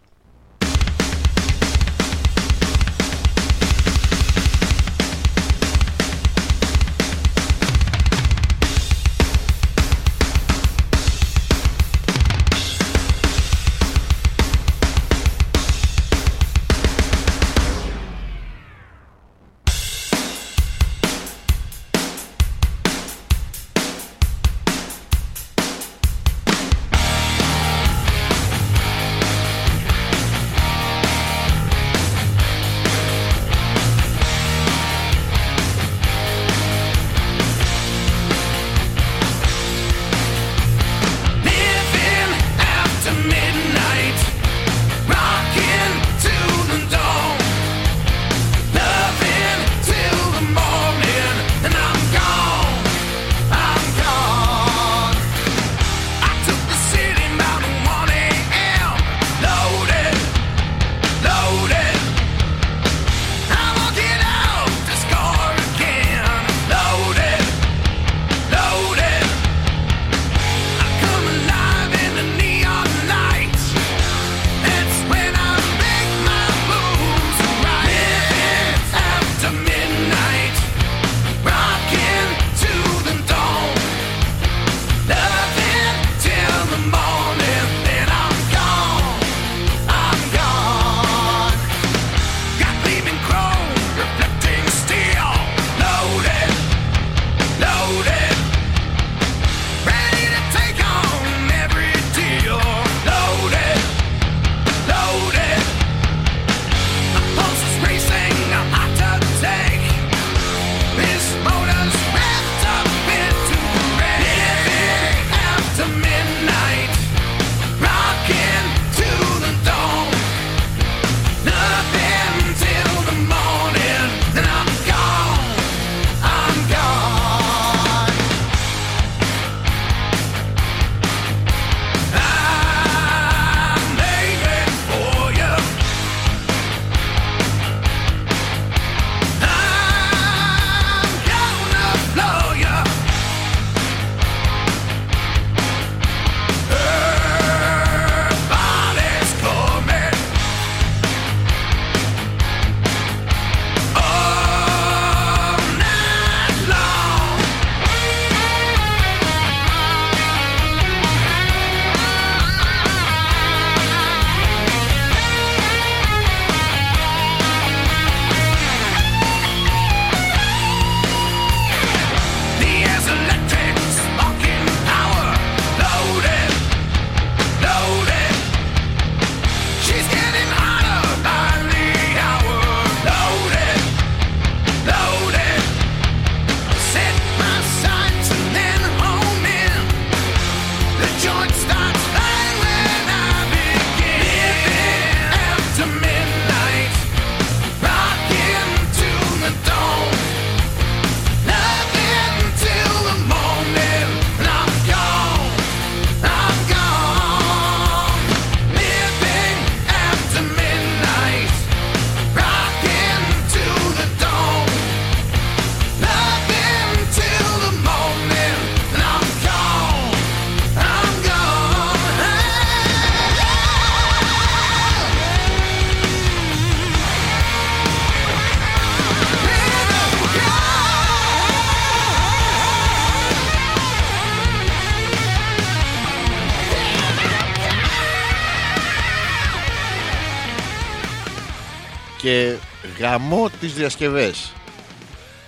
[243.12, 244.52] Γαμώ τις διασκευές.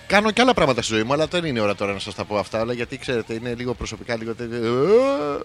[0.07, 2.25] Κάνω και άλλα πράγματα στη ζωή μου, αλλά δεν είναι ώρα τώρα να σας τα
[2.25, 2.59] πω αυτά.
[2.59, 4.57] Αλλά γιατί ξέρετε, είναι λίγο προσωπικά, λίγο τέτοιο.
[4.57, 5.39] Ε,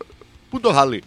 [0.50, 1.02] Πού το χαλί.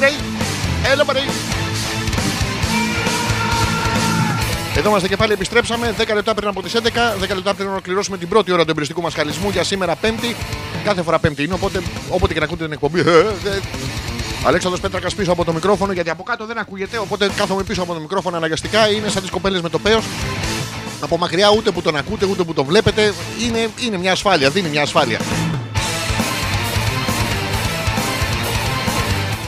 [0.00, 0.12] Τσουν.
[0.12, 1.20] Έλα μωρέ, έλα μωρέ.
[4.76, 6.78] Εδώ είμαστε και πάλι, επιστρέψαμε 10 λεπτά πριν από τις 11.
[6.78, 10.36] 10 λεπτά πριν να ολοκληρώσουμε την πρώτη ώρα του εμπριστικού μας χαλισμού για σήμερα Πέμπτη.
[10.84, 13.00] Κάθε φορά Πέμπτη είναι, οπότε όποτε και να ακούτε την εκπομπή.
[13.00, 13.60] ε, ε,
[14.46, 16.98] Αλέξανδρος Πέτρακας πίσω από το μικρόφωνο, γιατί από κάτω δεν ακούγεται.
[16.98, 18.90] Οπότε κάθομαι πίσω από το μικρόφωνο αναγκαστικά.
[18.90, 20.04] Είναι σαν τις κοπέλες με το πέος.
[21.00, 23.14] Από μακριά ούτε που τον ακούτε, ούτε που τον βλέπετε.
[23.46, 25.18] Είναι, είναι μια ασφάλεια, δίνει μια ασφάλεια.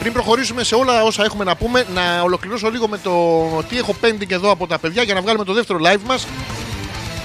[0.00, 3.12] Πριν προχωρήσουμε σε όλα όσα έχουμε να πούμε, να ολοκληρώσω λίγο με το
[3.68, 6.26] τι έχω pending εδώ από τα παιδιά για να βγάλουμε το δεύτερο live μας.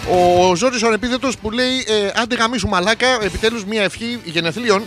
[0.09, 4.83] Ο Ζόρις ο ανεπίθετος που λέει ε, άντε γαμίσου μαλάκα, επιτέλους μια ευχή γενεθλίων.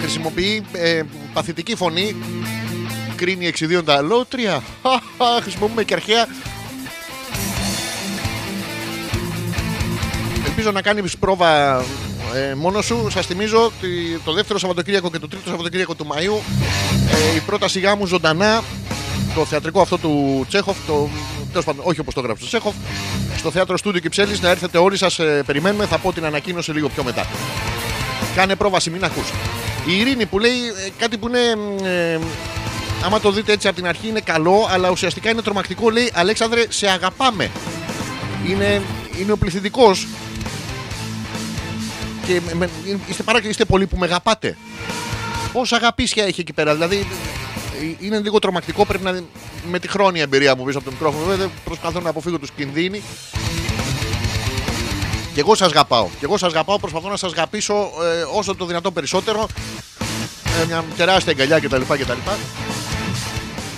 [0.00, 1.02] Χρησιμοποιεί ε,
[1.32, 2.16] παθητική φωνή,
[3.16, 4.62] κρίνει εξιδίων τα λότρια.
[4.82, 6.26] Χαχα, Χρησιμοποιούμε και αρχαία.
[10.46, 11.82] Ελπίζω να κάνει πρόβα
[12.34, 13.06] ε, μόνο σου.
[13.10, 16.42] Σας θυμίζω ότι το δεύτερο Σαββατοκύριακο και το τρίτο Σαββατοκύριακο του Μαΐου
[17.32, 18.62] ε, η πρόταση γάμου ζωντανά
[19.34, 21.08] το θεατρικό αυτό του Τσέχοφ, το,
[21.50, 22.74] τέλος πάντων, όχι όπως το γράψει το Τσέχοφ,
[23.36, 25.20] στο θέατρο Στούντιο Κυψέλης να έρθετε όλοι σας.
[25.46, 25.86] περιμένουμε.
[25.86, 27.26] Θα πω την ανακοίνωση λίγο πιο μετά.
[28.34, 29.28] Κάνε πρόβαση, μην ακούς.
[29.86, 30.50] Η Ειρήνη που λέει
[30.86, 31.38] ε, κάτι που είναι.
[31.88, 32.18] ε,
[33.04, 35.90] άμα το δείτε έτσι από την αρχή είναι καλό, αλλά ουσιαστικά είναι τρομακτικό.
[35.90, 37.50] Λέει Αλέξανδρε, σε αγαπάμε.
[38.48, 38.82] Είναι,
[39.20, 40.06] είναι ο πληθυντικός.
[42.30, 44.56] Και με- με- είστε, πάρα, είστε πολλοί που με αγαπάτε.
[45.52, 46.72] Πόσα αγαπήσια έχει εκεί πέρα.
[46.72, 47.06] Δηλαδή
[48.00, 48.86] ε, είναι λίγο τρομακτικό.
[48.86, 49.20] Πρέπει να.
[49.70, 51.24] με τη χρόνια εμπειρία μου πίσω από το μικρόφωνο.
[51.24, 53.02] Βέβαια προσπαθώ να αποφύγω τους κινδύνοι.
[55.34, 56.04] Και εγώ σας αγαπάω.
[56.18, 56.78] Και εγώ σας αγαπάω.
[56.78, 59.46] Προσπαθώ να σας αγαπήσω ε, όσο το δυνατόν περισσότερο.
[60.62, 61.82] Ε, μια τεράστια αγκαλιά κτλ.
[61.94, 62.18] κτλ.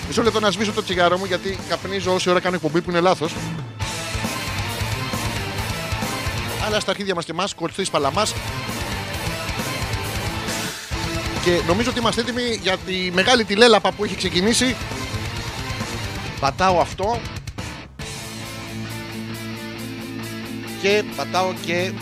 [0.09, 3.01] Μισό λεπτό να σβήσω το τσιγάρο μου γιατί καπνίζω όση ώρα κάνω εκπομπή που είναι
[3.01, 3.33] λάθος.
[6.67, 8.35] Αλλά στα αρχίδια μας και εμάς, κορυφής παλαμάς.
[11.45, 14.77] Και νομίζω ότι είμαστε έτοιμοι για τη μεγάλη τηλέλαπα που έχει ξεκινήσει.
[16.41, 17.21] Πατάω αυτό.
[20.83, 21.93] Και πατάω και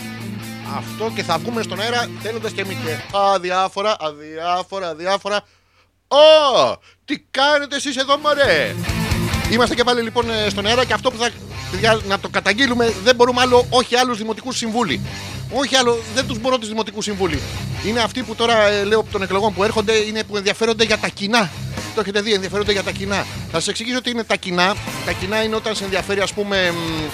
[0.76, 2.96] αυτό και θα βγούμε στον αέρα θέλοντας και εμείς και
[3.34, 5.40] αδιάφορα, αδιάφορα, αδιάφορα.
[6.08, 6.16] Ω,
[7.04, 8.74] τι κάνετε εσείς εδώ μωρέ;
[9.50, 11.30] Είμαστε και πάλι λοιπόν ε, στον αέρα και αυτό που θα
[11.70, 15.00] παιδιά, να το καταγγείλουμε δεν μπορούμε άλλο, όχι άλλους δημοτικούς συμβούλοι.
[15.52, 17.40] Όχι άλλο, δεν τους μπορώ τους δημοτικούς συμβούλοι.
[17.86, 21.08] Είναι αυτοί που τώρα ε, λέω των εκλογών που έρχονται, είναι που ενδιαφέρονται για τα
[21.08, 21.50] κοινά.
[21.94, 23.16] Το έχετε δει, ενδιαφέρονται για τα κοινά.
[23.52, 24.74] Θα σας εξηγήσω τι είναι τα κοινά.
[25.04, 27.04] Τα κοινά είναι όταν σε ενδιαφέρει, ας πούμε, μ,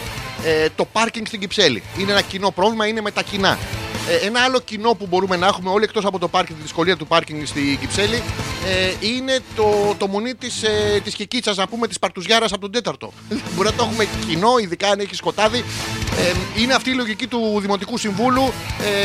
[0.47, 1.83] ε, το πάρκινγκ στην Κυψέλη.
[1.99, 3.59] Είναι ένα κοινό πρόβλημα, είναι με τα κοινά.
[4.09, 6.97] Ε, ένα άλλο κοινό που μπορούμε να έχουμε όλοι εκτός από το πάρκινγκ, τη δυσκολία
[6.97, 8.23] του πάρκινγκ στην Κυψέλη,
[8.67, 12.71] ε, είναι το, το μονί της ε, της Κικίτσας, να πούμε, της Παρτουζιάρας από τον
[12.71, 13.13] Τέταρτο.
[13.55, 15.65] Μπορεί να το έχουμε κοινό, ειδικά αν έχει σκοτάδι.
[16.19, 18.53] Ε, είναι αυτή η λογική του Δημοτικού Συμβούλου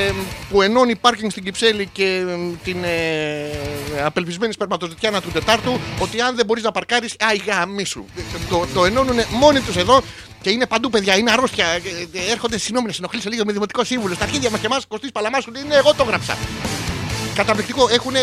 [0.08, 0.12] ε,
[0.50, 6.36] που ενώνει πάρκινγκ στην Κυψέλη και ε, την ε, απελπισμένη σπερματοζητιάνα του Τετάρτου, ότι αν
[6.36, 8.06] δεν μπορείς να παρκάρεις, άι γαμίσου.
[8.50, 10.02] Το, το ενώνουν μόνοι τους εδώ
[10.42, 11.18] και είναι παντού, παιδιά.
[11.18, 11.68] Είναι αρρώστια.
[11.68, 11.82] Ε,
[12.14, 14.14] ε, Έρχονται συγγνώμη, συνοχλήσε λίγο με δημοτικό σύμβουλο.
[14.14, 16.38] Στα αρχίδια μας και εμάς, Κωστής Παλαμά, σου λέει ναι, εγώ το γράψα.
[17.36, 17.88] Καταπληκτικό.
[17.92, 18.14] Έχουν.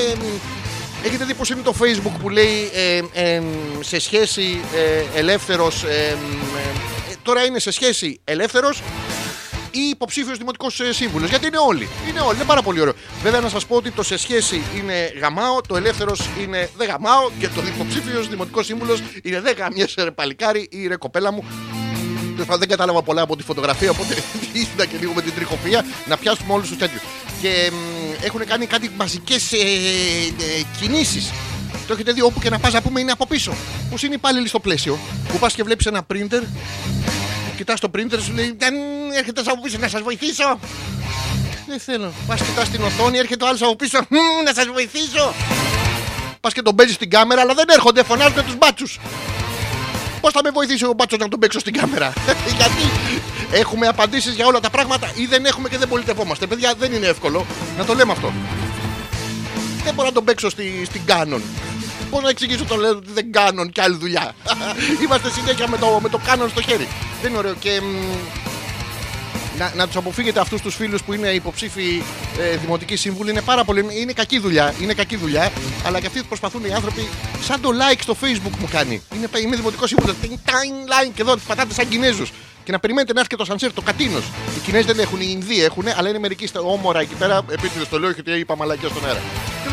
[1.04, 3.42] Έχετε δει πως είναι το facebook που λέει ε, ε,
[3.80, 6.10] σε σχέση ε, ελεύθερος ε, ε,
[7.10, 8.82] ε, τώρα είναι σε σχέση ελεύθερος
[9.70, 11.28] ή υποψήφιος δημοτικός σύμβουλος.
[11.28, 11.88] Γιατί είναι όλοι.
[12.08, 12.36] Είναι όλοι.
[12.36, 12.92] Είναι πάρα πολύ ωραίο.
[13.22, 17.30] Βέβαια, να σας πω ότι το σε σχέση είναι γαμάω, το ελεύθερος είναι δεν γαμάω
[17.38, 21.44] και το υποψήφιος δημοτικός σύμβουλος είναι δεν γαμιέσαι ρε παλικάρι ή ρε κοπέλα μου.
[22.38, 24.14] Τέλος πάντων, Δεν κατάλαβα πολλά από τη φωτογραφία, οπότε
[24.58, 27.02] είδα και λίγο με την τριχοφυα να πιάσουμε όλους τους τέτοιους.
[27.40, 31.32] Και μ, έχουν κάνει κάτι μαζικές ε, ε, κινήσεις.
[31.86, 33.52] Το έχετε δει όπου και να πας να πούμε είναι από πίσω.
[33.90, 34.98] Πώς είναι οι υπάλληλοι στο πλαίσιο.
[35.28, 36.42] Που πας και βλέπεις ένα printer
[37.56, 38.74] Κοιτάς το printer, σου λέει Δεν
[39.16, 40.58] έρχεται από πίσω να σας βοηθήσω.
[41.66, 42.12] Δεν θέλω.
[42.26, 43.98] Πας κοιτάς την οθόνη, έρχεται ο άλλος από πίσω.
[44.08, 45.34] «Μμμ, Να σας βοηθήσω.
[46.40, 48.02] Πας και τον παίζεις στην κάμερα, αλλά δεν έρχονται.
[48.02, 48.98] Φωνάζουν τους μπάτσους.
[50.20, 52.12] Πώς θα με βοηθήσει ο μπάτσος να τον παίξω στην κάμερα;
[52.58, 52.82] Γιατί
[53.52, 56.46] έχουμε απαντήσεις για όλα τα πράγματα ή δεν έχουμε και δεν πολιτευόμαστε.
[56.46, 57.46] Παιδιά, δεν είναι εύκολο
[57.78, 58.32] να το λέμε αυτό.
[59.84, 61.40] Δεν μπορώ να τον παίξω στη, στην Canon.
[62.10, 64.32] Πώ να εξηγήσω το λέω ότι δεν Canon και άλλη δουλειά.
[65.04, 66.88] Είμαστε συνέχεια με το, με το Canon στο χέρι.
[67.22, 67.54] Δεν είναι ωραίο.
[67.54, 68.47] Και μ,
[69.58, 72.02] να, να τους αποφύγετε αυτούς τους φίλους που είναι υποψήφοι
[72.38, 73.30] ε, δημοτικοί σύμβουλοι.
[73.30, 73.86] Είναι πάρα πολύ.
[74.00, 74.74] Είναι κακή δουλειά.
[74.82, 75.52] Είναι κακή δουλειά.
[75.86, 77.08] Αλλά και αυτοί προσπαθούν οι άνθρωποι.
[77.42, 79.02] Σαν το like στο facebook μου κάνει.
[79.14, 80.16] Είναι, είμαι δημοτικός σύμβουλος.
[80.22, 82.32] Like και εδώ τις πατάτες σαν Κινέζους.
[82.64, 84.24] Και να περιμένετε να έρθει και το σανσέρ, το κατίνος.
[84.56, 87.40] Οι Κινέζοι δεν έχουν, οι Ινδοί έχουν, αλλά είναι μερικοί στα όμορα εκεί πέρα.
[87.50, 89.20] Επίτηδες το λέω γιατί είπα μαλακία στον αέρα.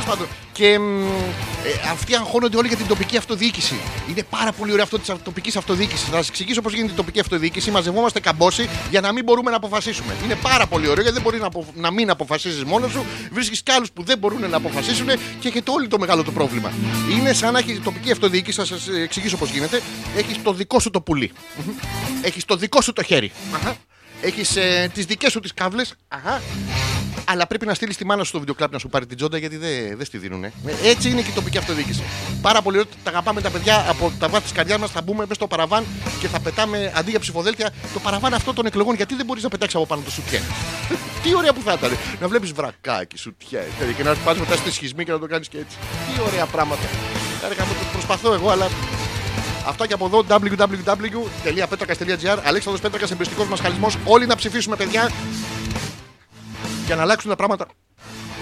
[0.06, 0.28] Τέλο πάντων.
[0.52, 3.76] Και μ, ε, αυτοί αγχώνονται όλοι για την τοπική αυτοδιοίκηση.
[4.10, 6.08] Είναι πάρα πολύ ωραίο αυτό της τοπικής αυτοδιοίκησης.
[6.10, 7.72] Θα σας εξηγήσω πώς γίνεται η τοπική αυτοδιοίκηση.
[7.72, 10.16] Μαζευόμαστε καμπόσοι για να μην μπορούμε να αποφασίσουμε.
[10.24, 13.06] Είναι πάρα πολύ ωραίο γιατί δεν μπορεί να, απο- να μην αποφασίζεις μόνος σου.
[13.32, 15.08] Βρίσκεις κι άλλους που δεν μπορούν να αποφασίσουν
[15.40, 16.72] και έχετε όλοι το μεγάλο το πρόβλημα.
[17.12, 18.58] Είναι σαν να έχεις τοπική αυτοδιοίκηση.
[18.60, 19.82] Θα σας εξηγήσω πώς γίνεται.
[20.18, 21.32] Έχεις το δικό σου το πουλί.
[22.22, 23.32] Έχεις το δικό σου το χέρι.
[24.22, 25.84] Έχεις ε, τις δικές σου τις κάβλε.
[27.26, 29.58] Αλλά πρέπει να στείλεις τη μάνα σου στο βιντεοκλάπ να σου πάρει την τζόντα γιατί
[29.58, 30.46] δεν δεν στη δίνουν.
[30.84, 32.04] Έτσι είναι και η τοπική αυτοδιοίκηση.
[32.42, 32.90] Πάρα πολύ ωραία.
[33.04, 34.92] Τα αγαπάμε τα παιδιά από τα βάθη της καρδιάς μας.
[34.92, 35.86] Θα μπούμε μέσα στο παραβάν
[36.20, 38.96] και θα πετάμε αντί για ψηφοδέλτια το παραβάν αυτό των εκλογών.
[38.96, 40.42] Γιατί δεν μπορείς να πετάξεις από πάνω το σουτιέν.
[41.24, 41.98] Τι ωραία που θα ήταν.
[42.22, 43.64] Να βλέπεις βρακάκι, σουτιέν
[43.98, 45.78] και να πας μετά στη σχισμή και να το κάνεις και έτσι.
[46.06, 46.88] Τι ωραία πράγματα.
[47.46, 48.68] Άρα, το προσπαθώ εγώ, αλλά
[49.68, 55.12] Αυτά και από εδώ www.petrakas.gr Αλέξανδρος Πέτρακας, εμπριστικός μας χαλισμός Όλοι να ψηφίσουμε παιδιά
[56.86, 57.68] Για να αλλάξουν τα πράγματα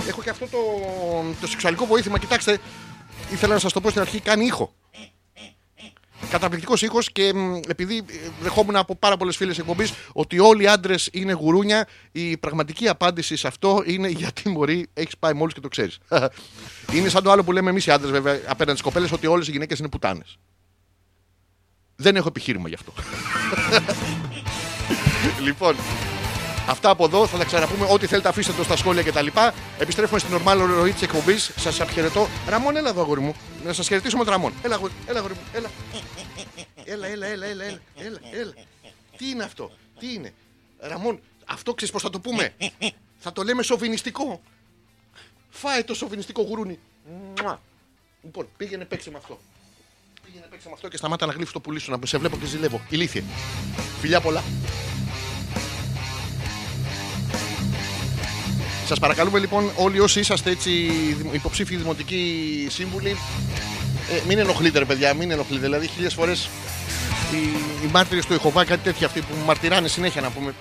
[0.07, 0.57] Έχω και αυτό το,
[1.41, 2.59] το σεξουαλικό βοήθημα Κοιτάξτε,
[3.31, 4.73] ήθελα να σας το πω στην αρχή Κάνει ήχο
[6.29, 10.67] Καταπληκτικός ήχος και μ, επειδή ε, δεχόμουν από πάρα πολλές φίλες εκπομπής ότι όλοι οι
[10.67, 15.59] άντρες είναι γουρούνια, η πραγματική απάντηση σε αυτό είναι γιατί μωρή έχεις πάει μόλις και
[15.59, 15.97] το ξέρεις.
[16.95, 19.47] είναι σαν το άλλο που λέμε εμείς οι άντρες βέβαια απέναντι στις κοπέλες ότι όλες
[19.47, 20.37] οι γυναίκες είναι πουτάνες.
[21.95, 22.93] Δεν έχω επιχείρημα γι' αυτό.
[25.45, 25.75] λοιπόν,
[26.67, 27.87] αυτά από εδώ θα τα ξαναπούμε.
[27.89, 29.27] Ό,τι θέλετε, αφήστε το στα σχόλια κτλ.
[29.79, 31.51] Επιστρέφουμε στην ορμάλ ροή τη εκπομπής.
[31.55, 32.27] Σας αποχαιρετώ.
[32.47, 33.35] Ραμόν, έλα εδώ, αγόρι μου.
[33.65, 34.53] Να σας χαιρετήσω με τον Ραμόν.
[34.63, 35.41] Έλα, αγόρι, έλα, αγόρι μου.
[35.53, 35.69] Έλα.
[36.85, 38.53] Έλα, έλα, έλα, έλα, έλα, έλα, έλα.
[39.17, 40.33] Τι είναι αυτό, τι είναι;
[40.79, 42.53] Ραμόν, αυτό ξέρεις πώς θα το πούμε;
[43.17, 44.41] θα το λέμε σοβινιστικό.
[45.49, 46.79] Φάε το σοβινιστικό γουρούνι.
[47.41, 47.61] Μουα.
[48.23, 49.39] Λοιπόν, πήγαινε παίξε με αυτό.
[50.25, 52.45] Πήγαινε παίξε με αυτό και σταμάτα να γλύφεις το πουλί σου να σε βλέπω και
[52.45, 52.81] ζηλεύω.
[52.89, 53.23] Ηλίθιε.
[53.99, 54.43] Φιλιά πολλά.
[58.87, 60.71] Σας παρακαλούμε λοιπόν όλοι όσοι είσαστε έτσι
[61.17, 63.09] δημο- υποψήφιοι δημοτικοί σύμβουλοι
[64.11, 65.61] ε, μην ενοχλείτε ρε παιδιά, μην ενοχλείτε.
[65.63, 66.49] Δηλαδή χίλιες φορές
[67.33, 67.37] οι,
[67.85, 70.53] οι μάρτυρες του Ιχωβά κάτι τέτοια αυτοί που μαρτυράνε συνέχεια να πούμε.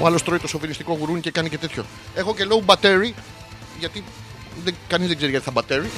[0.00, 1.84] Ο άλλος τρώει το σοβινιστικό γουρούνι και κάνει και τέτοιο.
[2.14, 3.12] Έχω και low battery
[3.78, 4.04] γιατί
[4.64, 5.90] δεν, κανείς δεν ξέρει γιατί θα μπατέρει.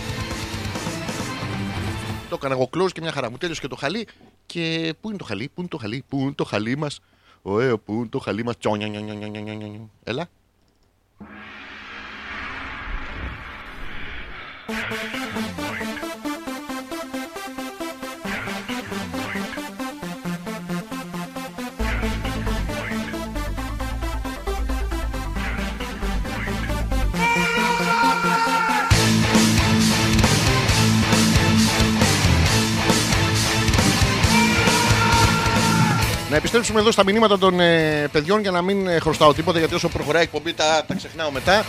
[2.29, 4.07] Το έκανα εγώ close και μια χαρά μου τέλειωσε και το χαλί.
[4.47, 7.01] Και πού είναι το χαλί, πού είναι το χαλί, πού είναι το χαλί μας.
[7.47, 8.57] Ωε, πού είναι το χαλί μας.
[10.05, 10.29] Έλα.
[36.35, 39.75] Να επιστρέψουμε εδώ στα μηνύματα των ε, παιδιών για να μην ε, χρωστάω τίποτα γιατί
[39.75, 41.65] όσο προχωράει η εκπομπή τα, τα ξεχνάω μετά.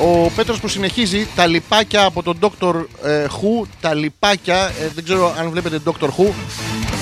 [0.00, 2.74] Ο Πέτρος που συνεχίζει τα λιπάκια από τον Dr.
[3.04, 6.06] ε, Who, τα λιπάκια, ε, δεν ξέρω αν βλέπετε Dr.
[6.06, 6.32] Who.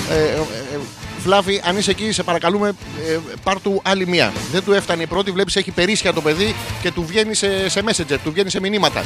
[0.09, 0.35] Ε, ε,
[0.73, 0.79] ε,
[1.23, 2.67] Φλάβη, αν είσαι εκεί, σε παρακαλούμε,
[3.07, 4.33] ε, πάρ του άλλη μία.
[4.51, 7.81] Δεν του έφτανε η πρώτη, βλέπεις έχει περίσσια το παιδί και του βγαίνει σε, σε
[7.85, 9.03] messenger, του βγαίνει σε μηνύματα.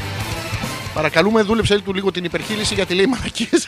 [0.94, 3.68] Παρακαλούμε, δούλεψε του λίγο την υπερχείληση γιατί λέει μαλακίες.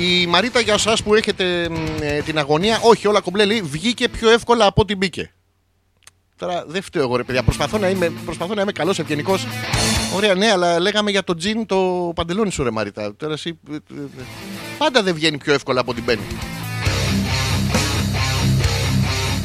[0.00, 4.08] Η Μαρίτα για εσά που έχετε μ, ε, την αγωνία, όχι όλα κομπλέ λέει, βγήκε
[4.08, 5.32] πιο εύκολα από ό,τι μπήκε.
[6.36, 9.46] Τώρα δεν φταίω εγώ ρε παιδιά, προσπαθώ να είμαι, προσπαθώ να είμαι καλός, ευγενικός.
[10.14, 13.16] Ωραία ναι, αλλά λέγαμε για το τζιν το παντελόνι σου ρε Μαρίτα.
[13.16, 14.22] Τώρα εσύ, ε, ε, ε,
[14.78, 16.22] πάντα δεν βγαίνει πιο εύκολα από ό,τι μπαίνει.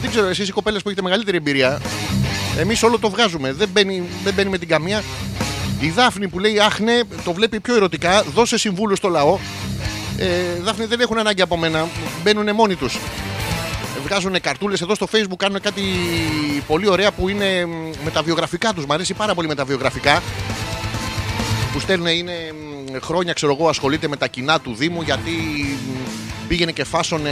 [0.01, 1.82] Δεν ξέρω, εσείς οι κοπέλες που έχετε μεγαλύτερη εμπειρία,
[2.58, 5.03] εμείς όλο το βγάζουμε, δεν μπαίνει, δεν μπαίνει με την καμία.
[5.80, 8.24] Η Δάφνη που λέει Αχ, ναι, το βλέπει πιο ερωτικά.
[8.34, 9.38] Δώσε συμβούλου στο λαό.
[10.18, 11.88] Ε, Δάφνη δεν έχουν ανάγκη από μένα.
[12.24, 12.97] Μπαίνουν μόνοι τους.
[14.03, 15.82] Βγάζουν καρτούλες εδώ στο facebook, κάνουν κάτι
[16.68, 18.86] πολύ ωραία που είναι μ, με τα βιογραφικά τους.
[18.86, 20.22] Μ' αρέσει πάρα πολύ με τα βιογραφικά.
[21.76, 22.34] Που στέλνουν είναι
[22.91, 27.32] μ, χρόνια, ξέρω εγώ, ασχολείται με τα κοινά του Δήμου γιατί μ, πήγαινε και φάσωνε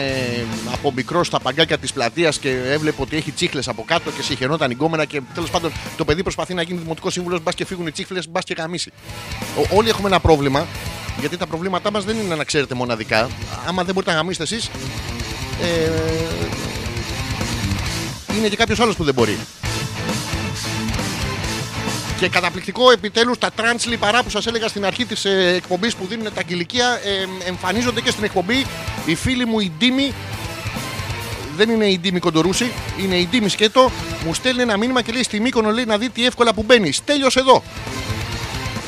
[0.74, 4.72] από μικρό στα παγκάκια της πλατείας και έβλεπε ότι έχει τσίχλες από κάτω και σιχαινόταν
[4.72, 7.44] η γκόμενα και τέλος πάντων το παιδί προσπαθεί να γίνει δημοτικός σύμβουλος.
[7.44, 8.92] Μπας και φύγουν οι τσίχλες, μπας και γαμήσει.
[9.58, 10.68] Ο- Όλοι έχουμε ένα πρόβλημα
[11.20, 13.30] γιατί τα προβλήματά μας δεν είναι να ξέρετε μοναδικά.
[13.68, 14.70] Άμα δεν μπορείτε να γαμήσετε εσείς,
[15.62, 15.92] ε,
[18.38, 19.38] είναι και κάποιος άλλος που δεν μπορεί.
[22.24, 26.06] Και καταπληκτικό επιτέλους τα τρανς λιπαρά που σας έλεγα στην αρχή της ε, εκπομπής που
[26.06, 28.66] δίνουν τα κυλικεία ε, εμφανίζονται και στην εκπομπή.
[29.06, 30.14] Η φίλη μου η Ντίμη
[31.56, 33.92] δεν είναι η Ντίμη Κοντορούση, είναι η Ντίμη Σκέτο.
[34.26, 36.92] Μου στέλνει ένα μήνυμα και λέει στη Μύκονο λέει να δει τι εύκολα που μπαίνει.
[36.92, 37.64] Στέλιος εδώ.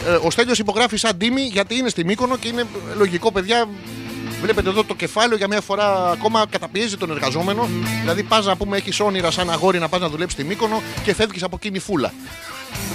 [0.07, 2.65] Ε, ο Στέλιος υπογράφει σαν Ντίμη γιατί είναι στη Μύκονο και είναι
[2.97, 3.67] λογικό, παιδιά.
[4.41, 7.69] Βλέπετε εδώ το κεφάλαιο για μια φορά ακόμα καταπιέζει τον εργαζόμενο.
[8.01, 11.13] Δηλαδή πας να πούμε έχεις όνειρα σαν αγόρι να πας να δουλέψεις στη Μύκονο και
[11.13, 12.13] φεύγεις από εκείνη φούλα.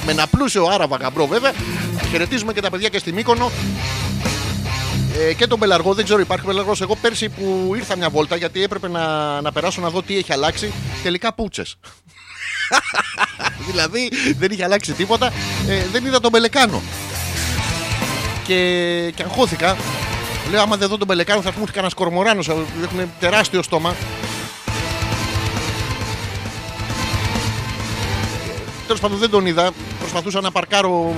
[0.04, 1.52] Με ένα πλούσιο άραβα γαμπρό βέβαια.
[2.10, 3.50] Χαιρετίζουμε και τα παιδιά και στη Μύκονο.
[5.18, 6.80] Ε, και τον Πελαργό, δεν ξέρω, υπάρχει Πελαργός.
[6.80, 10.32] Εγώ πέρσι που ήρθα μια βόλτα γιατί έπρεπε να, να περάσω να δω τι έχει
[10.32, 10.72] αλλάξει.
[11.02, 11.76] Τελικά πούτσες.
[13.68, 15.32] δηλαδή δεν είχε αλλάξει τίποτα.
[15.68, 16.82] Ε, δεν είδα τον Πελεκάνο.
[18.46, 19.76] Και, και αγχώθηκα.
[20.50, 22.40] Λέω, άμα δεν δω τον Πελεκάνο, θα μου έρθει κανένα κορμοράνο.
[22.82, 23.94] Έχουν τεράστιο στόμα.
[28.90, 29.70] Τέλος πάντων δεν τον είδα.
[29.98, 31.14] Προσπαθούσα να παρκάρω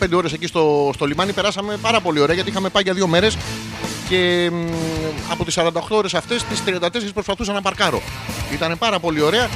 [0.00, 1.32] 15 ώρες εκεί στο, στο λιμάνι.
[1.32, 3.36] Περάσαμε πάρα πολύ ωραία γιατί είχαμε πάει για δύο μέρες.
[4.08, 4.66] Και μ,
[5.30, 8.02] από τις 48 ώρες αυτές, τις 34 προσπαθούσα να παρκάρω.
[8.52, 9.48] Ήταν πάρα πολύ ωραία.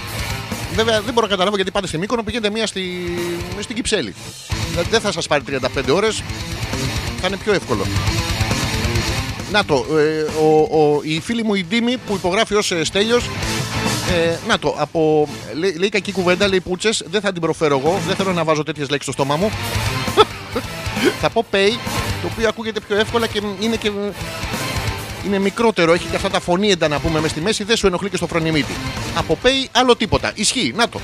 [0.74, 2.82] Βέβαια δεν μπορώ να καταλάβω γιατί πάτε στη Μύκονο, πηγαίνετε μία στη,
[3.60, 4.14] στην Κυψέλη.
[4.70, 5.42] Δηλαδή δεν θα σας πάρει
[5.76, 6.22] 35 ώρες.
[7.20, 7.86] Θα είναι πιο εύκολο.
[9.52, 13.28] Να το, ε, ο, ο, η φίλη μου η Ντίμη που υπογράφει ως ε, Στέλιος
[14.12, 18.00] ε, να το, από, λέει, λέει κακή κουβέντα, λέει πούτσες, δεν θα την προφέρω εγώ,
[18.06, 19.50] δεν θέλω να βάζω τέτοιες λέξεις στο στόμα μου.
[21.20, 21.70] θα πω pay,
[22.22, 23.90] το οποίο ακούγεται πιο εύκολα και είναι και
[25.26, 28.10] είναι μικρότερο, έχει και αυτά τα φωνήεντα να πούμε μες στη μέση, δεν σου ενοχλεί
[28.10, 28.72] και στο φρονιμίτι.
[29.16, 30.32] Από pay άλλο τίποτα.
[30.34, 31.00] Ισχύει, να το.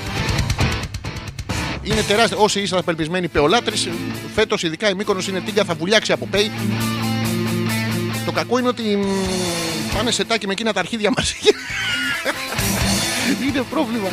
[1.83, 2.37] Είναι τεράστιο.
[2.41, 3.75] Όσοι είσαστε απελπισμένοι πεολάτρε,
[4.35, 6.49] φέτος ειδικά η Μύκονος είναι τίγκα, θα βουλιάξει από pay.
[8.25, 9.03] Το κακό είναι ότι μ,
[9.95, 11.33] πάνε σε τάκι με εκείνα τα αρχίδια μας.
[13.47, 14.07] είναι πρόβλημα.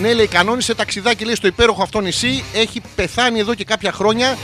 [0.00, 2.44] Ναι, λέει, κανόνισε ταξιδάκι λέει, στο υπέροχο αυτό νησί.
[2.54, 4.36] Έχει πεθάνει εδώ και κάποια χρόνια.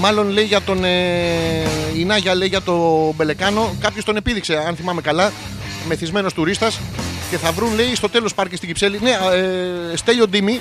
[0.00, 0.84] Μάλλον λέει για τον.
[0.84, 0.90] Ε,
[1.96, 3.76] η Νάγια λέει για τον Μπελεκάνο.
[3.80, 5.32] Κάποιος τον επίδειξε, αν θυμάμαι καλά.
[5.88, 6.80] Μεθυσμένος τουρίστας.
[7.30, 8.98] Και θα βρουν, λέει, στο τέλος πάρκι στην Κυψέλη.
[9.02, 10.60] Ναι, ε, Στέλιο Ντίμη.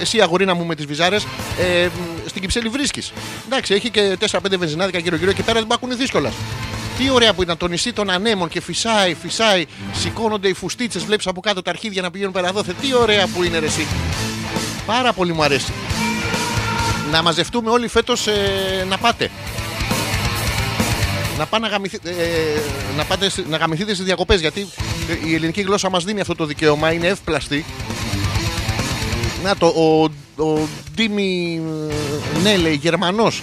[0.00, 1.26] Εσύ αγορίνα μου με τις βυζάρες.
[1.60, 1.88] Ε,
[2.26, 3.12] στην Κυψέλη βρίσκεις.
[3.46, 6.30] Εντάξει, έχει και 4-5 βενζινάδικα γύρω-γύρω και πέρα δεν πάκουν δύσκολα.
[6.98, 9.66] Τι ωραία που ήταν το νησί των ανέμων και φυσάει, φυσάει.
[9.92, 12.72] Σηκώνονται οι φουστίτσες, βλέπεις από κάτω τα αρχίδια να πηγαίνουν πέρα δόθε.
[12.80, 13.86] Τι ωραία που είναι ρε, εσύ.
[14.86, 15.72] Πάρα πολύ μου αρέσει.
[17.10, 18.26] Να μαζευτούμε όλοι φέτος
[18.88, 19.30] να πάτε.
[21.38, 22.60] Να, πάνε να, γαμηθείτε, ε,
[22.96, 24.68] να, πάτε, σ- να γαμηθείτε στις διακοπές γιατί
[25.24, 27.64] ε, η ελληνική γλώσσα μας δίνει αυτό το δικαίωμα, είναι εύπλαστη.
[29.44, 30.02] Να το, ο,
[30.44, 31.60] ο Ντίμι,
[32.36, 33.42] ε, ναι λέει, Γερμανός.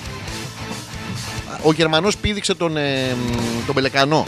[1.66, 3.16] Ο Γερμανός πήδηξε τον, ε,
[3.66, 4.26] τον Πελεκανό.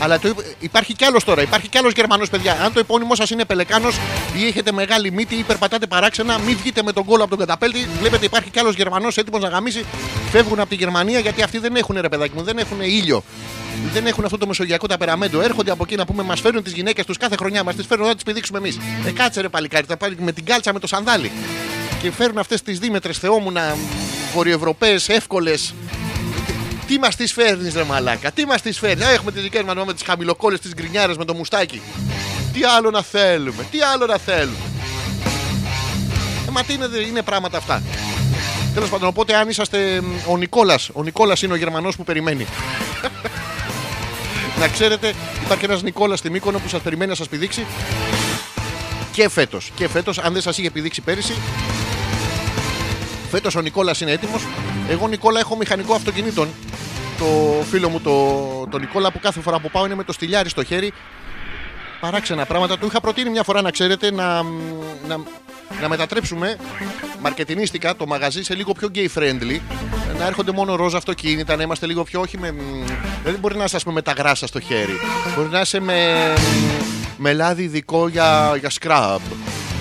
[0.00, 1.42] Αλλά το, είπ- υπάρχει κι άλλος τώρα.
[1.42, 2.52] Υπάρχει κι άλλος Γερμανός, παιδιά.
[2.64, 3.96] Αν το επώνυμό σας είναι Πελεκάνος
[4.38, 7.88] ή έχετε μεγάλη μύτη ή περπατάτε παράξενα, μην βγείτε με τον κόλλο από τον καταπέλτη.
[8.00, 9.84] Βλέπετε, υπάρχει κι άλλος Γερμανός έτοιμος να γαμίσει.
[10.30, 13.22] Φεύγουν από τη Γερμανία γιατί αυτοί δεν έχουν ρε παιδάκι μου, δεν έχουν ήλιο.
[13.92, 15.40] Δεν έχουν αυτό το μεσογειακό ταπεραμέντο.
[15.40, 17.62] Έρχονται από εκεί να πούμε, μας φέρνουν τις γυναίκες τους κάθε χρονιά.
[17.64, 18.78] Μας τις φέρνουν να τις πηδήξουμε εμείς.
[19.06, 21.30] Ε, κάτσε ρε παλικάρι, θα πάρει με την κάλτσα με το σανδάλι.
[22.02, 23.76] Και φέρνουν αυτές τις δίμετρες θεόμουνα
[24.34, 25.74] βορειοευρωπαίες εύκολες
[26.88, 29.06] τι μας τις φέρνεις, ρε Μαλάκα, τι μας τις φέρνεις.
[29.06, 31.82] Α, έχουμε τις δικές μας με τις χαμηλοκόλε, τις γκρινιάρες με το μουστάκι.
[32.52, 34.56] Τι άλλο να θέλουμε, τι άλλο να θέλουμε.
[36.48, 37.82] Ε, μα τι είναι, είναι πράγματα αυτά.
[38.74, 42.46] Τέλος πάντων, οπότε αν είσαστε μ, ο Νικόλας, ο Νικόλας είναι ο Γερμανός που περιμένει.
[44.60, 45.14] να ξέρετε,
[45.44, 47.66] υπάρχει ένας Νικόλας στη Μύκονο που σας περιμένει να σας πηδήξει.
[49.12, 49.72] Και φέτος.
[49.74, 51.34] Και φέτος, αν δεν σας είχε πηδήξει πέρυσι,
[53.30, 54.42] Φέτος ο Νικόλας είναι έτοιμος.
[54.88, 56.48] Εγώ, Νικόλα, έχω μηχανικό αυτοκινήτων.
[57.18, 57.24] Το
[57.70, 60.64] φίλο μου, το, το Νικόλα, που κάθε φορά που πάω είναι με το στυλιάρι στο
[60.64, 60.92] χέρι.
[62.00, 62.78] Παράξενα πράγματα.
[62.78, 64.42] Του είχα προτείνει μια φορά να ξέρετε να,
[65.08, 65.16] να,
[65.80, 66.56] να μετατρέψουμε
[67.20, 69.60] μαρκετινίστικα το μαγαζί σε λίγο πιο gay friendly.
[70.18, 72.54] Να έρχονται μόνο ροζ αυτοκίνητα, να είμαστε λίγο πιο όχι με.
[73.24, 74.98] Δεν μπορεί να είσαι ας πούμε, με τα γράσα στο χέρι.
[75.36, 76.32] Μπορεί να είσαι με,
[77.16, 79.20] με λάδι ειδικό για, για scrub.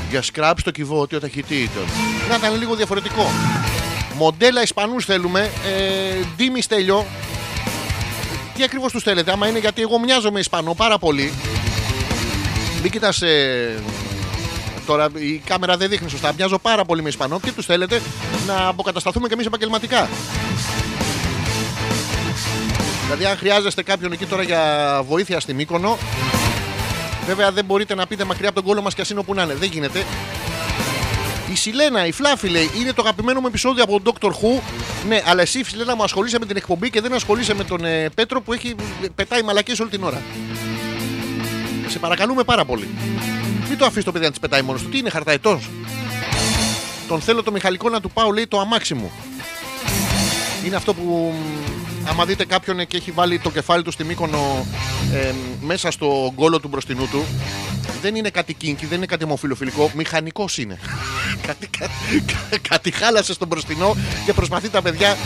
[0.10, 1.84] Για scrub στο κυβότιο ταχυτήτων.
[2.30, 3.32] Να ήταν λίγο διαφορετικό.
[4.18, 5.40] Μοντέλα Ισπανούς θέλουμε.
[5.40, 7.06] Ε, Ντίμη Στέλιο.
[8.56, 11.34] Τι ακριβώς τους θέλετε, άμα είναι γιατί εγώ μοιάζομαι Ισπανό πάρα πολύ.
[12.82, 13.80] Μην κοιτάς ε,
[14.88, 16.34] Τώρα η κάμερα δεν δείχνει σωστά.
[16.38, 17.40] Μοιάζω πάρα πολύ με Ισπανό.
[17.40, 18.02] Τι τους θέλετε
[18.48, 20.10] να αποκατασταθούμε κι εμείς επαγγελματικά.
[23.04, 25.98] Δηλαδή, αν χρειάζεστε κάποιον εκεί τώρα για βοήθεια στη Μύκονο,
[27.28, 29.44] βέβαια δεν μπορείτε να πείτε μακριά από τον κόλλο μας και α είναι όπου να
[29.44, 29.56] είναι.
[29.56, 30.06] Δεν γίνεται.
[31.52, 34.28] Η Σιλένα, η Φλάφη λέει, είναι το αγαπημένο μου επεισόδιο από τον Dr.
[34.28, 34.62] Who.
[35.08, 38.10] Ναι, αλλά εσύ Σιλένα μου ασχολείσαι με την εκπομπή και δεν ασχολείσαι με τον ε,
[38.10, 38.76] Πέτρο που έχει
[39.16, 40.22] πετάει μαλακίες όλη την ώρα.
[41.88, 42.88] Σε παρακαλούμε πάρα πολύ.
[43.70, 44.90] Μην το αφήσεις το παιδί να τη πετάει μόνος του.
[44.90, 45.60] Τι είναι, χαρταετό.
[47.08, 49.12] Τον θέλω το Μιχαλικό να του πάω, λέει, το αμάξι μου.
[50.66, 51.77] Είναι αυτό που μ,
[52.10, 54.66] άμα δείτε κάποιον και έχει βάλει το κεφάλι του στη Μύκονο
[55.14, 55.32] ε,
[55.62, 57.26] μέσα στο γκόλο του μπροστινού του,
[58.02, 60.80] δεν είναι κάτι κίνκι, δεν είναι κάτι ομοφιλοφιλικό, μηχανικός είναι.
[61.48, 65.18] κάτι, κάτι, κάτι χάλασε στον μπροστινό και προσπαθεί τα παιδιά.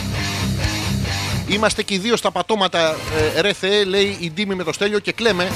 [1.48, 2.96] Είμαστε και οι δύο στα πατώματα,
[3.36, 5.50] ε, ρε Θεέ, λέει η Ντίμη με το Στέλιο και κλαίμε.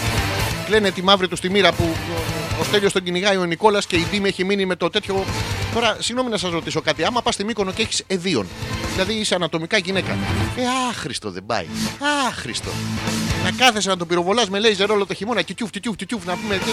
[0.66, 1.96] Κλαίνε τη μαύρη του στη μοίρα που
[2.60, 5.24] ο Στέλιος τον κυνηγάει ο Νικόλας και η Ντίμη έχει μείνει με το τέτοιο.
[5.74, 7.04] Τώρα, συγγνώμη να σας ρωτήσω κάτι.
[7.04, 8.46] Άμα πας στη Μύκονο και έχεις εδίων,
[8.92, 10.12] δηλαδή είσαι ανατομικά γυναίκα.
[10.56, 11.66] Ε, άχρηστο δεν πάει.
[12.28, 12.70] Άχρηστο.
[13.44, 16.36] Να κάθεσαι να τον πυροβολάς με λέιζερ όλο το χειμώνα και τιούφ, τιούφ, τιούφ, να
[16.36, 16.54] πούμε.
[16.56, 16.70] Και,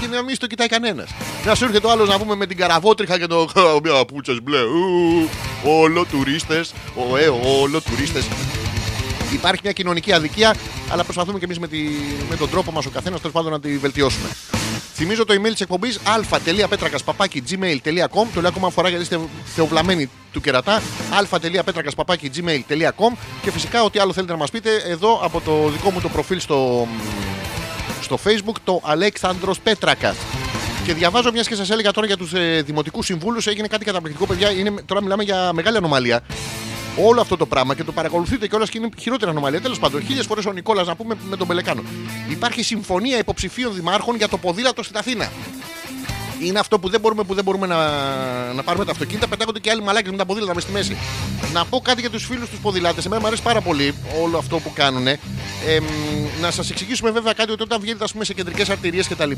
[0.00, 1.10] και να μην στο κοιτάει κανένας.
[1.44, 3.48] Να σου έρχεται ο άλλος να πούμε με την καραβότριχα και το.
[3.84, 4.58] Μια πούτσε μπλε.
[4.62, 5.28] ου,
[5.64, 6.72] Όλο τουρίστες.
[7.18, 7.28] Ε,
[7.60, 8.26] όλο τουρίστες.
[9.32, 10.54] Υπάρχει μια κοινωνική αδικία,
[10.90, 11.78] αλλά προσπαθούμε και εμείς με, τη...
[12.30, 14.28] με τον τρόπο μας ο καθένας τέλος πάντων να τη βελτιώσουμε.
[14.94, 18.26] Θυμίζω το email της εκπομπής α.πέτρακα.gmail.com.
[18.34, 19.20] Το λέω ακόμα φορά γιατί είστε
[19.54, 20.82] θεοβλαμμένοι του κερατά.
[21.10, 23.16] α.πέτρακα.gmail.com.
[23.42, 26.40] Και φυσικά ό,τι άλλο θέλετε να μας πείτε εδώ από το δικό μου το προφίλ
[26.40, 26.88] στο,
[28.00, 30.16] στο facebook, το Αλέξανδρος Πέτρακας.
[30.84, 33.46] Και διαβάζω μιας και σας έλεγα τώρα για τους ε, δημοτικούς συμβούλους.
[33.46, 34.50] Έγινε κάτι καταπληκτικό, παιδιά.
[34.50, 36.20] Είναι, τώρα μιλάμε για μεγάλη ανομαλία.
[37.02, 39.60] Όλο αυτό το πράγμα και το παρακολουθείτε κιόλας και είναι χειρότερη ανομαλία.
[39.60, 41.82] Τέλος πάντων, χίλιες φορές ο Νικόλας να πούμε με τον Πελεκάνο.
[42.30, 45.30] Υπάρχει συμφωνία υποψηφίων δημάρχων για το ποδήλατο στην Αθήνα.
[46.40, 47.76] Είναι αυτό που δεν μπορούμε, που δεν μπορούμε να,
[48.52, 49.26] να πάρουμε τα αυτοκίνητα.
[49.28, 50.96] Πετάγονται και άλλοι μαλάκες με τα ποδήλατα μες στη μέση.
[51.52, 53.04] Να πω κάτι για τους φίλους τους ποδηλάτες.
[53.04, 55.06] Εμένα μου αρέσει πάρα πολύ όλο αυτό που κάνουν.
[55.06, 55.18] Ε,
[56.40, 59.30] να σας εξηγήσουμε βέβαια κάτι ότι όταν βγαίνετε ας πούμε, σε κεντρικές αρτηρίες κτλ.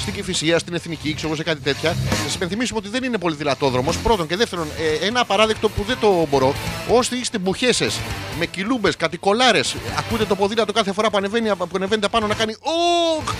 [0.00, 1.96] Στην Κυφυσία, στην Εθνική, ξέρω εγώ, σε κάτι τέτοια.
[2.10, 3.90] Να σας υπενθυμίσουμε ότι δεν είναι πολύ δυνατόδρομο.
[4.02, 4.66] Πρώτον και δεύτερον,
[5.00, 6.54] ε, ένα απαράδεκτο που δεν το μπορώ.
[6.88, 7.98] Όσοι είστε μπουχέσες
[8.38, 12.56] με κιλούμπε, κατοικολάρες, ακούτε το ποδήλατο κάθε φορά που ανεβαίνει, που ανεβαίνετε πάνω να κάνει.
[12.60, 13.34] Οχ!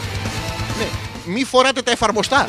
[0.78, 0.86] Ναι,
[1.28, 2.48] μη φοράτε τα εφαρμοστά.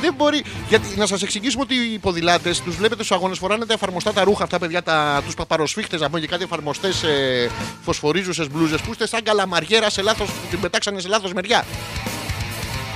[0.00, 0.44] Δεν μπορεί.
[0.68, 4.24] Γιατί να σας εξηγήσουμε ότι οι ποδηλάτες τους βλέπετε στους αγώνες φοράνε τα εφαρμοστά τα
[4.24, 4.82] ρούχα αυτά, παιδιά,
[5.24, 7.50] τους παπαροσφίχτες να πούμε και κάτι εφαρμοστές ε,
[7.82, 11.64] φωσφορίζουσες μπλούζες που είστε σαν καλαμαριέρα σε λάθος, την πετάξανε σε λάθος μεριά.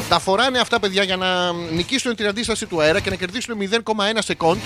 [0.08, 4.18] Τα φοράνε αυτά, παιδιά, για να νικήσουν την αντίσταση του αέρα και να κερδίσουν 0,1
[4.18, 4.58] σεκόντ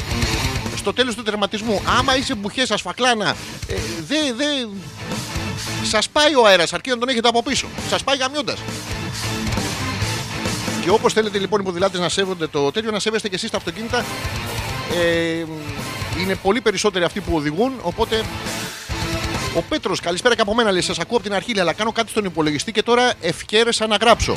[0.76, 1.82] στο τέλος του τερματισμού.
[1.98, 3.36] Άμα είσαι μπουχές, ασφακλάνα,
[3.66, 3.74] ε,
[4.06, 4.36] δεν.
[4.36, 4.44] Δε,
[5.84, 7.66] Σας πάει ο αέρας, αρκεί να τον έχετε από πίσω.
[7.88, 8.58] Σας πάει γαμιώντας.
[10.82, 13.56] Και όπως θέλετε λοιπόν οι ποδηλάτες να σέβονται το τέτοιο, να σέβεστε και εσείς τα
[13.56, 14.04] αυτοκίνητα.
[15.00, 15.44] Ε,
[16.20, 17.72] είναι πολύ περισσότεροι αυτοί που οδηγούν.
[17.82, 18.24] Οπότε
[19.56, 21.92] ο Πέτρος, καλησπέρα και από μένα λέει: Σας ακούω από την αρχή, λέει, αλλά κάνω
[21.92, 24.36] κάτι στον υπολογιστή και τώρα ευκαίρεσα να γράψω.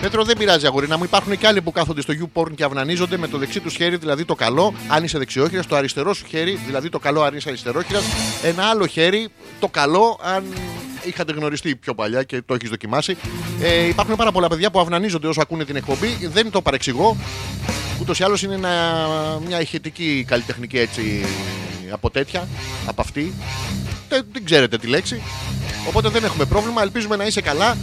[0.00, 1.04] Πέτρο, δεν πειράζει, αγορίνα μου.
[1.04, 4.24] Υπάρχουν και άλλοι που κάθονται στο YouPorn και αυνανίζονται με το δεξί τους χέρι, δηλαδή
[4.24, 8.04] το καλό, αν είσαι δεξιόχειρας, το αριστερό σου χέρι, δηλαδή το καλό, αν είσαι αριστερόχειρας,
[8.42, 9.28] ένα άλλο χέρι,
[9.60, 10.44] το καλό, αν
[11.08, 13.16] είχατε γνωριστεί πιο παλιά και το έχεις δοκιμάσει.
[13.60, 16.18] Ε, υπάρχουν πάρα πολλά παιδιά που αυνανίζονται όσο ακούνε την εκπομπή.
[16.28, 17.16] Δεν το παρεξηγώ.
[18.00, 21.24] Ούτως ή άλλως είναι ένα- μια ηχητική καλλιτεχνική έτσι
[21.90, 22.48] από τέτοια,
[22.86, 23.32] από αυτή.
[24.08, 25.22] Δεν, δεν ξέρετε τη λέξη.
[25.88, 26.82] Οπότε δεν έχουμε πρόβλημα.
[26.82, 27.76] Ελπίζουμε να είσαι καλά.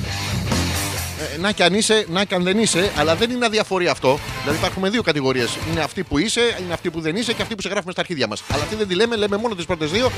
[1.35, 4.19] Ε, να και αν είσαι, να και αν δεν είσαι, αλλά δεν είναι αδιαφορία αυτό.
[4.41, 5.57] Δηλαδή υπάρχουν δύο κατηγορίες.
[5.71, 8.01] Είναι αυτοί που είσαι, είναι αυτοί που δεν είσαι και αυτοί που σε γράφουμε στα
[8.01, 8.43] αρχίδια μας.
[8.51, 10.11] Αλλά αυτή δεν τη λέμε, λέμε μόνο τις πρώτες δύο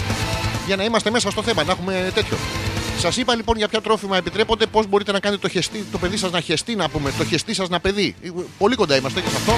[0.68, 2.38] για να είμαστε μέσα στο θέμα, να έχουμε τέτοιο.
[2.98, 6.18] Σας είπα λοιπόν για ποια τρόφιμα επιτρέπονται, πώς μπορείτε να κάνετε το, χεστή, το παιδί
[6.18, 8.15] σας να χεστεί, να πούμε, το χεστή σας να παιδί.
[8.22, 9.53] Ε, Πολύ κοντά είμαστε και σε αυτό.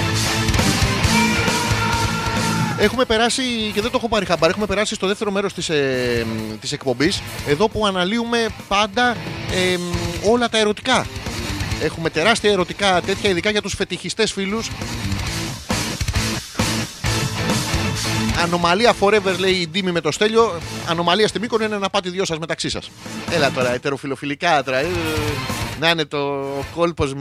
[2.78, 3.42] Έχουμε περάσει,
[3.74, 6.26] και δεν το έχω πάρει χαμπάρ, έχουμε περάσει στο δεύτερο μέρος της, ε,
[6.60, 9.16] της εκπομπής, εδώ που αναλύουμε πάντα
[9.52, 9.76] ε,
[10.30, 11.06] όλα τα ερωτικά.
[11.82, 14.70] Έχουμε τεράστια ερωτικά τέτοια, ειδικά για τους φετιχιστές φίλους.
[18.42, 20.60] Ανομαλία forever λέει η Ντίμη με το στέλιο.
[20.88, 22.90] Ανομαλία στη Μύκονο είναι να πάτε δυο σας μεταξύ σας.
[23.30, 24.78] Έλα τώρα, ετεροφιλοφιλικά τώρα.
[24.78, 24.86] ε,
[25.80, 26.44] να είναι το
[26.74, 27.14] κόλπος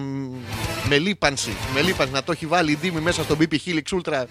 [0.88, 1.56] με λίπανση.
[1.74, 4.24] Με λίπανση να το έχει βάλει η Ντίμη μέσα στον BP Helix Ultra.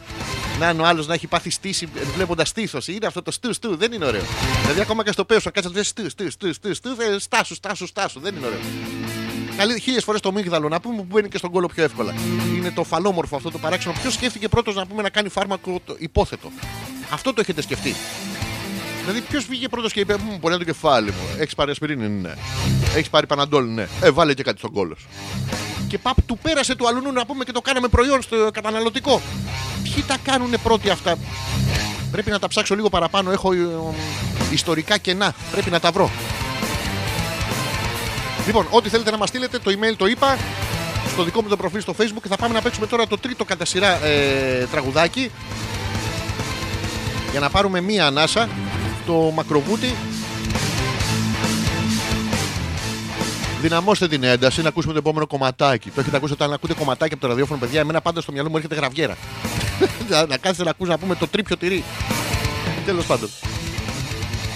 [0.58, 2.88] Να είναι ο άλλος να έχει πάθει στήση βλέποντας στήθος.
[2.88, 4.22] Είναι αυτό το στου στου, δεν είναι ωραίο.
[4.62, 7.54] Δηλαδή ακόμα και στο πέος να κάτσε να στου στου στου στου στου ε, στάσου
[7.54, 8.58] στάσου στάσου, δεν είναι ωραίο.
[9.58, 12.14] Καλή, χίλιες φορές το μίγδαλο να πούμε που μπαίνει και στον κόλλο πιο εύκολα.
[12.56, 13.94] Είναι το φαλόμορφο αυτό το παράξενο.
[14.00, 16.50] Ποιος σκέφτηκε πρώτος να πούμε να κάνει φάρμακο το υπόθετο;
[17.10, 17.94] Αυτό το έχετε σκεφτεί.
[19.00, 21.36] Δηλαδή, ποιος βγήκε πρώτος και είπε: Μου μπορεί το κεφάλι μου.
[21.38, 22.34] Έχεις πάρει ασπιρίνη, ναι.
[22.94, 23.86] Έχεις πάρει παναντόλ, ναι.
[24.00, 25.06] Ε, βάλε και κάτι στον κόλλο σου.
[25.88, 29.20] Και παπ, του πέρασε του αλουνού να πούμε και το κάναμε προϊόν στο καταναλωτικό.
[29.82, 31.18] Ποιοι τα κάνουν πρώτοι αυτά;
[32.10, 33.30] Πρέπει να τα ψάξω λίγο παραπάνω.
[33.30, 33.56] Έχω ε,
[34.52, 35.34] ιστορικά κενά.
[35.52, 36.10] Πρέπει να τα βρω.
[38.48, 40.38] Λοιπόν, ό,τι θέλετε να μας στείλετε, το email το είπα.
[41.12, 43.44] Στο δικό μου το προφίλ στο facebook και θα πάμε να παίξουμε τώρα το τρίτο
[43.44, 45.30] κατά σειρά ε, τραγουδάκι.
[47.30, 48.48] Για να πάρουμε μία ανάσα
[49.06, 49.94] το μακροβούτι.
[53.60, 55.90] Δυναμώστε την ένταση να ακούσουμε το επόμενο κομματάκι.
[55.90, 57.80] Το έχετε ακούσει όταν ακούτε κομματάκι από το ραδιόφωνο, παιδιά.
[57.80, 59.16] Εμένα πάντα στο μυαλό μου έρχεται γραβιέρα.
[60.28, 61.84] να κάθεστε να ακούς να πούμε το τρίπιο τυρί.
[62.84, 63.28] Τέλος πάντων.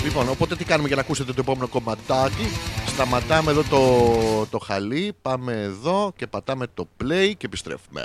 [0.04, 2.46] Λοιπόν, οπότε τι κάνουμε για να ακούσετε το επόμενο κομματάκι.
[2.86, 8.00] Σταματάμε εδώ το, το χαλί, πάμε εδώ και πατάμε το play και επιστρέφουμε.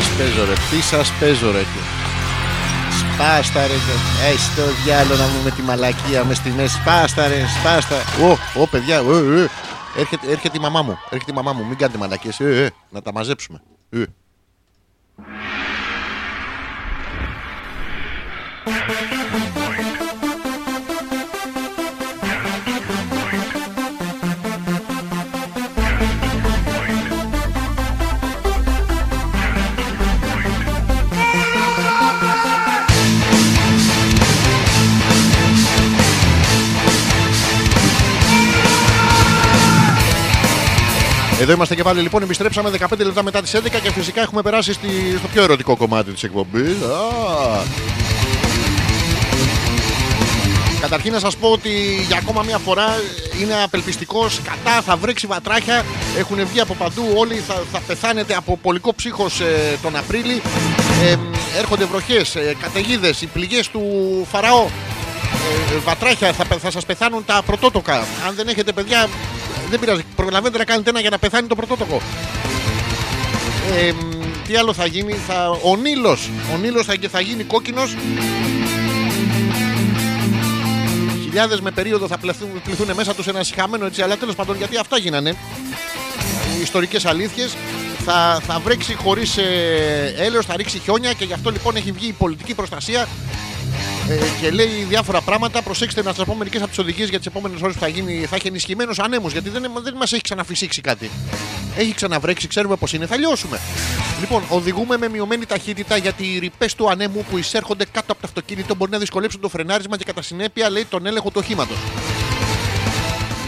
[0.00, 1.62] σας παίζω ρε, τι σας παίζω ρε
[2.98, 3.72] Σπάστα ρε,
[4.30, 7.96] έχει ε, το διάλογο να μου με τη μαλακία μες στη μέση, σπάστα ρε, σπάστα
[7.96, 9.48] Ω, ω παιδιά, ε, ε.
[9.96, 13.02] Έρχεται, έρχεται η μαμά μου, έρχεται η μαμά μου, μην κάνετε μαλακίες, ε, ε, να
[13.02, 13.62] τα μαζέψουμε.
[13.90, 14.04] Ε.
[41.40, 42.22] Εδώ είμαστε και πάλι λοιπόν.
[42.22, 44.88] Επιστρέψαμε 15 λεπτά μετά τις 11 και φυσικά έχουμε περάσει στη,
[45.18, 46.76] στο πιο ερωτικό κομμάτι της εκπομπής.
[50.80, 51.70] Καταρχήν να σας πω ότι
[52.06, 52.86] για ακόμα μια φορά
[53.40, 55.84] είναι απελπιστικός, κατά, θα βρέξει βατράχια,
[56.18, 60.42] έχουν βγει από παντού, όλοι θα, θα πεθάνετε από πολικό ψύχος ε, τον Απρίλη.
[61.02, 61.16] Ε,
[61.58, 63.82] έρχονται βροχές, ε, καταιγίδες, οι πληγές του
[64.30, 64.66] Φαραώ,
[65.74, 67.96] ε, βατράχια, θα, πε- θα σας πεθάνουν τα πρωτότοκα.
[68.26, 69.08] Αν δεν έχετε παιδιά,
[69.70, 72.00] δεν πειράζει, προλαβαίνετε να κάνετε ένα για να πεθάνει το πρωτότοκο.
[73.76, 73.96] Ε, μ,
[74.46, 77.96] τι άλλο θα γίνει, θα, ο Νείλος, ο Νείλος θα, θα γίνει κόκκινος
[81.22, 84.02] χιλιάδες με περίοδο θα πληθούν, πληθούν μέσα τους ένα συχαμένο έτσι.
[84.02, 85.30] Αλλά τέλος πάντων, γιατί αυτά γίνανε.
[86.58, 87.56] Οι ιστορικές αλήθειες.
[88.04, 92.06] Θα, θα βρέξει χωρίς ε, έλεος, θα ρίξει χιόνια και γι' αυτό λοιπόν έχει βγει
[92.06, 93.08] η πολιτική προστασία
[94.08, 95.62] ε, και λέει διάφορα πράγματα.
[95.62, 98.26] Προσέξτε να σας πω μερικές από τις οδηγίες για τις επόμενες ώρες που θα, γίνει,
[98.30, 99.32] θα έχει ενισχυμένος ανέμους.
[99.32, 101.10] Γιατί δεν, δεν μας έχει ξαναφυσήξει κάτι.
[101.76, 103.60] Έχει ξαναβρέξει, ξέρουμε πώς είναι, θα λιώσουμε.
[104.20, 108.26] Λοιπόν, οδηγούμε με μειωμένη ταχύτητα γιατί οι ρηπές του ανέμου που εισέρχονται κάτω από το
[108.26, 111.76] αυτοκίνητο μπορεί να δυσκολέψουν το φρενάρισμα και κατά συνέπεια λέει τον έλεγχο του οχήματος.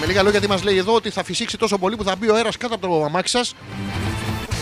[0.01, 2.31] Με λίγα λόγια, τι μας λέει εδώ, ότι θα φυσήξει τόσο πολύ που θα μπει
[2.31, 3.55] ο αέρας κάτω από το αμάξι σας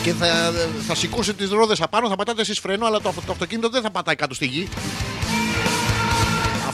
[0.02, 0.52] και θα,
[0.86, 3.82] θα σηκώσει τις ρόδες απάνω, θα πατάτε εσείς φρένο, αλλά το, αυτο- το αυτοκίνητο δεν
[3.82, 4.68] θα πατάει κάτω στη γη.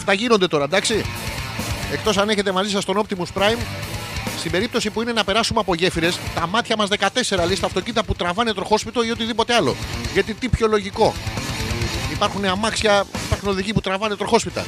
[0.09, 1.05] Αυτά γίνονται τώρα, εντάξει.
[1.93, 3.59] Εκτός αν έχετε μαζί σας τον Optimus Prime,
[4.39, 8.05] στην περίπτωση που είναι να περάσουμε από γέφυρες, τα μάτια μας 14 λέει στα αυτοκίνητα
[8.05, 9.77] που τραβάνε τροχόσπιτο ή οτιδήποτε άλλο.
[10.12, 11.15] Γιατί τι πιο λογικό.
[12.12, 14.65] Υπάρχουν αμάξια, υπάρχουν οδηγοί που τραβάνε τροχόσπιτα.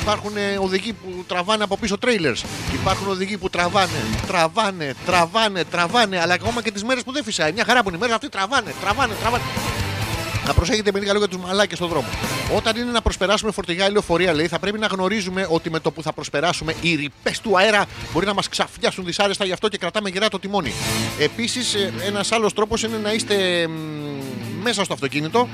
[0.00, 2.44] Υπάρχουν ε, οδηγοί που τραβάνε από πίσω trailers.
[2.72, 6.20] Υπάρχουν οδηγοί που τραβάνε, τραβάνε, τραβάνε, τραβάνε.
[6.20, 7.52] Αλλά ακόμα και τις μέρες που δεν φυσάει.
[7.52, 9.42] Μια χαρά που είναι οι μέρες αυτοί τραβάνε, τραβάνε, τραβάνε.
[10.50, 12.08] Να προσέχετε με λίγα λόγια τους μαλάκες στον δρόμο.
[12.54, 15.90] Όταν είναι να προσπεράσουμε φορτηγά ή λεωφορεία, λέει, θα πρέπει να γνωρίζουμε ότι με το
[15.90, 19.78] που θα προσπεράσουμε οι ρηπές του αέρα μπορεί να μας ξαφιάσουν δυσάρεστα, γι' αυτό και
[19.78, 20.72] κρατάμε γερά το τιμόνι.
[21.18, 21.74] Επίσης,
[22.06, 23.72] ένας άλλος τρόπος είναι να είστε μ,
[24.62, 25.48] μέσα στο αυτοκίνητο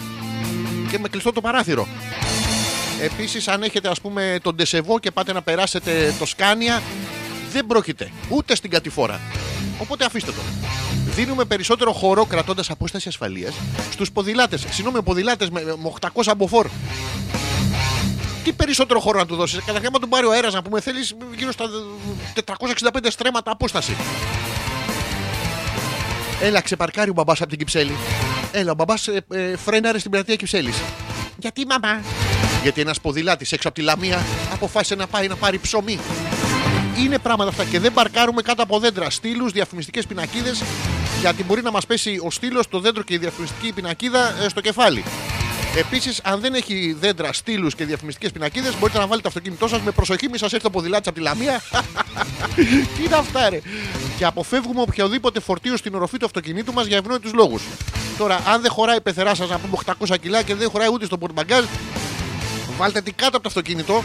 [0.91, 1.87] και με κλειστό το παράθυρο.
[3.03, 6.83] Επίσης, αν έχετε ας πούμε τον Τεσεβό και πάτε να περάσετε το Σκάνια,
[7.57, 9.21] δεν πρόκειται ούτε στην κατηφόρα.
[9.79, 10.41] Οπότε αφήστε το.
[11.15, 13.55] Δίνουμε περισσότερο χώρο κρατώντας απόσταση ασφαλείας
[13.91, 14.65] στους ποδηλάτες.
[14.71, 15.93] Συγγνώμη, ποδηλάτες με, με
[16.25, 16.67] 800 μποφόρ.
[18.45, 21.17] Τι περισσότερο χώρο να του δώσεις; Καταρχήν, άμα τον πάρει ο αέρας, να πούμε, θέλεις
[21.37, 21.65] γύρω στα
[22.35, 23.97] 465 στρέμματα απόσταση.
[26.41, 27.97] Έλα, ξεπαρκάρει ο μπαμπάς από την Κυψέλη.
[28.53, 30.77] Έλα, ο μπαμπάς ε, ε, φρέναρε στην πλατεία Κυψέλης.
[31.39, 32.01] Γιατί, μαμά;
[32.63, 35.99] Γιατί ένας ποδηλάτης έξω από τη Λαμία αποφάσισε να πάει να πάρει ψωμί.
[36.99, 40.63] Είναι πράγματα αυτά και δεν παρκάρουμε κάτω από δέντρα, στήλους, διαφημιστικές πινακίδες.
[41.21, 44.61] Γιατί μπορεί να μας πέσει ο στήλος, το δέντρο και η διαφημιστική πινακίδα ε, στο
[44.61, 45.05] κεφάλι.
[45.77, 49.81] Επίσης, αν δεν έχει δέντρα, στήλους και διαφημιστικές πινακίδες, μπορείτε να βάλετε το αυτοκίνητό σας
[49.81, 51.61] με προσοχή, μη σας έρθει το ποδηλάτι από τη Λαμία.
[52.97, 53.61] Τι είναι αυτά, ρε;
[54.19, 57.63] Και αποφεύγουμε οποιοδήποτε φορτίο στην οροφή του αυτοκινήτου μας για ευνόητους λόγους.
[58.19, 59.79] Τώρα, αν δεν χωράει η πεθερά σας να πούμε
[60.09, 61.65] 800 κιλά και δεν χωράει ούτε στο πορτμπαγκάζ,
[62.77, 64.03] βάλτε την κάτω από το αυτοκίνητο.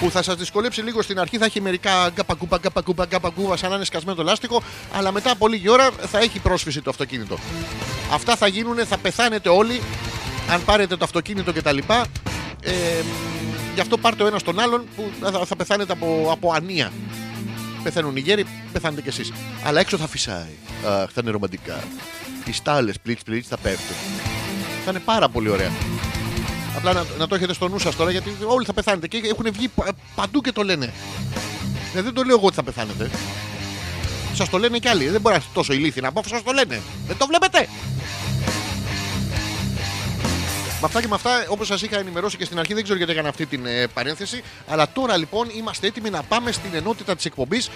[0.00, 3.76] Που θα σας δυσκολέψει λίγο στην αρχή, θα έχει μερικά γκαπακούπα, γκαπακούπα, γκαπακούπα, σαν να
[3.76, 4.62] είναι σκασμένο το λάστιχο,
[4.92, 7.38] αλλά μετά από λίγη ώρα θα έχει πρόσφυση το αυτοκίνητο.
[8.12, 9.82] Αυτά θα γίνουν, θα πεθάνετε όλοι
[10.50, 11.78] αν πάρετε το αυτοκίνητο κτλ.
[12.62, 12.72] Ε,
[13.74, 16.92] γι' αυτό πάρτε ο ένας τον άλλον που θα, θα πεθάνετε από, από ανία.
[17.82, 19.32] Πεθαίνουν οι γέροι, πεθάνετε κι εσείς.
[19.64, 20.56] Αλλά έξω θα φυσάει.
[20.86, 21.78] Αχ, θα είναι ρομαντικά.
[22.44, 23.96] Οι στάλες πλίτς πλίτς θα πέφτουν.
[24.84, 25.70] Θα είναι πάρα πολύ ωραία.
[26.76, 29.52] Απλά να, να το έχετε στο νου σας τώρα γιατί όλοι θα πεθάνετε και έχουν
[29.52, 30.92] βγει πα- παντού και το λένε.
[31.94, 33.10] Ε, δεν το λέω εγώ ότι θα πεθάνετε.
[34.34, 35.08] Σας το λένε κι άλλοι.
[35.08, 36.80] Δεν μπορεί να είστε τόσο ηλίθιοι να πω αφού σας το λένε.
[37.06, 37.68] Δεν το βλέπετε.
[40.80, 43.12] Με αυτά και με αυτά, όπως σας είχα ενημερώσει και στην αρχή, δεν ξέρω γιατί
[43.12, 44.42] έκανα αυτή την ε, παρένθεση.
[44.66, 47.70] Αλλά τώρα λοιπόν είμαστε έτοιμοι να πάμε στην ενότητα της εκπομπής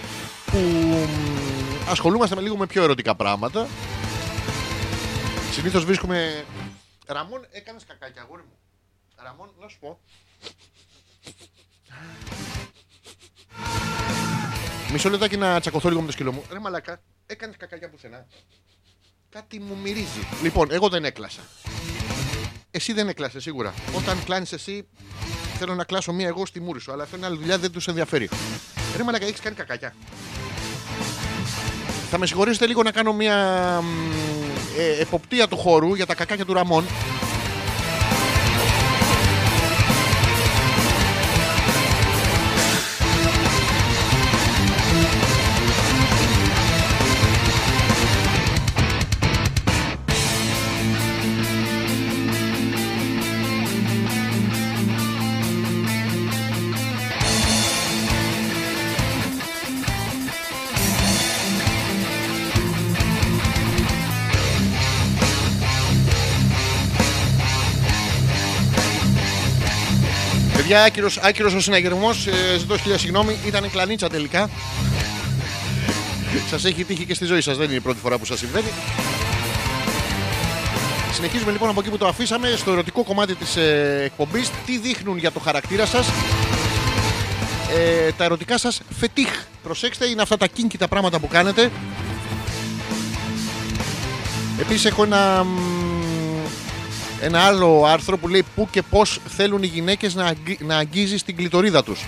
[0.51, 3.67] που μ, ασχολούμαστε με λίγο με πιο ερωτικά πράγματα.
[5.51, 6.43] Συνήθως βρίσκουμε.
[7.07, 8.51] Ραμόν, έκανες κακάκια, αγόρι μου.
[9.23, 9.99] Ραμόν, να σου πω.
[14.91, 16.43] Μισό λεπτάκι να τσακωθώ λίγο με το σκύλο μου.
[16.51, 18.27] Ρε μαλακά, έκανες κακάκια πουθενά.
[19.29, 20.27] Κάτι μου μυρίζει.
[20.41, 21.41] Λοιπόν, εγώ δεν έκλασα.
[22.71, 23.73] Εσύ δεν έκλασες σίγουρα.
[23.95, 24.87] Όταν κλάνεις εσύ,
[25.57, 26.91] θέλω να κλάσω μία εγώ στη μούρη σου.
[26.91, 28.29] Αλλά αυτό είναι άλλη δουλειά, δεν τους ενδιαφέρει.
[28.97, 29.95] Ρε μαλάκα, έχεις κάνει κακάκια.
[32.09, 33.37] Θα με συγχωρήσετε λίγο να κάνω μια
[33.81, 34.11] μ,
[34.77, 36.85] ε, εποπτεία του χώρου για τα κακάκια του Ραμόν.
[70.73, 74.49] Παιδιά, άκυρος, άκυρος ο συναγερμός, ε, ζητώ χίλια συγγνώμη, ήταν κλανίτσα τελικά.
[76.49, 78.67] σας έχει τύχει και στη ζωή σας, δεν είναι η πρώτη φορά που σας συμβαίνει.
[81.13, 84.51] Συνεχίζουμε λοιπόν από εκεί που το αφήσαμε στο ερωτικό κομμάτι της ε, εκπομπής.
[84.65, 86.07] Τι δείχνουν για το χαρακτήρα σας;
[87.75, 89.29] Ε, τα ερωτικά σας φετίχ.
[89.63, 91.71] Προσέξτε, είναι αυτά τα κίνκιτα πράγματα που κάνετε.
[94.59, 95.82] Επίσης έχω ένα, μ,
[97.23, 101.23] ένα άλλο άρθρο που λέει πού και πώς θέλουν οι γυναίκες να, αγγί- να αγγίζεις
[101.23, 102.05] την κλειτορίδα τους.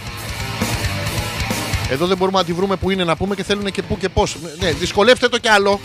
[1.89, 4.09] Εδώ δεν μπορούμε να τη βρούμε που είναι να πούμε και θέλουν και πού και
[4.09, 4.37] πώς.
[4.59, 5.79] Ναι, δυσκολεύτε το κι άλλο.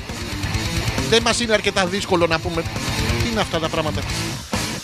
[1.11, 2.63] Δεν μας είναι αρκετά δύσκολο να πούμε.
[3.23, 4.01] Τι είναι αυτά τα πράγματα.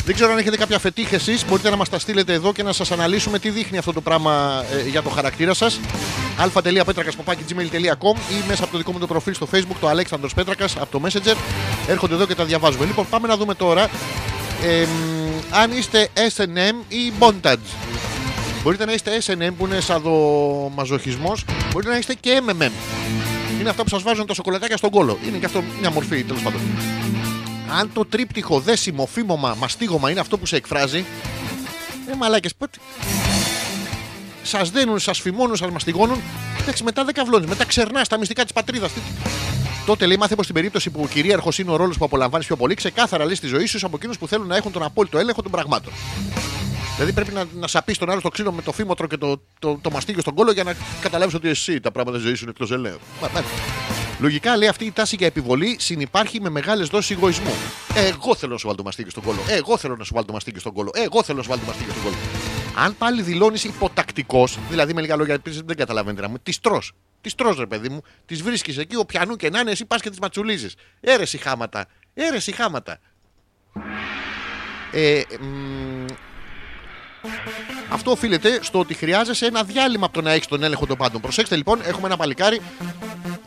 [0.05, 2.73] Δεν ξέρω αν έχετε κάποια φετίχ εσείς, μπορείτε να μας τα στείλετε εδώ και να
[2.73, 5.81] σας αναλύσουμε τι δείχνει αυτό το πράγμα ε, για το χαρακτήρα σας.
[6.39, 10.99] αλφα.πέτρακας.gmail.com ή μέσα από το δικό μου το προφίλ στο facebook, το Αλέξανδρος Πέτρακας, από
[11.01, 11.37] το Messenger.
[11.89, 12.85] Έρχονται εδώ και τα διαβάζουμε.
[12.85, 13.89] Λοιπόν, πάμε να δούμε τώρα
[14.63, 17.57] ε, μ, αν είστε S&M ή Bondage.
[18.63, 22.71] Μπορείτε να είστε S&M που είναι σαδομαζοχισμός, μπορείτε να είστε και MMM.
[23.61, 25.19] Είναι αυτά που σας βάζουν τα σοκολατάκια στον κόλο.
[25.27, 26.61] Είναι και αυτό μια μορφή τέλος πάντων.
[27.79, 31.05] Αν το τρίπτυχο, δέσιμο, φήμωμα, μαστίγωμα είναι αυτό που σε εκφράζει.
[32.11, 32.79] Ε, μαλάκες, πότε.
[34.43, 36.21] Σας δένουν, σας φημώνουν, σας μαστιγώνουν.
[36.61, 37.47] Εντάξει, μετά δεν καυλώνει.
[37.47, 38.91] Μετά ξερνάς τα μυστικά της πατρίδας.
[39.87, 42.57] Τότε λέει, μάθε πως στην περίπτωση που ο κυρίαρχος είναι ο ρόλος που απολαμβάνεις πιο
[42.57, 45.43] πολύ, ξεκάθαρα λέει στη ζωή σου από εκείνους που θέλουν να έχουν τον απόλυτο έλεγχο
[45.43, 45.93] των πραγμάτων.
[46.95, 49.79] Δηλαδή πρέπει να, να σαπείς τον άλλο στο ξύλο με το φήμοτρο και το, το,
[49.83, 52.53] το μαστίγιο στον κόλο για να καταλάβεις ότι εσύ τα πράγματα της ζωής σου είναι
[52.53, 52.99] εκτός ελέγχου.
[53.23, 53.43] Μα, μα.
[54.19, 57.55] Λογικά λέει αυτή η τάση για επιβολή συνυπάρχει με μεγάλες δόσεις εγωισμού.
[57.95, 59.39] Εγώ θέλω να σου βάλω το μαστίγιο στον κόλο.
[59.49, 60.91] Εγώ θέλω να σου βάλω το μαστίγιο στον κόλο.
[60.95, 62.17] Εγώ θέλω να σου βάλω το μαστίγιο στον κόλο.
[62.85, 66.83] Αν πάλι δηλώνεις υποτακτικός, δηλαδή με λίγα λόγια, επίσης δεν καταλαβαίνετε να μου, τη τρώ.
[67.27, 70.01] Τη τρώ, ρε παιδί μου, τη βρίσκεις εκεί, ο πιανού και να είναι, εσύ πας
[70.03, 70.75] και τις ματσουλίζεις.
[71.01, 71.87] Έρεση χάματα.
[72.15, 72.99] Έρεση χάματα.
[74.93, 76.05] Ε, μ,
[77.89, 81.21] αυτό οφείλεται στο ότι χρειάζεσαι ένα διάλειμμα από το να έχεις τον έλεγχο των πάντων.
[81.21, 82.61] Προσέξτε λοιπόν, έχουμε ένα παλικάρι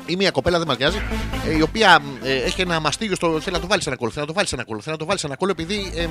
[0.05, 1.01] ή μια κοπέλα, δεν μας νοιάζει,
[1.47, 3.39] ε, η οποία ε, έχει ένα μαστίγιο στο.
[3.39, 4.91] Θέλει να το βάλεις σε ένα κόλλο, θέλει να το βάλεις σε ένα κόλλο, θέλει
[4.91, 6.07] να το βάλεις σε ένα κόλλο επειδή ε,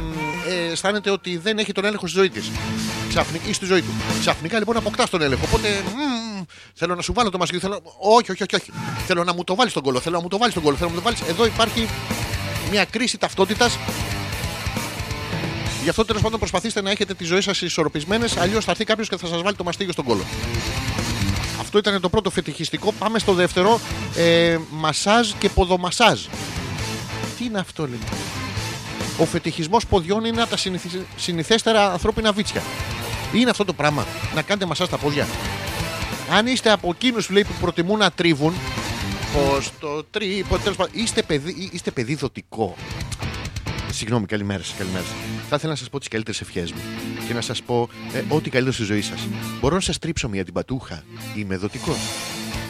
[0.53, 2.51] ε, αισθάνεται ότι δεν έχει τον έλεγχο στη ζωή της.
[3.09, 3.91] Ξαφνικά ή στη ζωή του.
[4.21, 5.45] Ξαφνικά λοιπόν αποκτάς τον έλεγχο.
[5.47, 6.43] Οπότε μ,
[6.75, 7.61] θέλω να σου βάλω το μαστίγιο.
[7.61, 7.83] Θέλω...
[7.99, 8.73] Όχι, όχι, όχι, όχι.
[9.07, 10.01] Θέλω να μου το βάλεις στον κόλλο.
[10.01, 10.77] Θέλω να μου το βάλεις στον κόλλο.
[10.77, 11.31] Θέλω να μου το βάλει.
[11.31, 11.89] Εδώ υπάρχει
[12.71, 13.79] μια κρίση ταυτότητας
[15.83, 19.09] Γι' αυτό τέλος πάντων προσπαθήστε να έχετε τη ζωή σας ισορροπισμένες, αλλιώς θα έρθει κάποιος
[19.09, 20.25] και θα σας βάλει το μαστίγιο στον κόλο.
[21.61, 22.93] Αυτό ήταν το πρώτο φετιχιστικό.
[22.93, 23.81] Πάμε στο δεύτερο.
[24.17, 26.21] Ε, μασάζ και ποδομασάζ.
[27.39, 27.99] Τι είναι αυτό, λέει.
[29.19, 32.63] Ο φετιχισμός ποδιών είναι από τα συνηθι- συνηθέστερα ανθρώπινα βίτσια.
[33.35, 34.07] Είναι αυτό το πράγμα.
[34.35, 35.27] Να κάνετε μασάζ τα πόδια.
[36.33, 38.55] Αν είστε από εκείνους που προτιμούν να τρίβουν,
[39.33, 42.77] πω το τρίπο, τέλος πάντων, είστε παιδί, είστε παιδί δοτικό.
[43.93, 44.77] Συγγνώμη, καλημέρα σα.
[44.77, 45.15] Καλημέρα σας.
[45.49, 46.81] Θα ήθελα να σας πω τις καλύτερες ευχές μου
[47.29, 49.21] και να σας πω ε, ό,τι καλύτερο στη ζωή σας.
[49.61, 51.03] Μπορώ να σας τρίψω μια την πατούχα.
[51.37, 51.97] Είμαι δοτικό.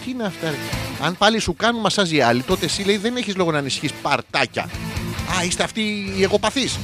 [0.05, 0.57] Τι είναι αυτά, ρε;
[1.03, 3.93] Αν πάλι σου κάνουν μασάζ οι άλλοι, τότε εσύ λέει δεν έχεις λόγο να ανησυχείς
[3.93, 4.69] παρτάκια.
[5.37, 5.81] Α, είστε αυτοί
[6.17, 6.79] οι εγωπαθείς.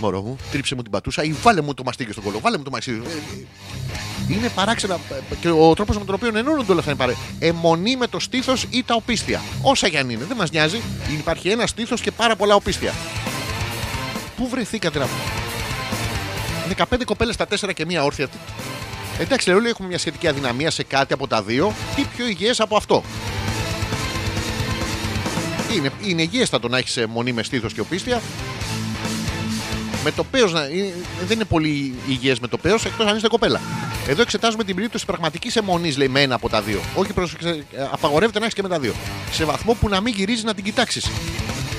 [0.00, 2.40] Μωρό μου, τρίψε μου την πατούσα ή βάλε μου το μαστίγιο στον κολό.
[2.40, 3.02] Βάλε μου το μαστίγιο.
[3.08, 3.12] Ε,
[4.30, 4.94] ε, Είναι παράξενα.
[5.30, 7.14] ε, Και ο τρόπος με τον οποίο ενώνονται όλα αυτά είναι παρέ.
[7.38, 9.40] Αιμονή με το στήθος ή τα οπίστια.
[9.62, 10.80] Όσα και αν είναι, δεν μας νοιάζει.
[11.18, 12.92] Υπάρχει ένα στήθος και πάρα πολλά οπίστια.
[14.36, 15.06] Πού βρεθήκατε να
[16.76, 18.28] 15 κοπέλες στα 4 και μία όρθια.
[18.28, 18.36] Τι-
[19.18, 21.72] Εντάξει, όλοι έχουμε μια σχετική αδυναμία σε κάτι από τα δύο.
[21.96, 23.02] Τι πιο υγιές από αυτό.
[25.76, 28.20] Είναι, είναι υγιέστατο να έχεις μονή με στήθος και οπίστια.
[30.04, 30.94] Με το πέος να, είναι-
[31.26, 33.60] δεν είναι πολύ υγιές με το πέος εκτός αν είστε κοπέλα.
[34.08, 36.80] Εδώ εξετάζουμε την περίπτωση πραγματική αιμονής, λέει, με ένα από τα δύο.
[36.94, 38.94] Όχι, προσεξε- ε, απαγορεύεται να έχεις και με τα δύο.
[39.32, 41.06] Σε βαθμό που να μην γυρίζεις να την κοιτάξεις.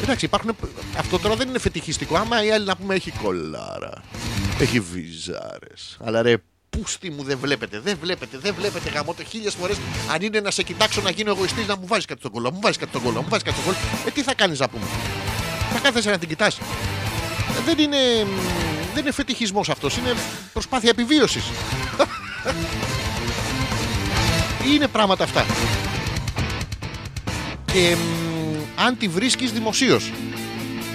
[0.04, 0.56] Εντάξει, υπάρχουν.
[0.98, 2.16] Αυτό τώρα δεν είναι φετιχιστικό.
[2.16, 4.04] Άμα η άλλη να πούμε έχει κολάρα,
[4.60, 5.98] έχει βυζάρες.
[6.04, 6.36] Αλλά ρε,
[6.78, 9.78] πούστη μου δεν βλέπετε, δεν βλέπετε, δεν βλέπετε γαμό το χίλιες φορές.
[10.14, 12.54] Αν είναι να σε κοιτάξω να γίνω εγωιστής, να μου βάζεις κάτι στον κόλλο, να
[12.54, 13.86] μου βάζεις κάτι στον κόλλο, να μου βάζεις κάτι στον κόλλο.
[14.08, 14.86] Ε, τι θα κάνεις να πούμε.
[15.74, 16.60] Θα κάθεσαι να την κοιτάς.
[17.66, 17.98] Δεν είναι.
[18.94, 20.14] Δεν είναι φετιχισμός αυτός, είναι
[20.54, 21.44] προσπάθεια επιβίωσης.
[24.74, 25.46] Είναι πράγματα αυτά.
[27.66, 30.12] Και μ, αν τη βρίσκεις δημοσίως.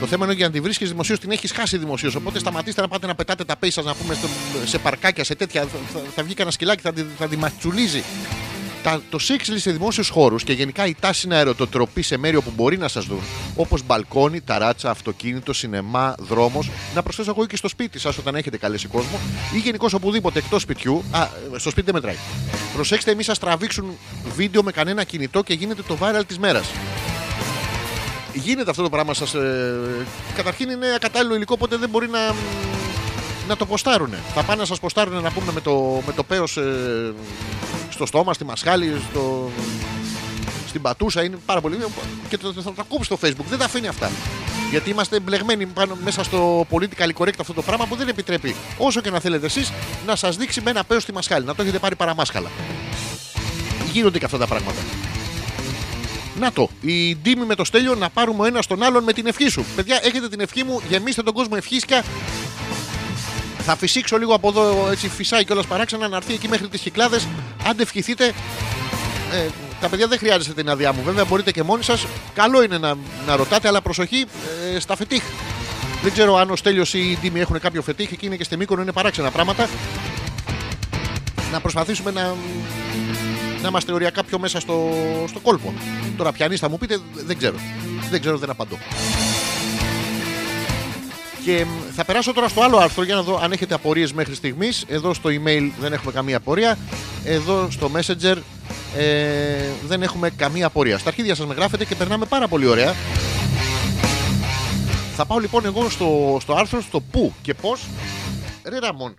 [0.00, 2.14] Το θέμα είναι ότι αν τη βρίσκεις δημοσίως την έχεις χάσει δημοσίως.
[2.14, 4.28] Οπότε σταματήστε να πάτε να πετάτε τα πέι σας να πούμε στο-
[4.66, 5.60] σε παρκάκια, σε τέτοια.
[5.62, 8.02] Θα, θα, θα βγει κανένα σκυλάκι, θα, τη- θα τη ματσουλίζει.
[8.82, 12.52] Τα, το σεξ σε δημόσιους χώρους και γενικά η τάση να ερωτοτροπεί σε μέρη όπου
[12.56, 13.20] μπορεί να σας δουν,
[13.56, 18.56] όπως μπαλκόνι, ταράτσα, αυτοκίνητο, σινεμά, δρόμος, να προσθέσω εγώ και στο σπίτι σας όταν έχετε
[18.58, 19.20] καλέσει κόσμο
[19.54, 21.04] ή γενικώς οπουδήποτε εκτός σπιτιού.
[21.10, 21.26] Α,
[21.56, 22.16] στο σπίτι δεν μετράει.
[22.74, 23.90] Προσέξτε, μη σας τραβήξουν
[24.36, 26.66] βίντεο με κανένα κινητό και γίνεται το viral της μέρας.
[28.44, 29.34] Γίνεται αυτό το πράγμα σας.
[29.34, 30.06] Ε,
[30.36, 32.34] καταρχήν είναι ακατάλληλο υλικό, οπότε δεν μπορεί να,
[33.48, 34.14] να το ποστάρουν.
[34.34, 37.14] Θα πάνε να σας ποστάρουν να πούμε με το, με το πέος ε,
[37.90, 39.50] στο στόμα, στη μασχάλη, στο,
[40.68, 41.22] στην πατούσα.
[41.24, 41.78] Είναι πάρα πολύ.
[42.28, 43.46] Και το, θα τα κόψει στο facebook.
[43.48, 44.10] Δεν τα αφήνει αυτά.
[44.70, 49.00] Γιατί είμαστε μπλεγμένοι πάνω, μέσα στο political correct αυτό το πράγμα που δεν επιτρέπει όσο
[49.00, 49.72] και να θέλετε εσείς
[50.06, 51.44] να σας δείξει με ένα πέος στη μασχάλη.
[51.44, 52.50] Να το έχετε πάρει παραμάσχαλα.
[53.92, 54.80] Γίνονται και αυτά τα πράγματα.
[56.38, 59.26] Να το, η Ντίμη με το στέλιο να πάρουμε ο ένας τον άλλον με την
[59.26, 59.64] ευχή σου.
[59.76, 62.04] Παιδιά, έχετε την ευχή μου, γεμίστε τον κόσμο ευχίσια.
[63.58, 67.28] Θα φυσήξω λίγο από εδώ, έτσι φυσάει κιόλας παράξενα να έρθει εκεί μέχρι τις κυκλάδες.
[67.66, 68.26] Αν ευχηθείτε,
[69.32, 69.46] ε,
[69.80, 71.02] τα παιδιά δεν χρειάζεται την άδειά μου.
[71.04, 72.06] Βέβαια, μπορείτε και μόνοι σας.
[72.34, 72.96] Καλό είναι να,
[73.26, 74.24] να ρωτάτε, αλλά προσοχή
[74.74, 75.22] ε, στα φετίχ.
[76.02, 78.12] Δεν ξέρω αν ο Στέλιος ή η Ντίμη έχουν κάποιο φετίχ.
[78.12, 79.68] Εκεί είναι και στη Μύκονο, είναι παράξενα πράγματα.
[81.52, 82.34] Να προσπαθήσουμε να,
[83.62, 84.88] να είμαστε οριακά πιο μέσα στο,
[85.28, 85.74] στο κόλπο.
[86.16, 87.56] Τώρα πιανεί θα μου πείτε, δεν ξέρω.
[88.10, 88.78] Δεν ξέρω, δεν απαντώ.
[91.44, 94.34] Και μ, θα περάσω τώρα στο άλλο άρθρο για να δω αν έχετε απορίες μέχρι
[94.34, 94.84] στιγμής.
[94.88, 96.78] Εδώ στο email δεν έχουμε καμία απορία.
[97.24, 98.36] Εδώ στο messenger
[98.96, 100.98] ε, δεν έχουμε καμία απορία.
[100.98, 102.94] Στα αρχίδια σας με γράφετε και περνάμε πάρα πολύ ωραία.
[105.14, 107.86] Θα πάω λοιπόν εγώ στο, στο άρθρο στο πού και πώς.
[108.64, 109.16] Ρε Ραμόν,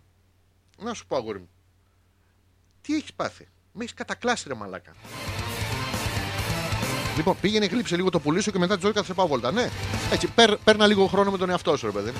[0.79, 1.49] να σου πω αγόρι μου.
[2.81, 3.47] Τι έχεις πάθει;
[3.79, 4.91] Με έχεις κατακλάσει ρε μαλάκα.
[7.17, 9.51] Λοιπόν, πήγαινε, γλύψε λίγο το πουλί σου και μετά τη ζωή θα σε πάω βόλτα.
[9.51, 9.69] Ναι,
[10.11, 12.11] έτσι, παίρ, παίρνα λίγο χρόνο με τον εαυτό σου, ρε παιδί.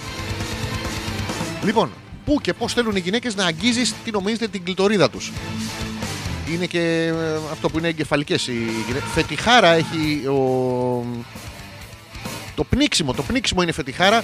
[1.64, 1.92] Λοιπόν,
[2.26, 5.32] πού και πώς θέλουν οι γυναίκες να αγγίζεις τι νομίζετε την κλειτορίδα τους.
[6.52, 9.10] Είναι και ε, αυτό που είναι εγκεφαλικές οι γυναίκες.
[9.14, 11.06] Φετιχάρα έχει ο.
[12.56, 14.24] Το πνίξιμο, το πνίξιμο είναι φετιχάρα.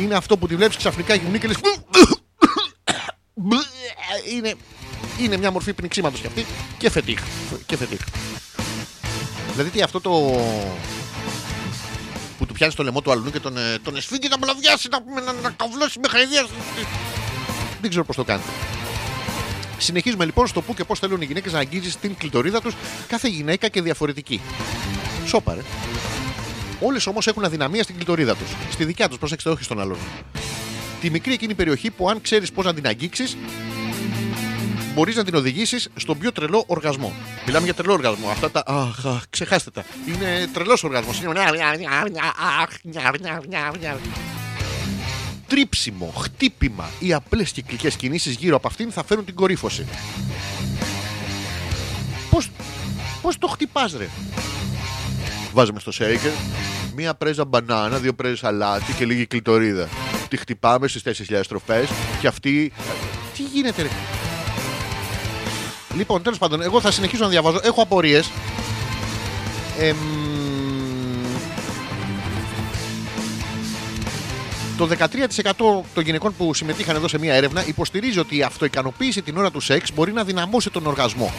[0.00, 1.56] Είναι αυτό που τη βλέπεις ξαφνικά γυμνή και λες
[4.34, 4.54] Είναι,
[5.18, 6.46] είναι μια μορφή πνιξίματος κι αυτή
[6.78, 7.20] και φετίχ.
[7.66, 8.00] Και φετίχ.
[9.52, 10.10] Δηλαδή τι αυτό το.
[12.38, 15.22] που του πιάνεις το λαιμό του αλλού και τον, ε, τον εσφίγγει να μπλαβιάσει, να,
[15.22, 16.46] να, να καβλώσει με χαϊδία.
[17.80, 18.48] Δεν ξέρω πώς το κάνετε.
[19.78, 22.74] Συνεχίζουμε λοιπόν στο πού και πώς θέλουν οι γυναίκες να αγγίζεις την κλειτορίδα τους,
[23.08, 24.40] κάθε γυναίκα και διαφορετική.
[25.26, 25.60] Σόπαρε.
[26.80, 28.48] Όλες όμως έχουν αδυναμία στην κλειτορίδα τους.
[28.70, 29.96] Στη δικιά τους, προσέξτε, όχι στον άλλον.
[31.00, 33.36] Τη μικρή εκείνη περιοχή που αν ξέρεις πώς να την αγγίξεις,
[34.98, 37.12] μπορείς να την οδηγήσεις στον πιο τρελό οργασμό.
[37.46, 38.28] Μιλάμε για τρελό οργασμό.
[38.28, 38.62] Αυτά τα.
[38.66, 39.84] Αχ, αχ, ξεχάστε τα.
[40.06, 41.20] Είναι τρελός οργασμός.
[45.46, 49.86] Τρίψιμο, χτύπημα ή απλές κυκλικές κινήσεις γύρω από αυτήν θα φέρουν την κορύφωση.
[52.30, 52.38] Πώ
[53.22, 54.08] πώς το χτυπάς ρε;
[55.52, 56.32] Βάζουμε στο shaker
[56.94, 59.88] μία πρέζα μπανάνα, δύο πρέζες αλάτι και λίγη κλειτορίδα.
[60.28, 61.88] Τη χτυπάμε στις 4.000 στροφές
[62.20, 62.72] και αυτή.
[63.36, 63.88] Τι γίνεται, ρε;
[65.98, 67.60] Λοιπόν, τέλος πάντων, εγώ θα συνεχίσω να διαβάζω.
[67.62, 68.30] Έχω απορίες.
[74.76, 79.36] το 13% των γυναικών που συμμετείχαν εδώ σε μία έρευνα υποστηρίζει ότι η αυτοικανοποίηση την
[79.36, 81.32] ώρα του σεξ μπορεί να δυναμώσει τον οργασμό.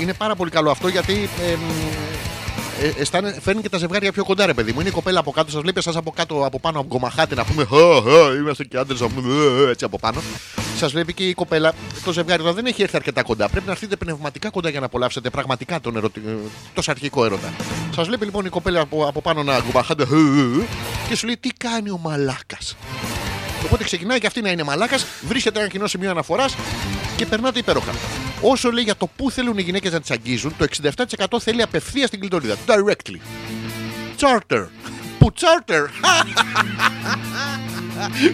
[0.00, 1.60] Είναι πάρα πολύ καλό αυτό γιατί εμ,
[2.82, 4.80] ε, αισθάνε, φέρνει και τα ζευγάρια πιο κοντά, ρε παιδί μου.
[4.80, 7.64] Είναι η κοπέλα από κάτω, σας βλέπει εσά από κάτω από πάνω αγκομαχάτε να πούμε
[7.64, 9.00] «Χα, χα, Είμαστε και άντρες,
[9.68, 10.22] έτσι από πάνω.
[10.76, 11.72] Σας βλέπει και η κοπέλα,
[12.04, 13.48] το ζευγάρι εδώ δεν έχει έρθει αρκετά κοντά.
[13.48, 16.22] Πρέπει να έρθετε πνευματικά κοντά για να απολαύσετε πραγματικά τον ερωτη...
[16.26, 16.30] ε,
[16.74, 17.52] το σαρκικό έρωτα.
[17.94, 20.06] Σας βλέπει λοιπόν η κοπέλα από, από πάνω να αγκομαχάτε
[21.08, 22.76] και σου λέει τι κάνει ο μαλάκας;
[23.64, 26.56] Οπότε ξεκινάει και αυτή να είναι μαλάκας, βρίσκεται ένα κοινό σημείο αναφοράς
[27.16, 27.92] και περνάτε υπέροχα.
[28.40, 32.08] Όσο λέει για το πού θέλουν οι γυναίκες να τις αγγίζουν, το 67% θέλει απευθείας
[32.08, 32.56] στην κλειτορίδα.
[32.66, 33.18] Directly.
[34.18, 34.66] Charter.
[35.18, 35.86] Που charter.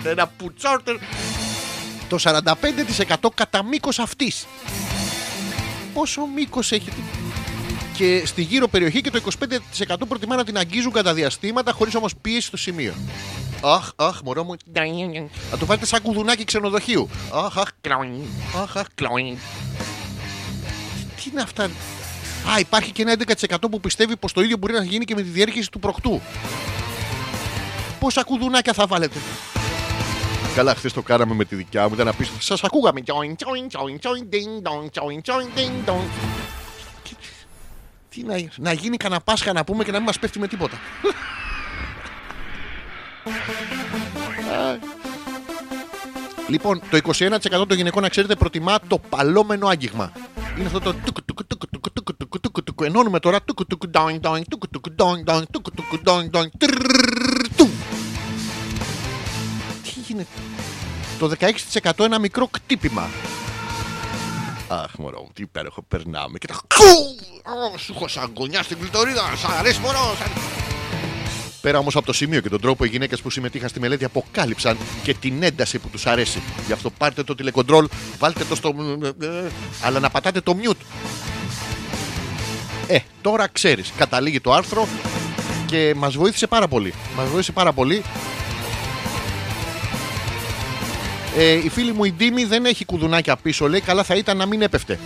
[0.05, 0.97] Ένα που charter.
[2.09, 4.47] Το 45% κατά μήκος αυτής.
[5.95, 6.93] Πόσο μήκος έχει;
[8.01, 9.21] Και στη γύρω περιοχή και το
[9.87, 12.95] 25% προτιμά να την αγγίζουν κατά διαστήματα χωρίς όμως πίεση στο σημείο.
[13.63, 14.55] Αχ, αχ, μωρό μου.
[15.51, 17.09] Να το βάλετε σαν κουδουνάκι ξενοδοχείου.
[17.33, 17.69] Αχ, αχ,
[18.63, 18.87] αχ, αχ.
[21.17, 21.65] Τι είναι αυτά;
[22.55, 25.23] Α, υπάρχει και ένα 11% που πιστεύει πως το ίδιο μπορεί να γίνει και με
[25.23, 26.21] τη διέρχεση του προκτού.
[27.99, 29.19] Πόσα κουδουνάκια θα βάλετε;
[30.55, 31.95] Καλά, χθες το κάναμε με τη δικιά μου.
[31.95, 32.45] Ήταν απίστευτο.
[32.45, 33.03] Σας ακούγαμε.
[38.11, 40.79] Τι να, να γίνει κανένα Πάσχα να πούμε και να μην μας πέφτει με τίποτα.
[46.49, 50.13] Λοιπόν, το 21% των γυναικών, να ξέρετε, προτιμά το παλόμενο άγγιγμα.
[50.59, 52.85] Είναι αυτό το τουκου, τουκου, τουκου, τουκου, τουκου, τουκου, τουκου, τουκου.
[52.85, 57.49] Ενώνουμε τώρα τουκου, τουκου, ντόινγκ, ντόινγκ, τουκου, τουκου, ντόινγκ, ντόινγκ, τουκου, τουκου, ντόινγκ, ντόινγκ, τρρρρρρρρ,
[57.57, 57.71] του.
[59.83, 60.29] Τι γίνεται;
[61.19, 61.31] Το
[62.01, 63.09] 16% ένα μικρό κτύπημα.
[64.73, 66.39] Αχ, μωρό μου, τι υπέροχο περνάμε.
[66.39, 66.85] Και τα κου!
[67.75, 69.23] Α, Σου έχω σαν γωνιά στην κλειτορίδα.
[69.37, 70.17] Σ' αρέσει, μωρό.
[70.19, 70.33] σαν-
[71.61, 74.77] Πέρα όμως από το σημείο και τον τρόπο, οι γυναίκες που συμμετείχαν στη μελέτη αποκάλυψαν
[75.03, 76.43] και την ένταση που τους αρέσει.
[76.67, 77.89] Γι' αυτό πάρτε το τηλεκοντρόλ,
[78.19, 78.75] βάλτε το στο.
[79.21, 79.27] ε,
[79.83, 80.77] αλλά να πατάτε το mute.
[82.87, 83.93] Ε, τώρα ξέρεις.
[83.97, 84.89] Καταλήγει το άρθρο
[85.67, 86.95] και μας βοήθησε πάρα πολύ.
[87.17, 88.03] Μας βοήθησε πάρα πολύ.
[91.37, 93.69] Ε, η φίλη μου η Ντίμη δεν έχει κουδουνάκια πίσω.
[93.69, 94.99] Λέει καλά θα ήταν να μην έπεφτε.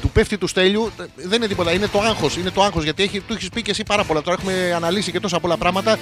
[0.00, 1.72] Του πέφτει του στέλιου, ε, δεν είναι τίποτα.
[1.72, 2.36] Είναι το άγχος.
[2.36, 4.22] Είναι το άγχος γιατί έχει, του έχεις πει και εσύ πάρα πολλά.
[4.22, 5.98] Τώρα έχουμε αναλύσει και τόσα πολλά πράγματα.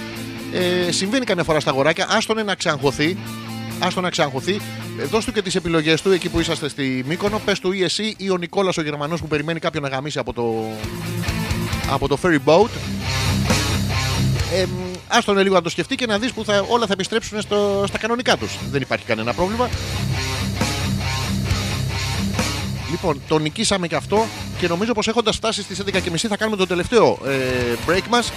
[0.53, 2.07] Ε, συμβαίνει καμιά φορά στα αγοράκια.
[2.11, 3.17] Άστον να ξαγχωθεί.
[3.79, 4.61] Άστον να ξαγχωθεί.
[5.01, 7.41] Ε, δώσ' του και τις επιλογές του εκεί που είσαστε στη Μύκονο.
[7.45, 10.33] Πες του ή εσύ ή ο Νικόλας ο Γερμανός που περιμένει κάποιον να γαμίσει από
[10.33, 10.65] το,
[11.91, 12.71] από το ferry boat.
[14.53, 14.67] Ε,
[15.09, 17.99] άστον λίγο να το σκεφτεί και να δεις που θα, όλα θα επιστρέψουν στο, στα
[17.99, 18.59] κανονικά τους.
[18.71, 19.69] Δεν υπάρχει κανένα πρόβλημα.
[22.91, 24.27] Λοιπόν, το νικήσαμε και αυτό
[24.59, 28.33] και νομίζω πως έχοντας φτάσει στις 11.30 θα κάνουμε το τελευταίο ε, break μας,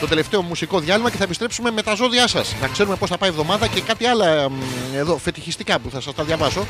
[0.00, 2.54] το τελευταίο μουσικό διάλειμμα και θα επιστρέψουμε με τα ζώδιά σας.
[2.60, 4.54] Να ξέρουμε πώς θα πάει η εβδομάδα και κάτι άλλα μ,
[4.94, 6.66] εδώ φετιχιστικά που θα σας τα διαβάσω.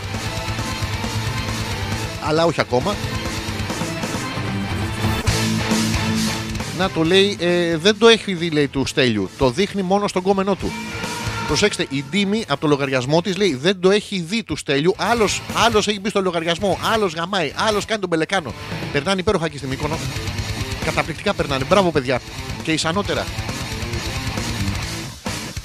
[2.25, 2.95] Αλλά όχι ακόμα.
[6.79, 9.31] Να το λέει, ε, δεν το έχει δει λέει του Στέλιου.
[9.39, 10.73] Το δείχνει μόνο στον κόμενό του.
[11.47, 14.95] Προσέξτε, η Ντίμη από το λογαριασμό της λέει δεν το έχει δει του Στέλιου.
[14.97, 18.53] Άλλος άλλος έχει μπει στο λογαριασμό, άλλος γαμάει, άλλος κάνει τον πελεκάνο.
[18.93, 19.99] Περνάνε υπέροχα εκεί στη Μύκονο.
[20.85, 21.65] Καταπληκτικά περνάνε.
[21.69, 22.21] Μπράβο, παιδιά.
[22.63, 23.27] Και ισανότερα.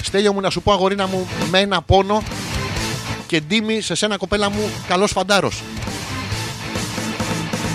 [0.02, 2.22] Στέλιο μου να σου πω αγορίνα μου με ένα πόνο
[3.26, 5.62] και Ντίμη σε σένα κοπέλα μου καλός φαντάρος.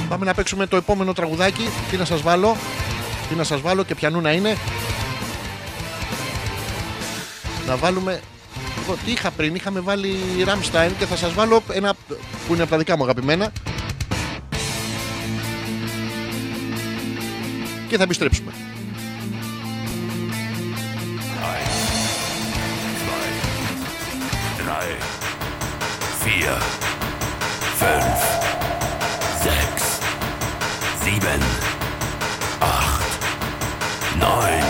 [0.09, 1.69] Πάμε να παίξουμε το επόμενο τραγουδάκι.
[1.91, 2.55] Τι να σας βάλω;
[3.29, 4.57] Τι να σας βάλω και πιανού να είναι.
[7.67, 8.21] Να βάλουμε.
[8.83, 10.15] Εγώ τι είχα πριν, είχαμε βάλει
[10.45, 11.93] Rammstein και θα σας βάλω ένα
[12.47, 13.51] που είναι από τα δικά μου αγαπημένα.
[17.87, 18.51] Και θα επιστρέψουμε.
[24.69, 24.91] drei,
[26.23, 26.59] vier,
[27.79, 28.48] fünf,
[34.29, 34.68] time.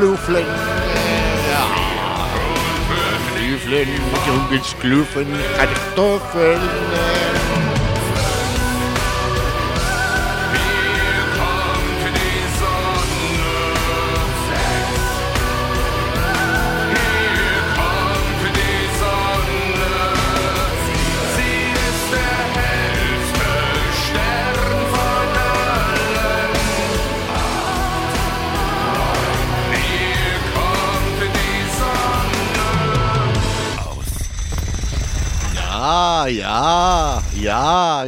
[0.00, 0.46] kloeflen.
[1.50, 1.66] Ja.
[3.34, 3.88] Kloeflen,
[4.26, 5.69] jongens kloeven, gaat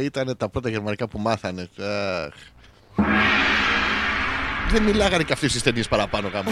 [0.03, 1.69] ήταν τα πρώτα γερμανικά που μάθανε.
[1.79, 2.33] Αχ.
[4.69, 6.51] Δεν μιλάγανε και αυτοί στις ταινίες παραπάνω κάπου.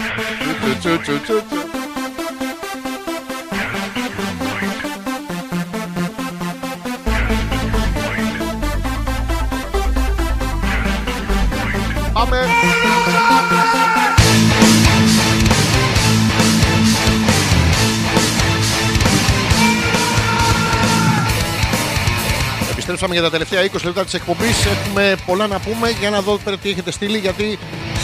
[23.02, 24.66] Επιστρέψαμε για τα τελευταία 20 λεπτά της εκπομπής.
[24.66, 27.18] Έχουμε πολλά να πούμε για να δω πέρα τι έχετε στείλει.
[27.18, 27.58] Γιατί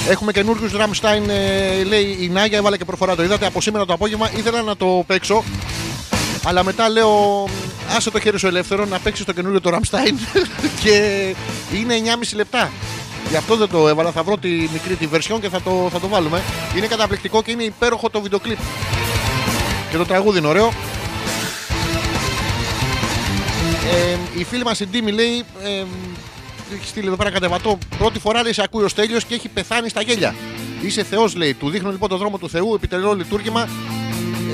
[0.08, 2.58] έχουμε καινούριους Ραμστάιν, ε, λέει η Νάγια.
[2.58, 4.30] Έβαλε και προφορά το είδατε από σήμερα το απόγευμα.
[4.36, 5.44] Ήθελα να το παίξω.
[6.44, 7.44] Αλλά μετά λέω,
[7.96, 10.18] άσε το χέρι σου ελεύθερο να παίξεις το καινούριο το Ραμστάιν.
[10.82, 10.94] και
[11.74, 12.70] είναι 9,5 λεπτά.
[13.30, 14.10] Γι' αυτό δεν το έβαλα.
[14.10, 16.42] Θα βρω τη μικρή τη version και θα το, θα το βάλουμε.
[16.76, 18.58] Είναι καταπληκτικό και είναι υπέροχο το βίντεο κλιπ.
[19.90, 20.72] Και το τραγούδι είναι ωραίο.
[23.90, 25.44] Ε, η φίλη μας η Ντίμη λέει.
[25.62, 25.84] Ε,
[26.74, 27.78] έχει στείλει εδώ πέρα κατεβατό.
[27.98, 30.34] Πρώτη φορά λέει σε ακούει ο Στέλιος και έχει πεθάνει στα γέλια.
[30.82, 31.54] Είσαι Θεός, λέει.
[31.54, 33.68] Του δείχνω λοιπόν το δρόμο του Θεού, επιτελώ λειτουργήμα.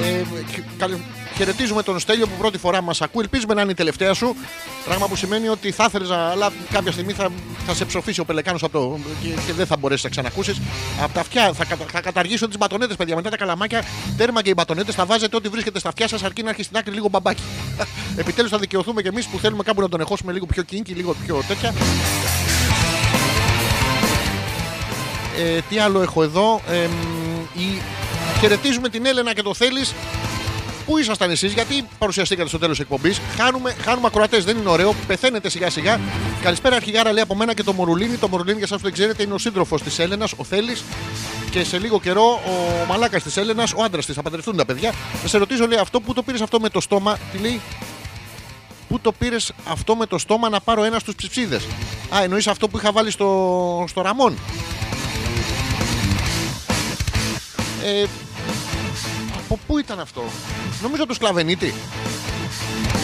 [0.03, 0.23] Ε,
[0.53, 0.93] χ- καλ-
[1.37, 3.23] χαιρετίζουμε τον Στέλιο που πρώτη φορά μας ακούει.
[3.23, 4.37] Ελπίζουμε να είναι η τελευταία σου.
[4.85, 6.17] Πράγμα που σημαίνει ότι θα ήθελε να.
[6.17, 7.29] Αλλά κάποια στιγμή θα,
[7.67, 8.99] θα σε ψοφήσει ο Πελεκάνος από το.
[9.23, 10.61] Και, και δεν θα μπορέσεις να ξανακούσεις.
[11.03, 13.15] Από τα αυτιά θα, κατα, θα καταργήσω τις μπατονέτες, παιδιά.
[13.17, 13.83] Μετά τα καλαμάκια,
[14.17, 16.77] τέρμα και οι μπατονέτες θα βάζετε ό,τι βρίσκεται στα αυτιά σας αρκεί να έρχει στην
[16.77, 17.43] άκρη λίγο μπαμπάκι.
[18.17, 21.15] Επιτέλους θα δικαιωθούμε κι εμείς που θέλουμε κάπου να τον εχώσουμε λίγο πιο κίνκι, λίγο
[21.27, 21.75] πιο τέτοια.
[25.39, 26.61] Ε, τι άλλο έχω εδώ.
[26.71, 27.83] Ε, μ, η...
[28.45, 29.95] Χαιρετίζουμε την Έλενα και το θέλεις.
[30.87, 33.21] Πού ήσασταν εσείς, γιατί παρουσιαστήκατε στο τέλος εκπομπής.
[33.37, 34.95] Χάνουμε, χάνουμε ακροατές, δεν είναι ωραίο.
[35.07, 36.01] Πεθαίνετε σιγά σιγά.
[36.43, 38.17] Καλησπέρα, αρχηγάρα λέει από μένα και το Μορουλίνι.
[38.17, 40.77] Το Μορουλίνι, για εσάς που δεν ξέρετε, είναι ο σύντροφος της Έλενας, ο Θέλει.
[41.51, 44.15] Και σε λίγο καιρό ο μαλάκας της Έλενας, ο άντρας της.
[44.15, 44.93] Θα παντρευτούν τα παιδιά.
[45.23, 47.19] Θα σε ρωτήσω, λέει αυτό, πού το πήρες αυτό με το στόμα.
[47.33, 47.61] Τι λέει,
[48.89, 51.61] Πού το πήρες αυτό με το στόμα να πάρω ένα στους ψιψίδε.
[52.15, 54.39] Α, εννοείς αυτό που είχα βάλει στο, στο ραμόν;
[57.85, 58.05] Ε,
[59.55, 60.23] από πού ήταν αυτό,
[60.83, 61.75] Νομίζω το σκλαβενίτη.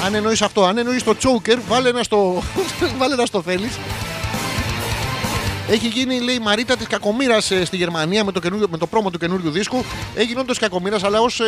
[0.05, 2.43] Αν εννοείς αυτό, αν εννοείς το τσόκερ, βάλε ένα στο,
[2.99, 3.71] βάλε ένα στο θέλει.
[5.69, 9.11] Έχει γίνει, λέει, η Μαρίτα της Κακομήρα στη Γερμανία με το, καινούριο- με το πρόμο
[9.11, 9.85] του καινούριου δίσκου.
[10.15, 11.41] Έγινε όντω Κακομήρα, αλλά ως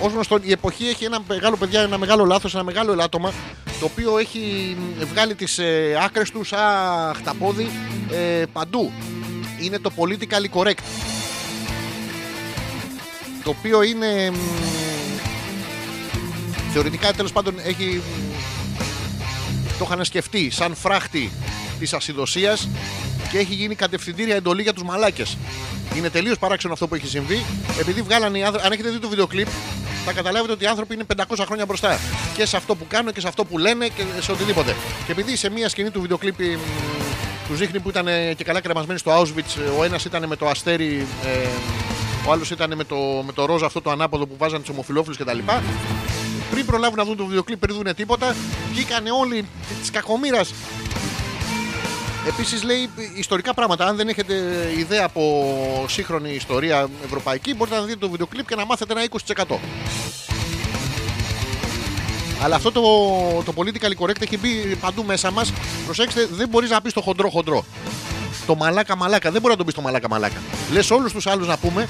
[0.00, 3.32] ως γνωστό, η εποχή έχει ένα μεγάλο παιδιά, ένα μεγάλο λάθος, ένα μεγάλο ελάττωμα
[3.80, 7.70] το οποίο έχει μ, βγάλει τις ε, άκρες τους σαν χταπόδι
[8.10, 8.92] ε, παντού.
[9.60, 10.78] Είναι το politically correct.
[13.46, 14.30] Το οποίο είναι.
[14.30, 14.36] μ,
[16.72, 18.02] θεωρητικά τέλος πάντων έχει.
[18.18, 18.78] μ,
[19.78, 21.30] Το είχαν σκεφτεί σαν φράχτη
[21.78, 22.68] της ασυδοσίας
[23.30, 25.36] και έχει γίνει κατευθυντήρια εντολή για τους μαλάκες.
[25.96, 27.44] Είναι τελείως παράξενο αυτό που έχει συμβεί.
[27.80, 28.66] Επειδή βγάλανε οι άνθρωποι.
[28.66, 29.48] Αν έχετε δει το βίντεο κλιπ,
[30.04, 31.98] θα καταλάβετε ότι οι άνθρωποι είναι 500 χρόνια μπροστά.
[32.34, 34.74] Και σε αυτό που κάνουν και σε αυτό που λένε και σε οτιδήποτε.
[35.06, 36.34] Και επειδή σε μία σκηνή του βίντεο κλιπ
[37.48, 40.36] τους δείχνει που ήταν ε, και καλά κρεμασμένοι στο Auschwitz, ε, ο ένας ήταν με
[40.36, 41.48] το αστέρι, ε,
[42.26, 42.96] ο άλλος ήταν με το,
[43.26, 45.38] με το ροζ αυτό το ανάποδο που βάζανε τους ομοφυλόφιλους κτλ.
[46.50, 48.34] Πριν προλάβουν να δουν το βίντεο κλιπ, πριν δουν τίποτα,
[48.72, 49.48] βγήκανε όλοι
[49.80, 50.40] της κακομήρα
[52.26, 53.86] Επίσης λέει ιστορικά πράγματα.
[53.86, 54.34] Αν δεν έχετε
[54.78, 59.04] ιδέα από σύγχρονη ιστορία ευρωπαϊκή, μπορείτε να δείτε το βίντεο κλιπ και να μάθετε ένα
[59.46, 59.58] 20%.
[62.42, 62.82] Αλλά αυτό το,
[63.44, 65.52] το politically correct έχει μπει παντού μέσα μας.
[65.84, 67.64] Προσέξτε, δεν μπορείς να πεις το χοντρό χοντρό.
[68.46, 69.30] Το μαλάκα μαλάκα.
[69.30, 70.40] Δεν μπορεί να το πεις το μαλάκα μαλάκα.
[70.72, 71.88] Λες όλους τους άλλους να πούμε,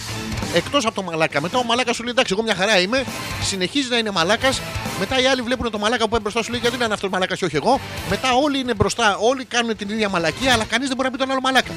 [0.54, 1.40] εκτός από το μαλάκα.
[1.40, 3.04] Μετά ο μαλάκας σου λέει εντάξει, εγώ μια χαρά είμαι.
[3.42, 4.60] Συνεχίζει να είναι μαλάκας.
[4.98, 7.10] Μετά οι άλλοι βλέπουν το μαλάκα που είναι μπροστά σου λέει γιατί να είναι αυτός
[7.10, 7.80] μαλάκας και όχι εγώ.
[8.10, 11.22] Μετά όλοι είναι μπροστά, όλοι κάνουν την ίδια μαλακία, αλλά κανείς δεν μπορεί να πει
[11.22, 11.72] τον άλλο μαλάκα.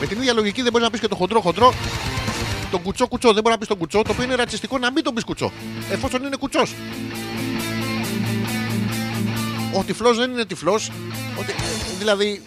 [0.00, 1.74] Με την ίδια λογική δεν μπορείς να πεις και το χοντρό χοντρό.
[2.70, 5.04] Τον κουτσό κουτσό δεν μπορεί να πεις τον κουτσό, το οποίο είναι ρατσιστικό να μην
[5.04, 5.52] τον πεις κουτσό.
[5.90, 6.74] Εφόσον είναι κουτσός.
[9.72, 10.90] Ο τυφλός δεν είναι τυφλός.
[11.98, 12.42] Δηλαδή,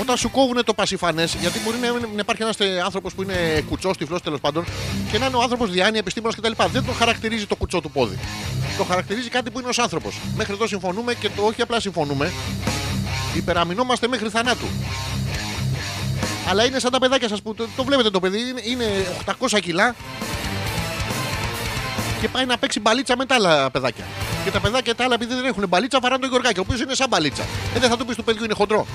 [0.00, 3.96] όταν σου κόβουν το πασιφανές, γιατί μπορεί να, να υπάρχει ένας άνθρωπος που είναι κουτσός,
[3.96, 4.64] τυφλός τέλος πάντων,
[5.10, 6.52] και να είναι ο άνθρωπος διάνοια, επιστήμονας κτλ.
[6.72, 8.18] Δεν το χαρακτηρίζει το κουτσό του πόδι.
[8.78, 10.18] Το χαρακτηρίζει κάτι που είναι ως άνθρωπος.
[10.36, 12.32] Μέχρι εδώ συμφωνούμε και το όχι απλά συμφωνούμε,
[13.34, 14.66] υπεραμεινόμαστε μέχρι θανάτου.
[16.48, 19.06] Αλλά είναι σαν τα παιδάκια σας που το, το βλέπετε το παιδί, είναι, είναι
[19.50, 19.94] 800 κιλά
[22.20, 24.04] και πάει να παίξει μπαλίτσα με τα άλλα παιδάκια.
[24.44, 26.94] Και τα παιδάκια τα άλλα, επειδή δεν έχουν μπαλίτσα, βαράνε τον Γιωργάκη, ο οποίος είναι
[26.94, 27.42] σαν μπαλίτσα.
[27.74, 28.86] Ε, δεν θα του πεις του παιδιού είναι χοντρό.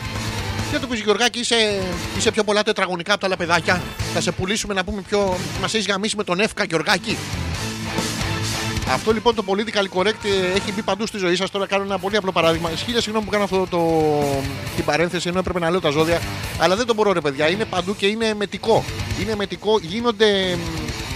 [0.72, 1.82] Και θα του πεις Γιωργάκη, είσαι,
[2.18, 3.82] είσαι πιο πολλά τετραγωνικά από τα άλλα παιδάκια.
[4.14, 5.38] Θα σε πουλήσουμε να πούμε πιο.
[5.60, 7.18] Μα έχεις γαμίσει με τον Εύκα Γιωργάκη.
[8.90, 11.52] Αυτό λοιπόν το political correct ε, έχει μπει παντού στη ζωή σας.
[11.52, 12.70] Τώρα κάνω ένα πολύ απλό παράδειγμα.
[12.70, 13.80] Χίλια συγγνώμη που κάνω αυτό το,
[14.76, 16.22] την παρένθεση ενώ έπρεπε να λέω τα ζώδια.
[16.60, 17.50] Αλλά δεν το μπορώ ρε παιδιά.
[17.50, 18.84] Είναι παντού και είναι μετικό.
[19.22, 19.80] Είναι μετικό.
[19.82, 21.11] Γίνονται μ,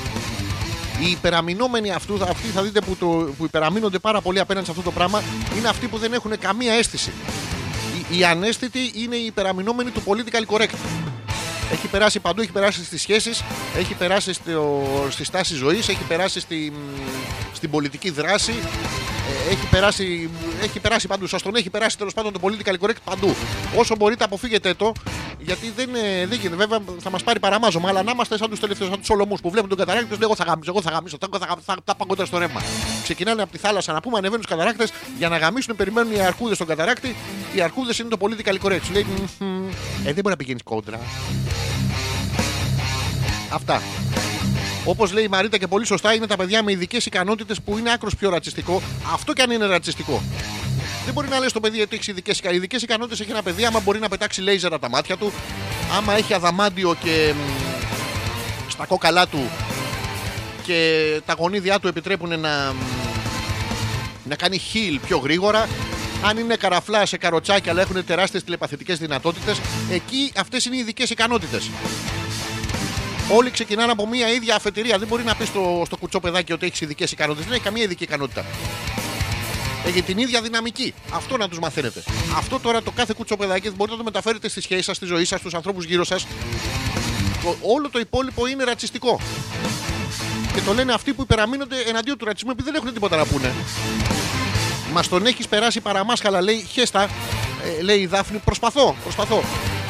[1.00, 3.06] οι υπεραμεινόμενοι αυτού, αυτοί θα δείτε που, το,
[3.38, 5.22] που υπεραμείνονται πάρα πολύ απέναντι σε αυτό το πράγμα
[5.58, 7.12] είναι αυτοί που δεν έχουν καμία αίσθηση.
[8.12, 10.76] Οι, οι ανέστητοι είναι οι υπεραμεινόμενοι του political correct.
[11.72, 13.44] Έχει περάσει παντού, έχει περάσει στις σχέσεις,
[13.78, 16.74] έχει περάσει στο, στη στάση ζωής, έχει περάσει στη,
[17.54, 18.54] στην πολιτική δράση,
[19.48, 20.30] ε, έχει περάσει,
[20.64, 21.28] έχει περάσει παντού.
[21.28, 23.36] Σας τον έχει περάσει τέλος πάντων το political correct παντού.
[23.76, 24.92] Όσο μπορείτε αποφύγετε το,
[25.40, 26.56] γιατί δεν, ε, δεν γίνεται.
[26.56, 29.50] Βέβαια θα μας πάρει παραμάζωμα, αλλά να είμαστε σαν τους τελευταίους, σαν τους Σολομούς που
[29.50, 31.96] βλέπουν τον καταράκτη και τους λέγω θα γαμίσω, εγώ θα γαμίσω, εγώ θα, θα, θα
[31.96, 32.62] πάω κοντά στο ρεύμα.
[33.04, 36.56] Ξεκινάνε από τη θάλασσα να πούμε, ανεβαίνουν στους καταράκτες για να γαμίσουν, περιμένουν οι αρκούδες
[36.56, 37.16] στον καταράκτη.
[37.56, 38.84] Οι αρκούδες είναι το political correct.
[38.84, 39.06] Σου λέει,
[39.40, 39.65] «Μμμ,
[40.00, 41.00] ε, δεν μπορεί να πηγαίνεις κόντρα.
[43.50, 43.82] Αυτά.
[44.86, 47.92] Όπως λέει η Μαρίτα και πολύ σωστά, είναι τα παιδιά με ειδικές ικανότητες που είναι
[47.92, 48.82] άκρος πιο ρατσιστικό.
[49.14, 50.22] Αυτό κι αν είναι ρατσιστικό.
[51.06, 52.58] Δεν μπορεί να λες το παιδί ότι έχεις ειδικές ικανότητες.
[52.58, 55.32] Ειδικές ικανότητες έχει ένα παιδί άμα μπορεί να πετάξει λέιζερ από τα μάτια του,
[55.98, 57.40] άμα έχει αδαμάντιο και μ,
[58.70, 59.50] στα κόκαλά του
[60.64, 62.78] και τα γονίδια του επιτρέπουν να, μ,
[64.24, 65.68] να κάνει χιλ πιο γρήγορα.
[66.24, 69.62] Αν είναι καραφλά σε καροτσάκια αλλά έχουν τεράστιες τηλεπαθητικές δυνατότητες,
[69.92, 71.70] εκεί αυτές είναι οι ειδικές ικανότητες.
[73.30, 74.98] Όλοι ξεκινάνε από μία ίδια αφετηρία.
[74.98, 77.46] Δεν μπορεί να πεις στο, στο κουτσό παιδάκι ότι έχεις ειδικές ικανότητες.
[77.46, 78.46] Δεν έχει καμία ειδική ικανότητα.
[79.86, 80.94] Έχει την ίδια δυναμική.
[81.14, 82.04] Αυτό να τους μαθαίνετε.
[82.38, 85.26] Αυτό τώρα το κάθε κουτσό παιδάκι μπορείτε να το μεταφέρετε στη σχέση σας, στη ζωή
[85.26, 86.28] σας, στους ανθρώπους γύρω σας.
[87.62, 89.20] Όλο το υπόλοιπο είναι ρατσιστικό.
[90.54, 93.54] Και το λένε αυτοί που υπεραμείνονται εναντίον του ρατσισμού επειδή δεν έχουν τίποτα να πούνε.
[94.96, 97.04] Μας τον έχεις περάσει παραμάσχαλα, λέει χέστα.
[97.80, 99.44] Ε, λέει η Δάφνη, προσπαθώ, προσπαθώ.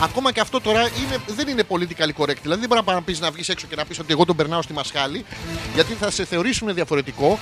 [0.03, 2.37] Ακόμα και αυτό τώρα είναι, δεν είναι political correct.
[2.41, 4.61] Δηλαδή δεν μπορεί να πεις να βγεις έξω και να πεις ότι εγώ τον περνάω
[4.61, 5.25] στη μασχάλη,
[5.73, 7.39] γιατί θα σε θεωρήσουν διαφορετικό.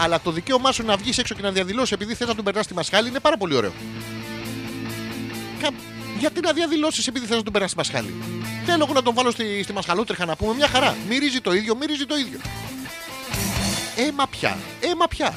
[0.00, 2.64] Αλλά το δικαίωμά σου να βγεις έξω και να διαδηλώσεις επειδή θες να τον περνάς
[2.64, 3.72] στη μασχάλη είναι πάρα πολύ ωραίο.
[5.62, 5.70] Κα-
[6.18, 8.14] Γιατί να διαδηλώσεις επειδή θες να τον περνάς στη μασχάλη;
[8.66, 10.96] Θέλω εγώ να τον βάλω στη, στη μασχαλότρεχα να πούμε μια χαρά.
[11.08, 12.38] Μυρίζει το ίδιο, μυρίζει το ίδιο.
[13.96, 15.34] Έμα πια, έμα πια.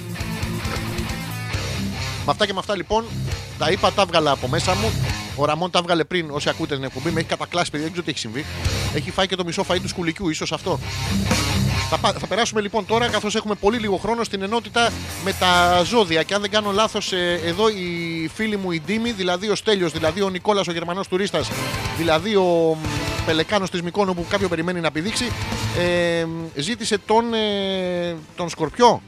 [2.25, 3.05] Με αυτά και με αυτά λοιπόν,
[3.57, 4.91] τα είπα, τα έβγαλα από μέσα μου.
[5.35, 7.09] Ο Ραμόν τα έβγαλε πριν, όσοι ακούτε την εκπομπή.
[7.11, 8.45] Με έχει κατακλάσει, παιδιά, δεν ξέρω τι έχει συμβεί.
[8.95, 10.79] Έχει φάει και το μισό φαΐ του σκουλικιού, ίσως αυτό.
[11.89, 14.89] Θα, πα- θα περάσουμε λοιπόν τώρα, καθώς έχουμε πολύ λίγο χρόνο, στην ενότητα
[15.23, 16.23] με τα ζώδια.
[16.23, 17.11] Και αν δεν κάνω λάθος,
[17.45, 21.49] εδώ η φίλη μου η Ντίμη, δηλαδή ο Στέλιος, δηλαδή ο Νικόλας ο Γερμανός τουρίστας,
[21.97, 22.77] δηλαδή ο
[23.25, 25.31] Πελεκάνος της Μικόνο που κάποιο περιμένει να πηδήξει,
[25.79, 26.25] ε,
[26.61, 29.01] ζήτησε τον, ε, τον Σκορπιό.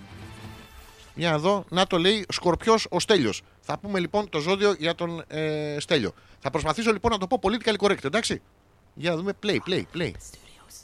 [1.15, 3.41] Για να δω, να το λέει Σκορπιός ο Στέλιος.
[3.61, 6.13] Θα πούμε λοιπόν το ζώδιο για τον ε, Στέλιο.
[6.39, 8.41] Θα προσπαθήσω λοιπόν να το πω political correct, εντάξει;
[8.93, 10.11] Για να δούμε play, play, play.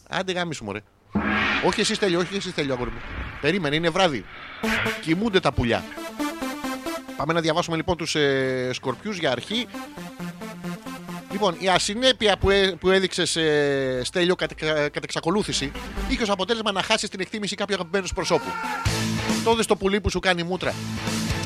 [0.09, 0.79] Άντε γάμισου μωρέ.
[1.65, 3.01] Όχι εσύ Στέλιο, όχι εσύ Στέλιο αγόρι μου.
[3.41, 4.25] Περίμενε, είναι βράδυ.
[5.01, 5.83] Κοιμούνται τα πουλιά.
[7.17, 9.67] Πάμε να διαβάσουμε λοιπόν τους ε, σκορπιούς για αρχή.
[11.31, 15.71] Λοιπόν, η ασυνέπεια που, έ, που έδειξε ε, Στέλιο κατ, κα- κατ' εξακολούθηση
[16.09, 18.49] είχε ως αποτέλεσμα να χάσει την εκτίμηση κάποιου αγαπημένου σου προσώπου.
[19.43, 20.73] Το δες το πουλί που σου κάνει μούτρα.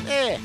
[0.06, 0.38] Ε,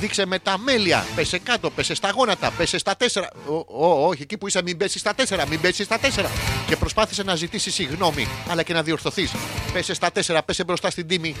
[0.00, 1.06] δείξε με τα μέλια.
[1.14, 3.28] Πέσε κάτω, πέσε στα γόνατα, πέσε στα τέσσερα.
[3.46, 3.54] Ο,
[3.86, 6.30] ο, όχι, εκεί που είσαι, μην πέσεις στα τέσσερα, μην πέσεις στα τέσσερα.
[6.66, 9.32] Και προσπάθησε να ζητήσει συγγνώμη, αλλά και να διορθωθείς.
[9.72, 11.36] Πέσε στα τέσσερα, πέσε μπροστά στην τίμη.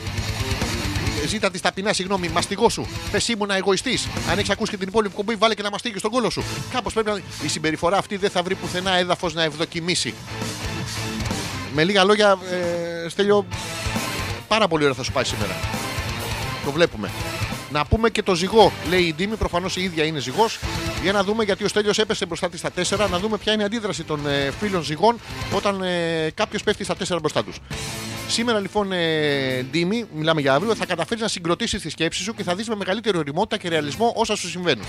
[1.26, 2.86] Ζήτα τη ταπεινά συγγνώμη, μαστιγό σου.
[3.10, 4.08] Πε ήμουν εγωιστής.
[4.30, 6.44] Αν έχεις ακούσει και την υπόλοιπη κομπή, βάλε και να μαστίγει στον κόλο σου.
[6.72, 7.20] Κάπως πρέπει να.
[7.44, 10.14] Η συμπεριφορά αυτή δεν θα βρει πουθενά έδαφος να ευδοκιμήσει.
[11.74, 12.38] Με λίγα λόγια,
[13.04, 13.46] ε, Στέλιο,
[14.48, 15.56] πάρα πολύ ωραία θα σου πάει σήμερα.
[16.64, 17.10] Το βλέπουμε.
[17.72, 19.36] Να πούμε και το ζυγό, λέει η Ντίμη.
[19.36, 20.58] Προφανώς η ίδια είναι ζυγός.
[21.02, 22.70] Για να δούμε γιατί ο Στέλιος έπεσε μπροστά της στα
[23.06, 23.10] 4.
[23.10, 25.16] Να δούμε ποια είναι η αντίδραση των ε, φίλων ζυγών
[25.54, 27.56] όταν ε, κάποιος πέφτει στα 4 μπροστά τους.
[28.28, 32.42] Σήμερα λοιπόν, ε, Ντίμη, μιλάμε για αύριο, θα καταφέρεις να συγκροτήσεις τη σκέψη σου και
[32.42, 34.84] θα δεις με μεγαλύτερη οριμότητα και ρεαλισμό όσα σου συμβαίνουν.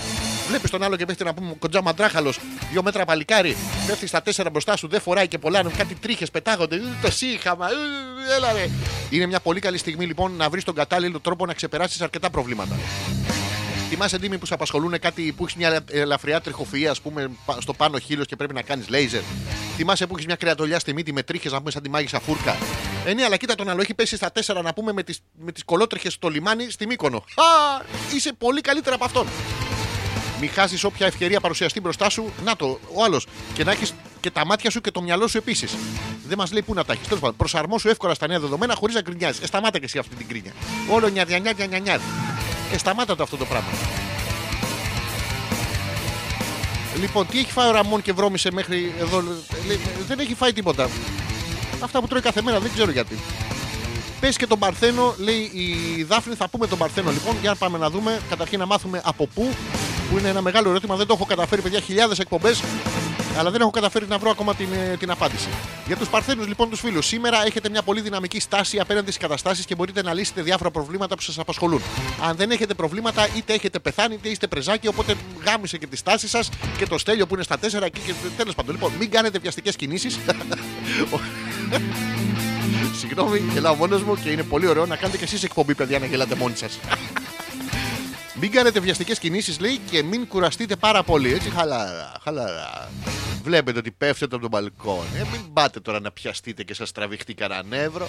[0.48, 2.40] Βλέπεις τον άλλο και πέφτει να πούμε κοντζά μαντράχαλος,
[2.70, 3.56] δύο μέτρα παλικάρι,
[3.86, 7.66] πέφτει στα 4 μπροστά σου, δεν φοράει και πολλά, κάτι τρίχες πετάγονται, «Ε, το σύχαμα,
[7.68, 8.68] ε, έλα ρε.
[9.10, 12.76] Είναι μια πολύ καλή στιγμή λοιπόν να βρεις τον κατάλληλο τρόπο να ξεπεράσεις αρκετά προβλήματα.
[13.88, 17.74] Θυμάσαι Ντίμη που σε απασχολούν κάτι που έχεις μια ελαφριά τριχοφυΐα, ας πούμε, πα- στο
[17.74, 19.20] πάνω χείλος και πρέπει να κάνεις λέιζερ.
[19.76, 22.56] Θυμάσαι που έχεις μια κρεατολιά στη μύτη με τρίχες, να πούμε, σαν τη μάγισσα φούρκα.
[23.04, 25.52] Ε, ναι, αλλά κοίτα τον άλλο, έχει πέσει στα τέσσερα να πούμε με τις με
[25.52, 27.16] τις κολότριχες στο λιμάνι στη Μύκονο.
[27.16, 27.82] Α,
[28.14, 29.26] είσαι πολύ καλύτερα από αυτόν.
[30.40, 32.32] Μην χάσεις όποια ευκαιρία παρουσιαστεί μπροστά σου.
[32.44, 33.26] Να το, ο άλλος.
[33.54, 35.76] Και να έχεις Και τα μάτια σου και το μυαλό σου επίσης.
[36.26, 37.06] Δεν μας λέει πού να τα έχεις.
[37.06, 39.42] Τέλος πάντων, προσαρμόσου εύκολα στα νέα δεδομένα χωρίς να γκρινιάζεις.
[39.42, 40.52] Ε, σταμάτα και εσύ αυτή την κρίνια.
[40.90, 42.00] Όλο νιαδιά, νιαδιά, νιαδιά.
[42.72, 43.68] Ε, σταμάτα το αυτό το πράγμα.
[47.00, 49.22] Λοιπόν, τι έχει φάει ο Ραμόν και βρώμησε μέχρι εδώ;
[49.66, 50.88] Λέει, Δεν έχει φάει τίποτα.
[51.80, 53.18] Αυτά που τρώει κάθε μέρα, δεν ξέρω γιατί.
[54.20, 56.34] Πες και τον Παρθένο, λέει η Δάφνη.
[56.34, 57.36] Θα πούμε τον Παρθένο λοιπόν.
[57.40, 58.20] Για να πάμε να δούμε.
[58.28, 59.54] Καταρχήν να μάθουμε από πού.
[60.10, 60.96] Που είναι ένα μεγάλο ερώτημα.
[60.96, 61.80] Δεν το έχω καταφέρει, παιδιά.
[61.80, 62.62] Χιλιάδες εκπομπές.
[63.38, 65.48] Αλλά δεν έχω καταφέρει να βρω ακόμα την, ε, την απάντηση.
[65.86, 67.06] Για τους Παρθένους, λοιπόν, τους φίλους.
[67.06, 71.14] Σήμερα έχετε μια πολύ δυναμική στάση απέναντι στις καταστάσεις και μπορείτε να λύσετε διάφορα προβλήματα
[71.14, 71.82] που σας απασχολούν.
[72.22, 74.88] Αν δεν έχετε προβλήματα, είτε έχετε πεθάνει, είτε είστε πρεζάκι.
[74.88, 75.14] Οπότε
[75.44, 76.48] γάμισε και τη στάση σας
[76.78, 78.00] και το στέλιο που είναι στα τέσσερα εκεί.
[78.06, 78.12] Και...
[78.36, 80.18] Τέλος πάντων, λοιπόν, μην κάνετε βιαστικές κινήσεις.
[83.00, 86.06] Συγγνώμη, γελάω μόνος μου και είναι πολύ ωραίο να κάνετε και εσείς εκπομπή, παιδιά, να
[86.06, 86.78] γελάτε μόνοι σας.
[88.40, 91.32] μην κάνετε βιαστικές κινήσεις, λέει, και μην κουραστείτε πάρα πολύ.
[91.32, 92.90] Έτσι, χαλαρά, χαλαρά.
[93.42, 95.08] Βλέπετε ότι πέφτετε από τον μπαλκόνι.
[95.16, 98.08] Ε, μην πάτε τώρα να πιαστείτε και σας τραβηχτεί κανένα νεύρο.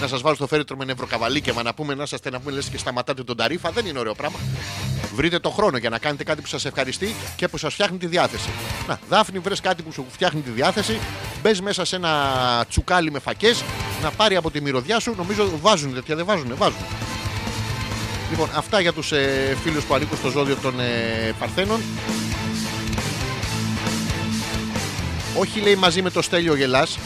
[0.00, 2.78] Να σας βάλω στο φέρετρο με νευροκαβαλίκεμα να πούμε να είσαστε να πούμε λες και
[2.78, 3.70] σταματάτε τον ταρίφα.
[3.70, 4.38] Δεν είναι ωραίο πράγμα.
[5.14, 8.06] Βρείτε το χρόνο για να κάνετε κάτι που σας ευχαριστεί και που σας φτιάχνει τη
[8.06, 8.48] διάθεση.
[8.88, 10.98] Να, Δάφνη, βρες κάτι που σου φτιάχνει τη διάθεση.
[11.42, 13.64] Μπες μέσα σε ένα τσουκάλι με φακές
[14.02, 15.14] να πάρει από τη μυρωδιά σου.
[15.16, 17.13] Νομίζω βάζουν τέτοια, δεν βάζουν, βάζουν.
[18.30, 21.80] Λοιπόν, αυτά για τους ε, φίλους που ανήκουν στο ζώδιο των ε, Παρθένων.
[25.38, 26.98] Όχι λέει μαζί με το Στέλιο Γελάς,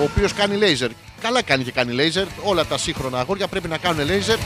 [0.00, 0.90] ο οποίος κάνει λέιζερ.
[1.20, 2.26] Καλά κάνει και κάνει λέιζερ.
[2.42, 4.38] Όλα τα σύγχρονα αγόρια πρέπει να κάνουν λέιζερ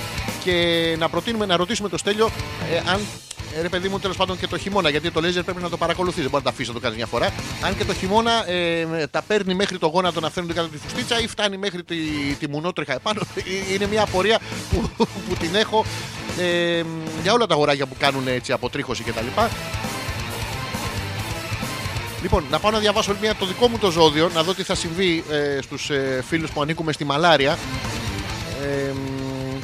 [0.44, 2.31] και να προτείνουμε να ρωτήσουμε το Στέλιο
[2.73, 5.62] ε, αν ε, ρε παιδί μου, τέλος πάντων και το χειμώνα, γιατί το λέιζερ πρέπει
[5.62, 6.20] να το παρακολουθείς.
[6.23, 7.31] Δεν μπορεί να τα αφήσεις να το κάνεις μια φορά.
[7.62, 11.20] Αν και το χειμώνα ε, τα παίρνει μέχρι το γόνατο να φέρνουν κάτω τη φουστίτσα
[11.20, 11.97] ή φτάνει μέχρι τη,
[12.39, 13.20] τη μουνότριχα επάνω.
[13.35, 14.39] Ε, Είναι μια απορία
[14.70, 15.85] που, που την έχω
[16.39, 16.83] ε,
[17.23, 19.27] για όλα τα αγοράκια που κάνουν έτσι αποτρίχωση κτλ.
[22.23, 24.74] Λοιπόν, να πάω να διαβάσω μια, το δικό μου το ζώδιο, να δω τι θα
[24.74, 27.59] συμβεί ε, στους ε, φίλους που ανήκουμε στη μαλάρια.
[28.62, 28.93] Ε,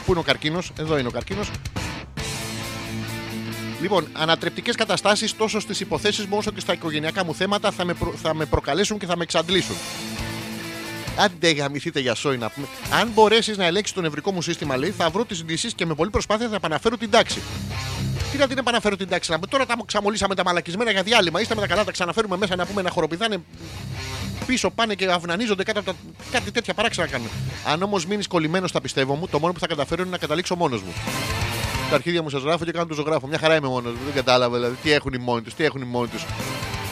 [0.04, 1.50] πού είναι ο καρκίνος, εδώ είναι ο καρκίνος.
[3.82, 7.94] Λοιπόν, ανατρεπτικές καταστάσεις τόσο στις υποθέσεις μου όσο και στα οικογενειακά μου θέματα θα με,
[7.94, 9.76] προ- θα με προκαλέσουν και θα με εξαντλήσουν.
[11.16, 12.66] Άντε γαμηθείτε για σόι να πούμε.
[13.00, 15.94] Αν μπορέσεις να ελέγξεις το νευρικό μου σύστημα, λέει, θα βρω τις λύσεις και με
[15.94, 17.42] πολλή προσπάθεια θα επαναφέρω την τάξη.
[18.32, 19.46] Τι να την επαναφέρω την τάξη, να πούμε.
[19.46, 21.40] Τώρα τα ξαμολύσαμε τα μαλακισμένα για διάλειμμα.
[21.40, 23.42] Είστε με τα καλά, τα ξαναφέρουμε μέσα να πούμε να χοροπηδάνε
[24.46, 25.96] πίσω, πάνε και αυνανίζονται κάτω από τα.
[26.30, 27.28] κάτι τέτοια παράξενα κάνουν.
[27.66, 30.56] Αν όμως μείνεις κολλημένος στα πιστεύω μου, το μόνο που θα καταφέρω είναι να καταλήξω
[30.56, 30.92] μόνος μου.
[31.90, 33.26] Τα αρχίδια μου σας γράφω και κάνω το ζωγράφο.
[33.26, 33.98] Μια χαρά είμαι μόνος μου.
[34.04, 36.24] Δεν κατάλαβα δηλαδή τι έχουν οι μόνοι τους, τι έχουν οι μόνοι τους.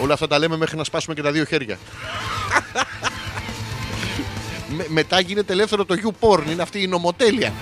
[0.03, 1.79] Όλα αυτά τα λέμε μέχρι να σπάσουμε και τα δύο χέρια.
[4.77, 7.53] Με- μετά γίνεται ελεύθερο το you porn, είναι αυτή η νομοτέλεια.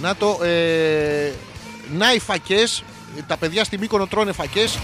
[0.00, 0.38] Να το.
[0.44, 1.32] Ε,
[1.96, 2.82] να οι φακές,
[3.26, 4.78] τα παιδιά στη Μύκονο τρώνε φακές.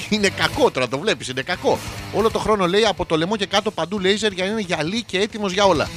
[0.10, 1.78] Είναι κακό τώρα, το βλέπεις, είναι κακό.
[2.14, 5.02] Όλο το χρόνο λέει από το λαιμό και κάτω παντού λέιζερ για να είναι γυαλί
[5.02, 5.88] και έτοιμος για όλα.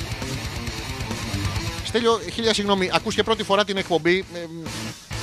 [1.91, 4.25] Στέλιο, χίλια συγγνώμη, ακούς και πρώτη φορά την εκπομπή.
[4.33, 4.39] Ε,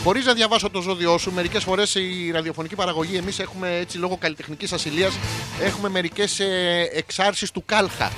[0.05, 4.17] Χωρί να διαβάσω το ζώδιό σου, μερικές φορές η ραδιοφωνική παραγωγή, εμείς έχουμε έτσι λόγω
[4.17, 5.19] καλλιτεχνικής ασυλίας,
[5.61, 8.13] έχουμε μερικές ε, εξάρσεις του κάλχα.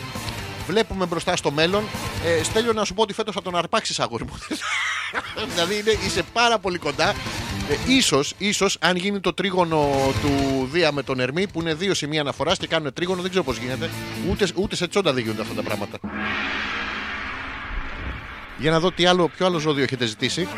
[0.67, 1.85] Βλέπουμε μπροστά στο μέλλον.
[2.25, 4.39] Ε, Στέλιο, να σου πω ότι φέτος θα τον αρπάξεις, αγόρι μου.
[5.53, 7.15] δηλαδή είναι, είσαι πάρα πολύ κοντά.
[7.71, 11.95] Ε, ίσως, ίσως, αν γίνει το τρίγωνο του Δία με τον Ερμή, που είναι δύο
[11.95, 13.91] σημεία αναφοράς και κάνουν τρίγωνο, δεν ξέρω πώς γίνεται.
[14.31, 15.99] Ούτε, ούτε σε τσόντα δεν γίνονται αυτά τα πράγματα.
[18.61, 20.49] Για να δω τι άλλο, ποιο άλλο ζώδιο έχετε ζητήσει.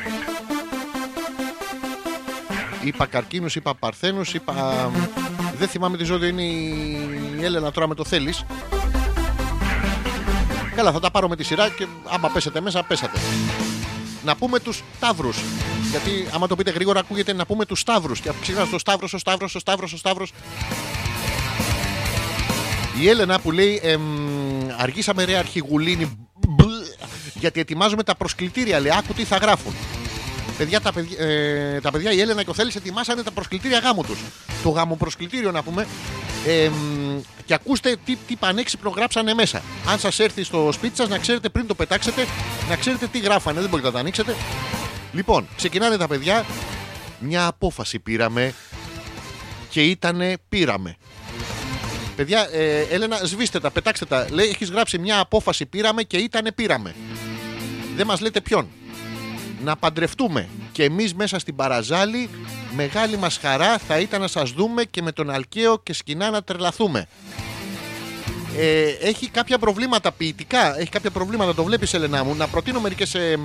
[2.83, 4.91] Είπα καρκίνου, είπα παρθένου, είπα.
[5.59, 8.45] Δεν θυμάμαι τι ζώδιο είναι η Έλενα τώρα με το θέλεις.
[10.75, 13.19] Καλά, θα τα πάρω με τη σειρά και άμα πέσετε μέσα, πέσατε.
[14.25, 15.39] Να πούμε τους Σταύρους.
[15.91, 18.21] Γιατί άμα το πείτε γρήγορα, ακούγεται να πούμε τους Σταύρους.
[18.21, 20.33] Και ξεχάσει το Σταύρος, ο Σταύρος, ο Σταύρος, ο Σταύρος.
[23.01, 24.03] Η Έλενα που λέει εμ,
[24.77, 26.32] Αργήσαμε ρε αρχηγουλίνη μπλ,
[27.43, 29.75] Γιατί ετοιμάζουμε τα προσκλητήρια Λέει άκου τι θα γράφουν
[30.59, 34.03] Παιδιά, τα, παιδιά, ε, τα παιδιά η Έλενα και ο Θέλης ετοιμάσανε τα προσκλητήρια γάμου
[34.03, 34.19] τους.
[34.63, 34.99] Το γάμο
[35.53, 35.87] να πούμε.
[36.47, 39.63] Εμ, Και ακούστε τι, τι πανέξυπνο γράψανε μέσα.
[39.87, 42.27] Αν σας έρθει στο σπίτι σας να ξέρετε πριν το πετάξετε
[42.69, 43.61] Να ξέρετε τι γράφανε.
[43.61, 44.35] Δεν μπορείτε να τα ανοίξετε.
[45.13, 46.45] Λοιπόν, ξεκινάνε τα παιδιά.
[47.19, 48.55] Μια απόφαση πήραμε
[49.69, 50.97] Και ήτανε πήραμε.
[52.17, 54.27] Παιδιά, ε, Έλενα, σβήστε τα, πετάξτε τα.
[54.31, 56.95] Λέει, έχεις γράψει μια απόφαση πήραμε και ήτανε πήραμε.
[57.97, 58.69] Δεν μας λέτε ποιον.
[59.65, 60.49] Να παντρευτούμε.
[60.73, 62.29] Και εμείς μέσα στην παραζάλη,
[62.75, 66.43] μεγάλη μας χαρά θα ήταν να σας δούμε και με τον Αλκαίο και σκηνά να
[66.43, 67.07] τρελαθούμε.
[68.57, 70.79] Ε, έχει κάποια προβλήματα ποιητικά.
[70.79, 72.35] Έχει κάποια προβλήματα, το βλέπεις, Ελένα μου.
[72.35, 73.39] Να προτείνω μερικές ε,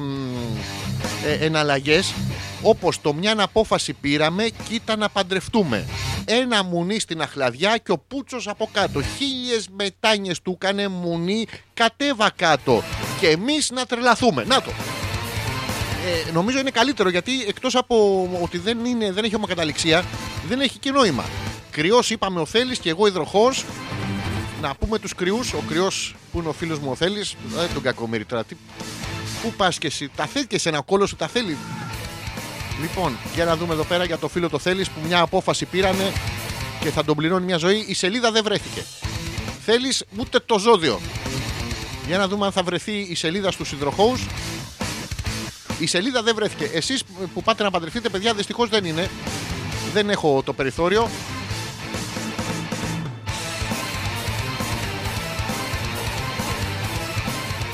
[1.25, 2.13] ε, εναλλαγές.
[2.61, 5.85] Όπως το μια απόφαση πήραμε, κοίτα να παντρευτούμε.
[6.25, 9.01] Ένα μουνί στην αχλαδιά και ο Πούτσος από κάτω.
[9.01, 12.83] Χίλιες μετάνιες του έκανε μουνί, κατέβα κάτω.
[13.19, 14.43] Και εμείς να τρελαθούμε.
[14.43, 14.71] Να το.
[16.07, 20.05] Ε, νομίζω είναι καλύτερο γιατί εκτός από ότι δεν, είναι, δεν έχει ομοκαταληξία,
[20.47, 21.23] δεν έχει και νόημα.
[21.71, 23.65] Κρυός είπαμε ο Θέλης και εγώ υδροχός.
[24.61, 27.83] Να πούμε τους κρυούς, ο κρυός που είναι ο φίλος μου ο Θέλης, δεν τον
[27.83, 28.43] κακομύρι τώρα.
[28.43, 28.55] Τι,
[29.41, 31.57] πού πας και εσύ, τα θέλει και σε ένα κόλλο σου τα θέλει.
[32.81, 36.11] Λοιπόν, για να δούμε εδώ πέρα για το φίλο το Θέλης που μια απόφαση πήρανε
[36.79, 37.85] και θα τον πληρώνει μια ζωή.
[37.87, 38.85] Η σελίδα δεν βρέθηκε.
[39.65, 40.99] Θέλεις ούτε το ζώδιο.
[42.07, 44.25] Για να δούμε αν θα βρεθεί η σελίδα στους υδροχώους.
[45.79, 46.69] Η σελίδα δεν βρέθηκε.
[46.73, 47.03] Εσείς
[47.33, 49.09] που πάτε να παντρευτείτε, παιδιά, δυστυχώς δεν είναι.
[49.93, 51.09] Δεν έχω το περιθώριο.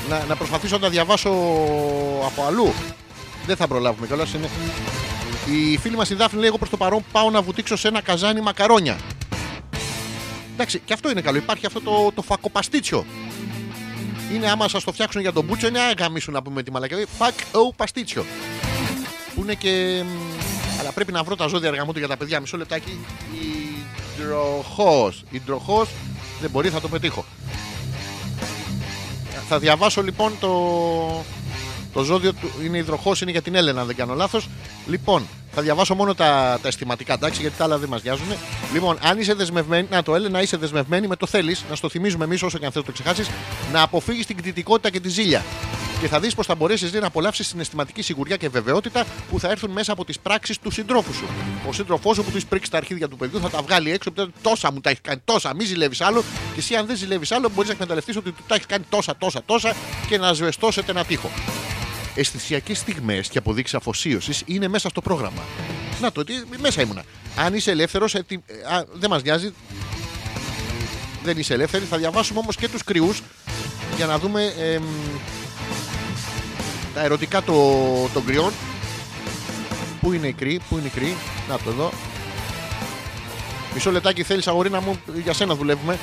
[0.08, 1.30] Να, να προσπαθήσω να τα διαβάσω
[2.24, 2.72] από αλλού.
[3.46, 4.34] Δεν θα προλάβουμε κιόλας.
[4.34, 4.48] Είναι...
[5.50, 8.00] Η φίλη μας η Δάφνη λέει: Εγώ προς το παρόν πάω να βουτήξω σε ένα
[8.00, 8.98] καζάνι μακαρόνια.
[10.54, 11.36] Εντάξει, και αυτό είναι καλό.
[11.36, 13.04] Υπάρχει αυτό το, το φακοπαστίτσιο.
[14.34, 17.06] Είναι άμα σας το φτιάξουν για τον μπούτσο, είναι άγαμίσου να πούμε τη μαλακιά.
[17.18, 18.24] Φακ ο παστίτσιο.
[19.34, 20.02] Που είναι και.
[20.04, 22.40] μ, Αλλά πρέπει να βρω τα ζώδια αργά μου του για τα παιδιά.
[22.40, 22.98] Μισό λεπτάκι.
[24.18, 25.24] Υδροχός.
[25.30, 25.88] Υδροχός.
[26.40, 27.24] Δεν μπορεί, θα το πετύχω.
[29.48, 31.24] Θα διαβάσω λοιπόν το.
[31.92, 34.48] Το ζώδιο του είναι υδροχός, είναι για την Έλενα, αν δεν κάνω λάθος.
[34.86, 38.26] Λοιπόν, θα διαβάσω μόνο τα, τα αισθηματικά, εντάξει, γιατί τα άλλα δεν μας νοιάζουν.
[38.72, 42.24] Λοιπόν, αν είσαι δεσμευμένη, να το Έλενα, είσαι δεσμευμένη με το θέλεις, να στο θυμίζουμε
[42.24, 43.30] εμείς όσο και αν θες το ξεχάσεις,
[43.72, 45.44] να αποφύγεις την κτητικότητα και τη ζήλια.
[46.00, 49.50] Και θα δεις πως θα μπορέσεις να απολαύσεις την αισθηματική σιγουριά και βεβαιότητα που θα
[49.50, 51.26] έρθουν μέσα από τις πράξεις του συντρόφου σου.
[51.68, 54.10] Ο σύντροφός σου που τους πρίξει τα αρχίδια του παιδιού θα τα βγάλει έξω.
[54.10, 55.54] πει, Τόσα μου τα έχεις κάνει, τόσα.
[55.54, 56.20] Μη ζηλεύεις άλλο.
[56.54, 59.16] Και εσύ, αν δεν ζηλεύεις άλλο, μπορείς να εκμεταλλευτείς ότι του τα έχεις κάνει τόσα,
[59.16, 59.74] τόσα, τόσα
[60.08, 61.30] και να σβεστώσετε ένα τείχο.
[62.14, 65.42] Αισθησιακές στιγμές και αποδείξεις αφοσίωσης είναι μέσα στο πρόγραμμα.
[66.00, 67.04] Να το, τι, μέσα ήμουνα.
[67.36, 68.16] Αν είσαι ελεύθερος,
[68.92, 69.52] δεν μας νοιάζει.
[71.24, 71.84] Δεν είσαι ελεύθερη.
[71.84, 73.22] Θα διαβάσουμε όμως και τους κρυούς
[73.96, 74.84] για να δούμε εμ,
[76.94, 77.54] τα ερωτικά το,
[78.12, 78.52] των κρυών.
[80.00, 81.16] Πού είναι οι κρύοι, πού είναι οι κρύοι.
[81.48, 81.92] Να το εδώ.
[83.74, 85.98] Μισό λεπτάκι θέλεις αγορίνα μου, για σένα δουλεύουμε.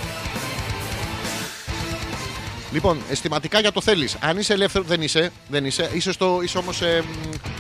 [2.71, 4.17] Λοιπόν, αισθηματικά για το θέλεις.
[4.19, 5.31] Αν είσαι ελεύθερο, δεν είσαι.
[5.47, 5.89] Δεν είσαι.
[5.93, 7.03] Είσαι, στο, είσαι όμως ε,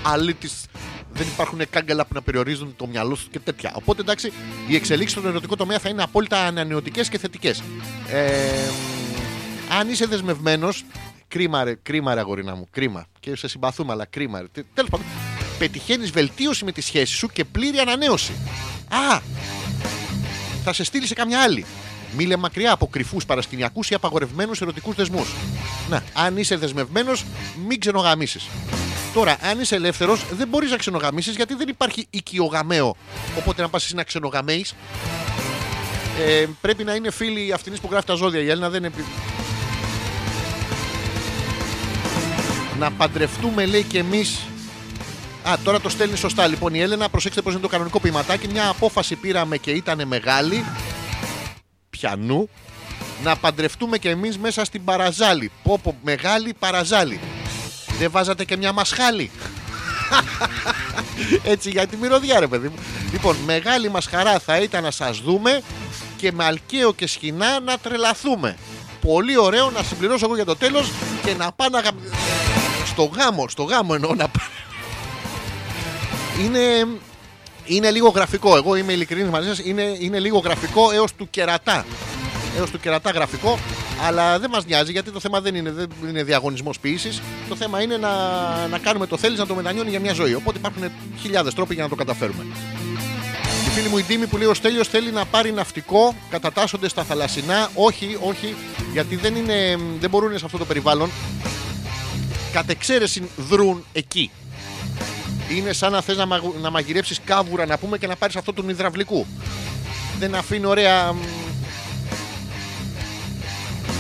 [0.03, 0.65] αλήτης.
[1.13, 3.71] Δεν υπάρχουν κάγκελα που να περιορίζουν το μυαλό σου και τέτοια.
[3.73, 4.33] Οπότε εντάξει,
[4.67, 7.63] οι εξελίξεις στον ερωτικό τομέα θα είναι απόλυτα ανανεωτικές και θετικές.
[8.09, 8.69] Ε,
[9.79, 10.85] αν είσαι δεσμευμένος,
[11.27, 13.05] κρίμα ρε, κρίμα ρε αγορίνα μου, κρίμα.
[13.19, 14.63] Και σε συμπαθούμε, αλλά κρίμα ρε.
[14.73, 15.05] Τέλος πάντων,
[15.59, 18.31] πετυχαίνεις βελτίωση με τη σχέση σου και πλήρη ανανέωση.
[18.89, 19.19] Α,
[20.63, 21.65] θα σε στείλει σε καμιά άλλη.
[22.17, 25.27] Μίλε μακριά από κρυφούς παρασκηνιακούς ή απαγορευμένους ερωτικούς δεσμούς.
[25.89, 27.25] Να, αν είσαι δεσμευμένος,
[27.67, 28.47] μην ξενογαμίσεις.
[29.13, 32.95] Τώρα, αν είσαι ελεύθερος, δεν μπορείς να ξενογαμίσεις γιατί δεν υπάρχει οικειογαμαίο.
[33.37, 34.75] Οπότε να πας εσύ να ξενογαμέεις.
[36.19, 38.41] Ε, πρέπει να είναι φίλη αυτήν που γράφει τα ζώδια.
[38.41, 38.87] Η Έλληνα δεν είναι.
[38.87, 39.05] επι-
[42.79, 44.39] Να παντρευτούμε, λέει και εμείς.
[45.43, 46.47] Α, τώρα το στέλνει σωστά.
[46.47, 48.47] Λοιπόν, η Έλενα, προσέξτε πώς είναι το κανονικό ποιηματάκι.
[48.47, 50.65] Μια απόφαση πήραμε και ήταν μεγάλη.
[52.01, 52.49] Πιανού.
[53.23, 55.51] Να παντρευτούμε και εμείς μέσα στην παραζάλη.
[55.63, 57.19] Πω, πω, μεγάλη παραζάλη.
[57.99, 59.31] Δεν βάζατε και μια μασχάλη.
[61.43, 62.75] Έτσι για τη μυρωδιά, ρε παιδί μου.
[63.11, 65.61] Λοιπόν, μεγάλη μας χαρά θα ήταν να σας δούμε
[66.17, 68.57] και με αλκαίο και σχοινά να τρελαθούμε.
[69.01, 70.91] Πολύ ωραίο να συμπληρώσω εγώ για το τέλος
[71.25, 71.79] και να πάω να...
[71.79, 71.91] γα-
[72.85, 74.47] Στο γάμο, στο γάμο εννοώ να πάω.
[76.45, 76.87] Είναι,
[77.75, 78.55] είναι λίγο γραφικό.
[78.55, 79.59] Εγώ είμαι ειλικρινής μαζί σας.
[79.59, 81.85] Είναι, είναι λίγο γραφικό έως του κερατά.
[82.57, 83.59] Έως του κερατά γραφικό.
[84.07, 87.21] Αλλά δεν μας νοιάζει γιατί το θέμα δεν είναι, δεν είναι διαγωνισμός ποιήσης.
[87.49, 88.09] Το θέμα είναι να,
[88.67, 90.33] να κάνουμε το θέλεις να το μετανιώνει για μια ζωή.
[90.33, 90.83] Οπότε υπάρχουν
[91.21, 92.45] χιλιάδες τρόποι για να το καταφέρουμε.
[93.65, 97.03] Η φίλη μου η Ντίμη που λέει ο Στέλιος θέλει να πάρει ναυτικό, κατατάσσονται στα
[97.03, 97.69] θαλασσινά.
[97.73, 98.55] Όχι, όχι,
[98.93, 101.09] γιατί δεν, είναι, δεν μπορούν σε αυτό το περιβάλλον.
[102.53, 104.31] Κατ' εξαίρεση δρούν εκεί.
[105.57, 108.53] Είναι σαν να θες να, μαγου- να μαγειρέψεις κάβουρα να πούμε και να πάρεις αυτό
[108.53, 109.25] του υδραυλικού.
[110.19, 111.13] Δεν αφήνει ωραία...
[111.13, 111.17] μ,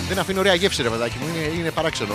[0.07, 2.13] Δεν αφήνει ωραία γεύση ρε παιδάκι μου, είναι, είναι παράξενο.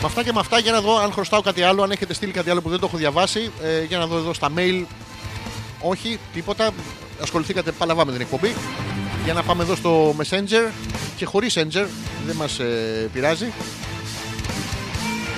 [0.00, 2.32] Με αυτά και με αυτά για να δω αν χρωστάω κάτι άλλο, αν έχετε στείλει
[2.32, 3.50] κάτι άλλο που δεν το έχω διαβάσει.
[3.62, 4.84] Ε, για να δω εδώ στα mail.
[5.80, 6.70] Όχι, τίποτα.
[7.22, 8.54] Ασχοληθήκατε παλαβά με την εκπομπή.
[9.24, 10.70] Για να πάμε εδώ στο Messenger
[11.16, 11.86] και χωρίς Messenger,
[12.26, 13.52] δεν μας ε, πειράζει.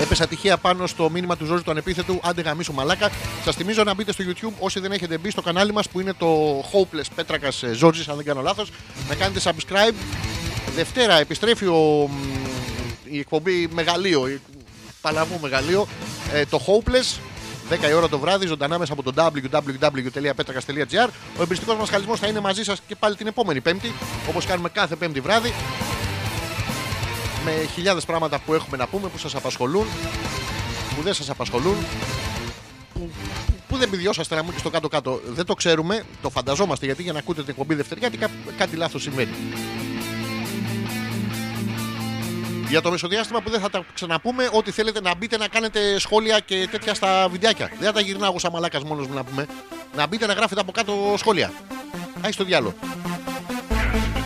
[0.01, 2.21] Έπεσα τυχαία πάνω στο μήνυμα του Ζόρζη του ανεπίθετου.
[2.23, 3.11] Άντε γαμίσου μαλάκα.
[3.45, 6.13] Σας θυμίζω να μπείτε στο YouTube όσοι δεν έχετε μπει στο κανάλι μας που είναι
[6.19, 8.71] το Hopeless Πέτρακας Ζόρζη, αν δεν κάνω λάθος.
[9.09, 9.95] Να κάνετε subscribe.
[10.75, 12.13] Δευτέρα επιστρέφει ο, μ,
[13.05, 14.29] η εκπομπή Μεγαλείο.
[14.29, 14.41] η-
[15.01, 15.87] Παλαμό μεγαλείο.
[16.33, 17.19] Ε, το Hopeless,
[17.69, 21.09] 10 η ώρα το βράδυ, ζωντανά μέσα από το www.petrakas.gr.
[21.39, 23.93] Ο εμπριστικός μας χαλισμό θα είναι μαζί σας και πάλι την επόμενη Πέμπτη,
[24.29, 25.53] όπως κάνουμε κάθε Πέμπτη βράδυ.
[27.45, 29.87] Με χιλιάδες πράγματα που έχουμε να πούμε, που σας απασχολούν,
[30.97, 31.77] που δεν σας απασχολούν,
[32.95, 33.11] που,
[33.69, 35.21] που δεν επιδιώσαστε να μου και στο κάτω-κάτω.
[35.27, 39.03] Δεν το ξέρουμε, το φανταζόμαστε γιατί για να ακούτε την εκπομπή Δευτεριάτη κά- κάτι λάθος
[39.03, 39.31] συμβαίνει.
[42.69, 46.41] Για το μεσοδιάστημα που δεν θα τα ξαναπούμε, ό,τι θέλετε να μπείτε να κάνετε σχόλια
[46.41, 47.69] και τέτοια στα βιντεάκια.
[47.79, 49.47] Δεν θα τα γυρνάω εγώ σαν μαλάκας μόνος μου να πούμε.
[49.97, 51.53] Να μπείτε να γράφετε από κάτω σχόλια.
[52.21, 52.75] Άι στο διάλογο.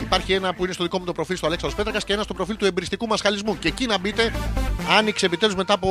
[0.08, 2.34] Υπάρχει ένα που είναι στο δικό μου το προφίλ στο Αλέξανδρος Πέτρακας και ένα στο
[2.34, 3.58] προφίλ του εμπριστικού μας χαλισμού.
[3.58, 4.32] Και εκεί να μπείτε,
[4.88, 5.88] άνοιξε επιτέλους μετά από,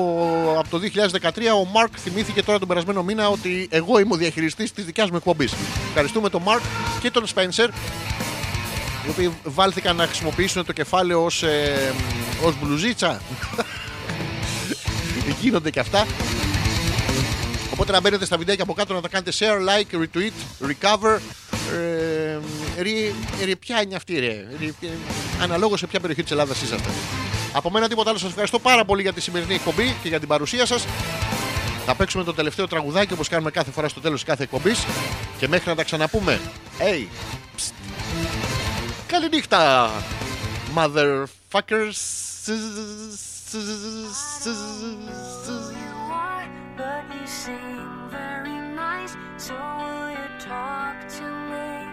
[0.60, 0.80] από το
[1.22, 1.30] 2013.
[1.61, 5.15] Ο Μάρκ θυμήθηκε τώρα τον περασμένο μήνα ότι εγώ είμαι ο διαχειριστής της δικιάς μου
[5.18, 5.53] εκπομπής.
[5.88, 6.61] Ευχαριστούμε τον Μάρκ
[7.02, 7.69] και τον Σπένσερ
[9.06, 11.94] οι οποίοι βάλθηκαν να χρησιμοποιήσουν το κεφάλαιο ως, ε,
[12.44, 13.22] ως μπλουζίτσα.
[15.41, 16.06] Γίνονται και αυτά.
[17.78, 21.20] Οπότε να μπαίνετε στα βιντεάκια από κάτω να τα κάνετε share, like, retweet, recover.
[21.74, 22.40] Ε,
[22.82, 23.14] ρε,
[23.45, 24.90] ρε, ποια είναι αυτή, ρε; ρε ε,
[25.41, 26.90] αναλόγως σε ποια περιοχή της Ελλάδας είσαστε.
[27.54, 28.20] Από μένα τίποτα άλλο.
[28.20, 30.86] Σας ευχαριστώ πάρα πολύ για τη σημερινή εκπομπή και για την παρουσία σας.
[31.86, 34.86] Θα παίξουμε το τελευταίο τραγουδάκι όπως κάνουμε κάθε φορά στο τέλος της κάθε εκπομπής.
[35.38, 36.40] Και μέχρι να τα ξαναπούμε.
[36.80, 37.08] Hey,
[39.08, 39.91] Καληνύχτα,
[40.76, 41.98] motherfuckers.
[47.28, 51.86] seem very nice, so will you talk to me?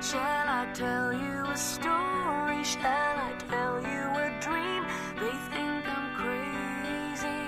[0.00, 2.64] Shall I tell you a story?
[2.64, 4.82] Shall I tell you a dream?
[5.20, 7.40] They think I'm crazy,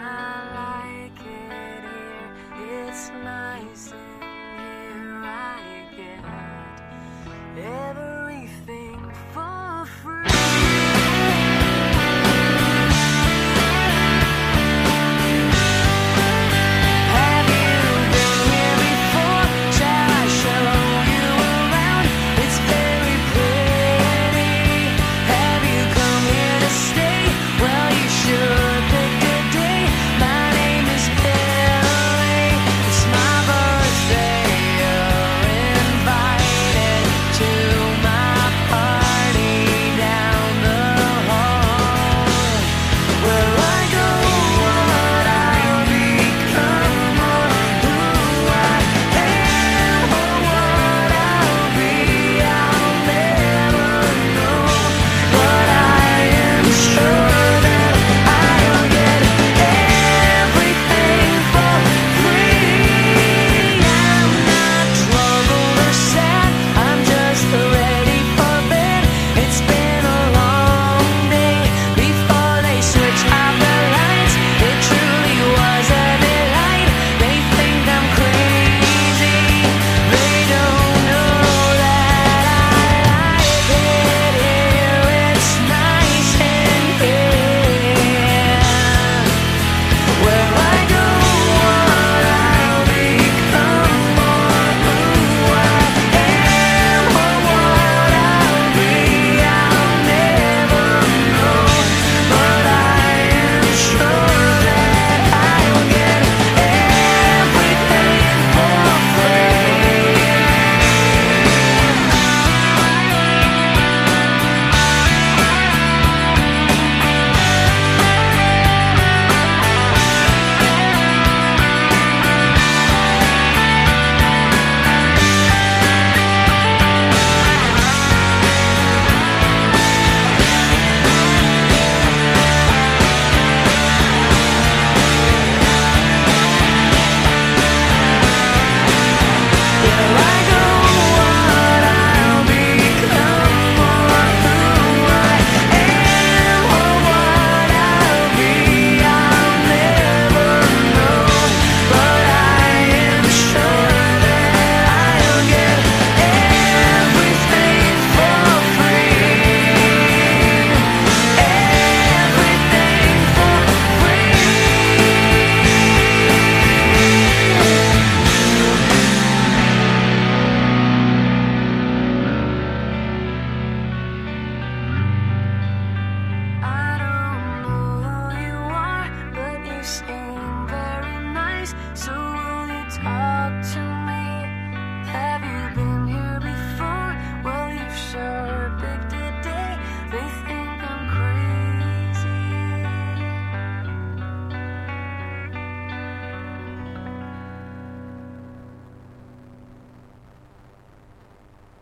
[0.60, 2.88] like it here.
[2.88, 3.98] It's nice in
[4.56, 5.60] here, I
[5.94, 6.24] get
[7.64, 8.75] everything.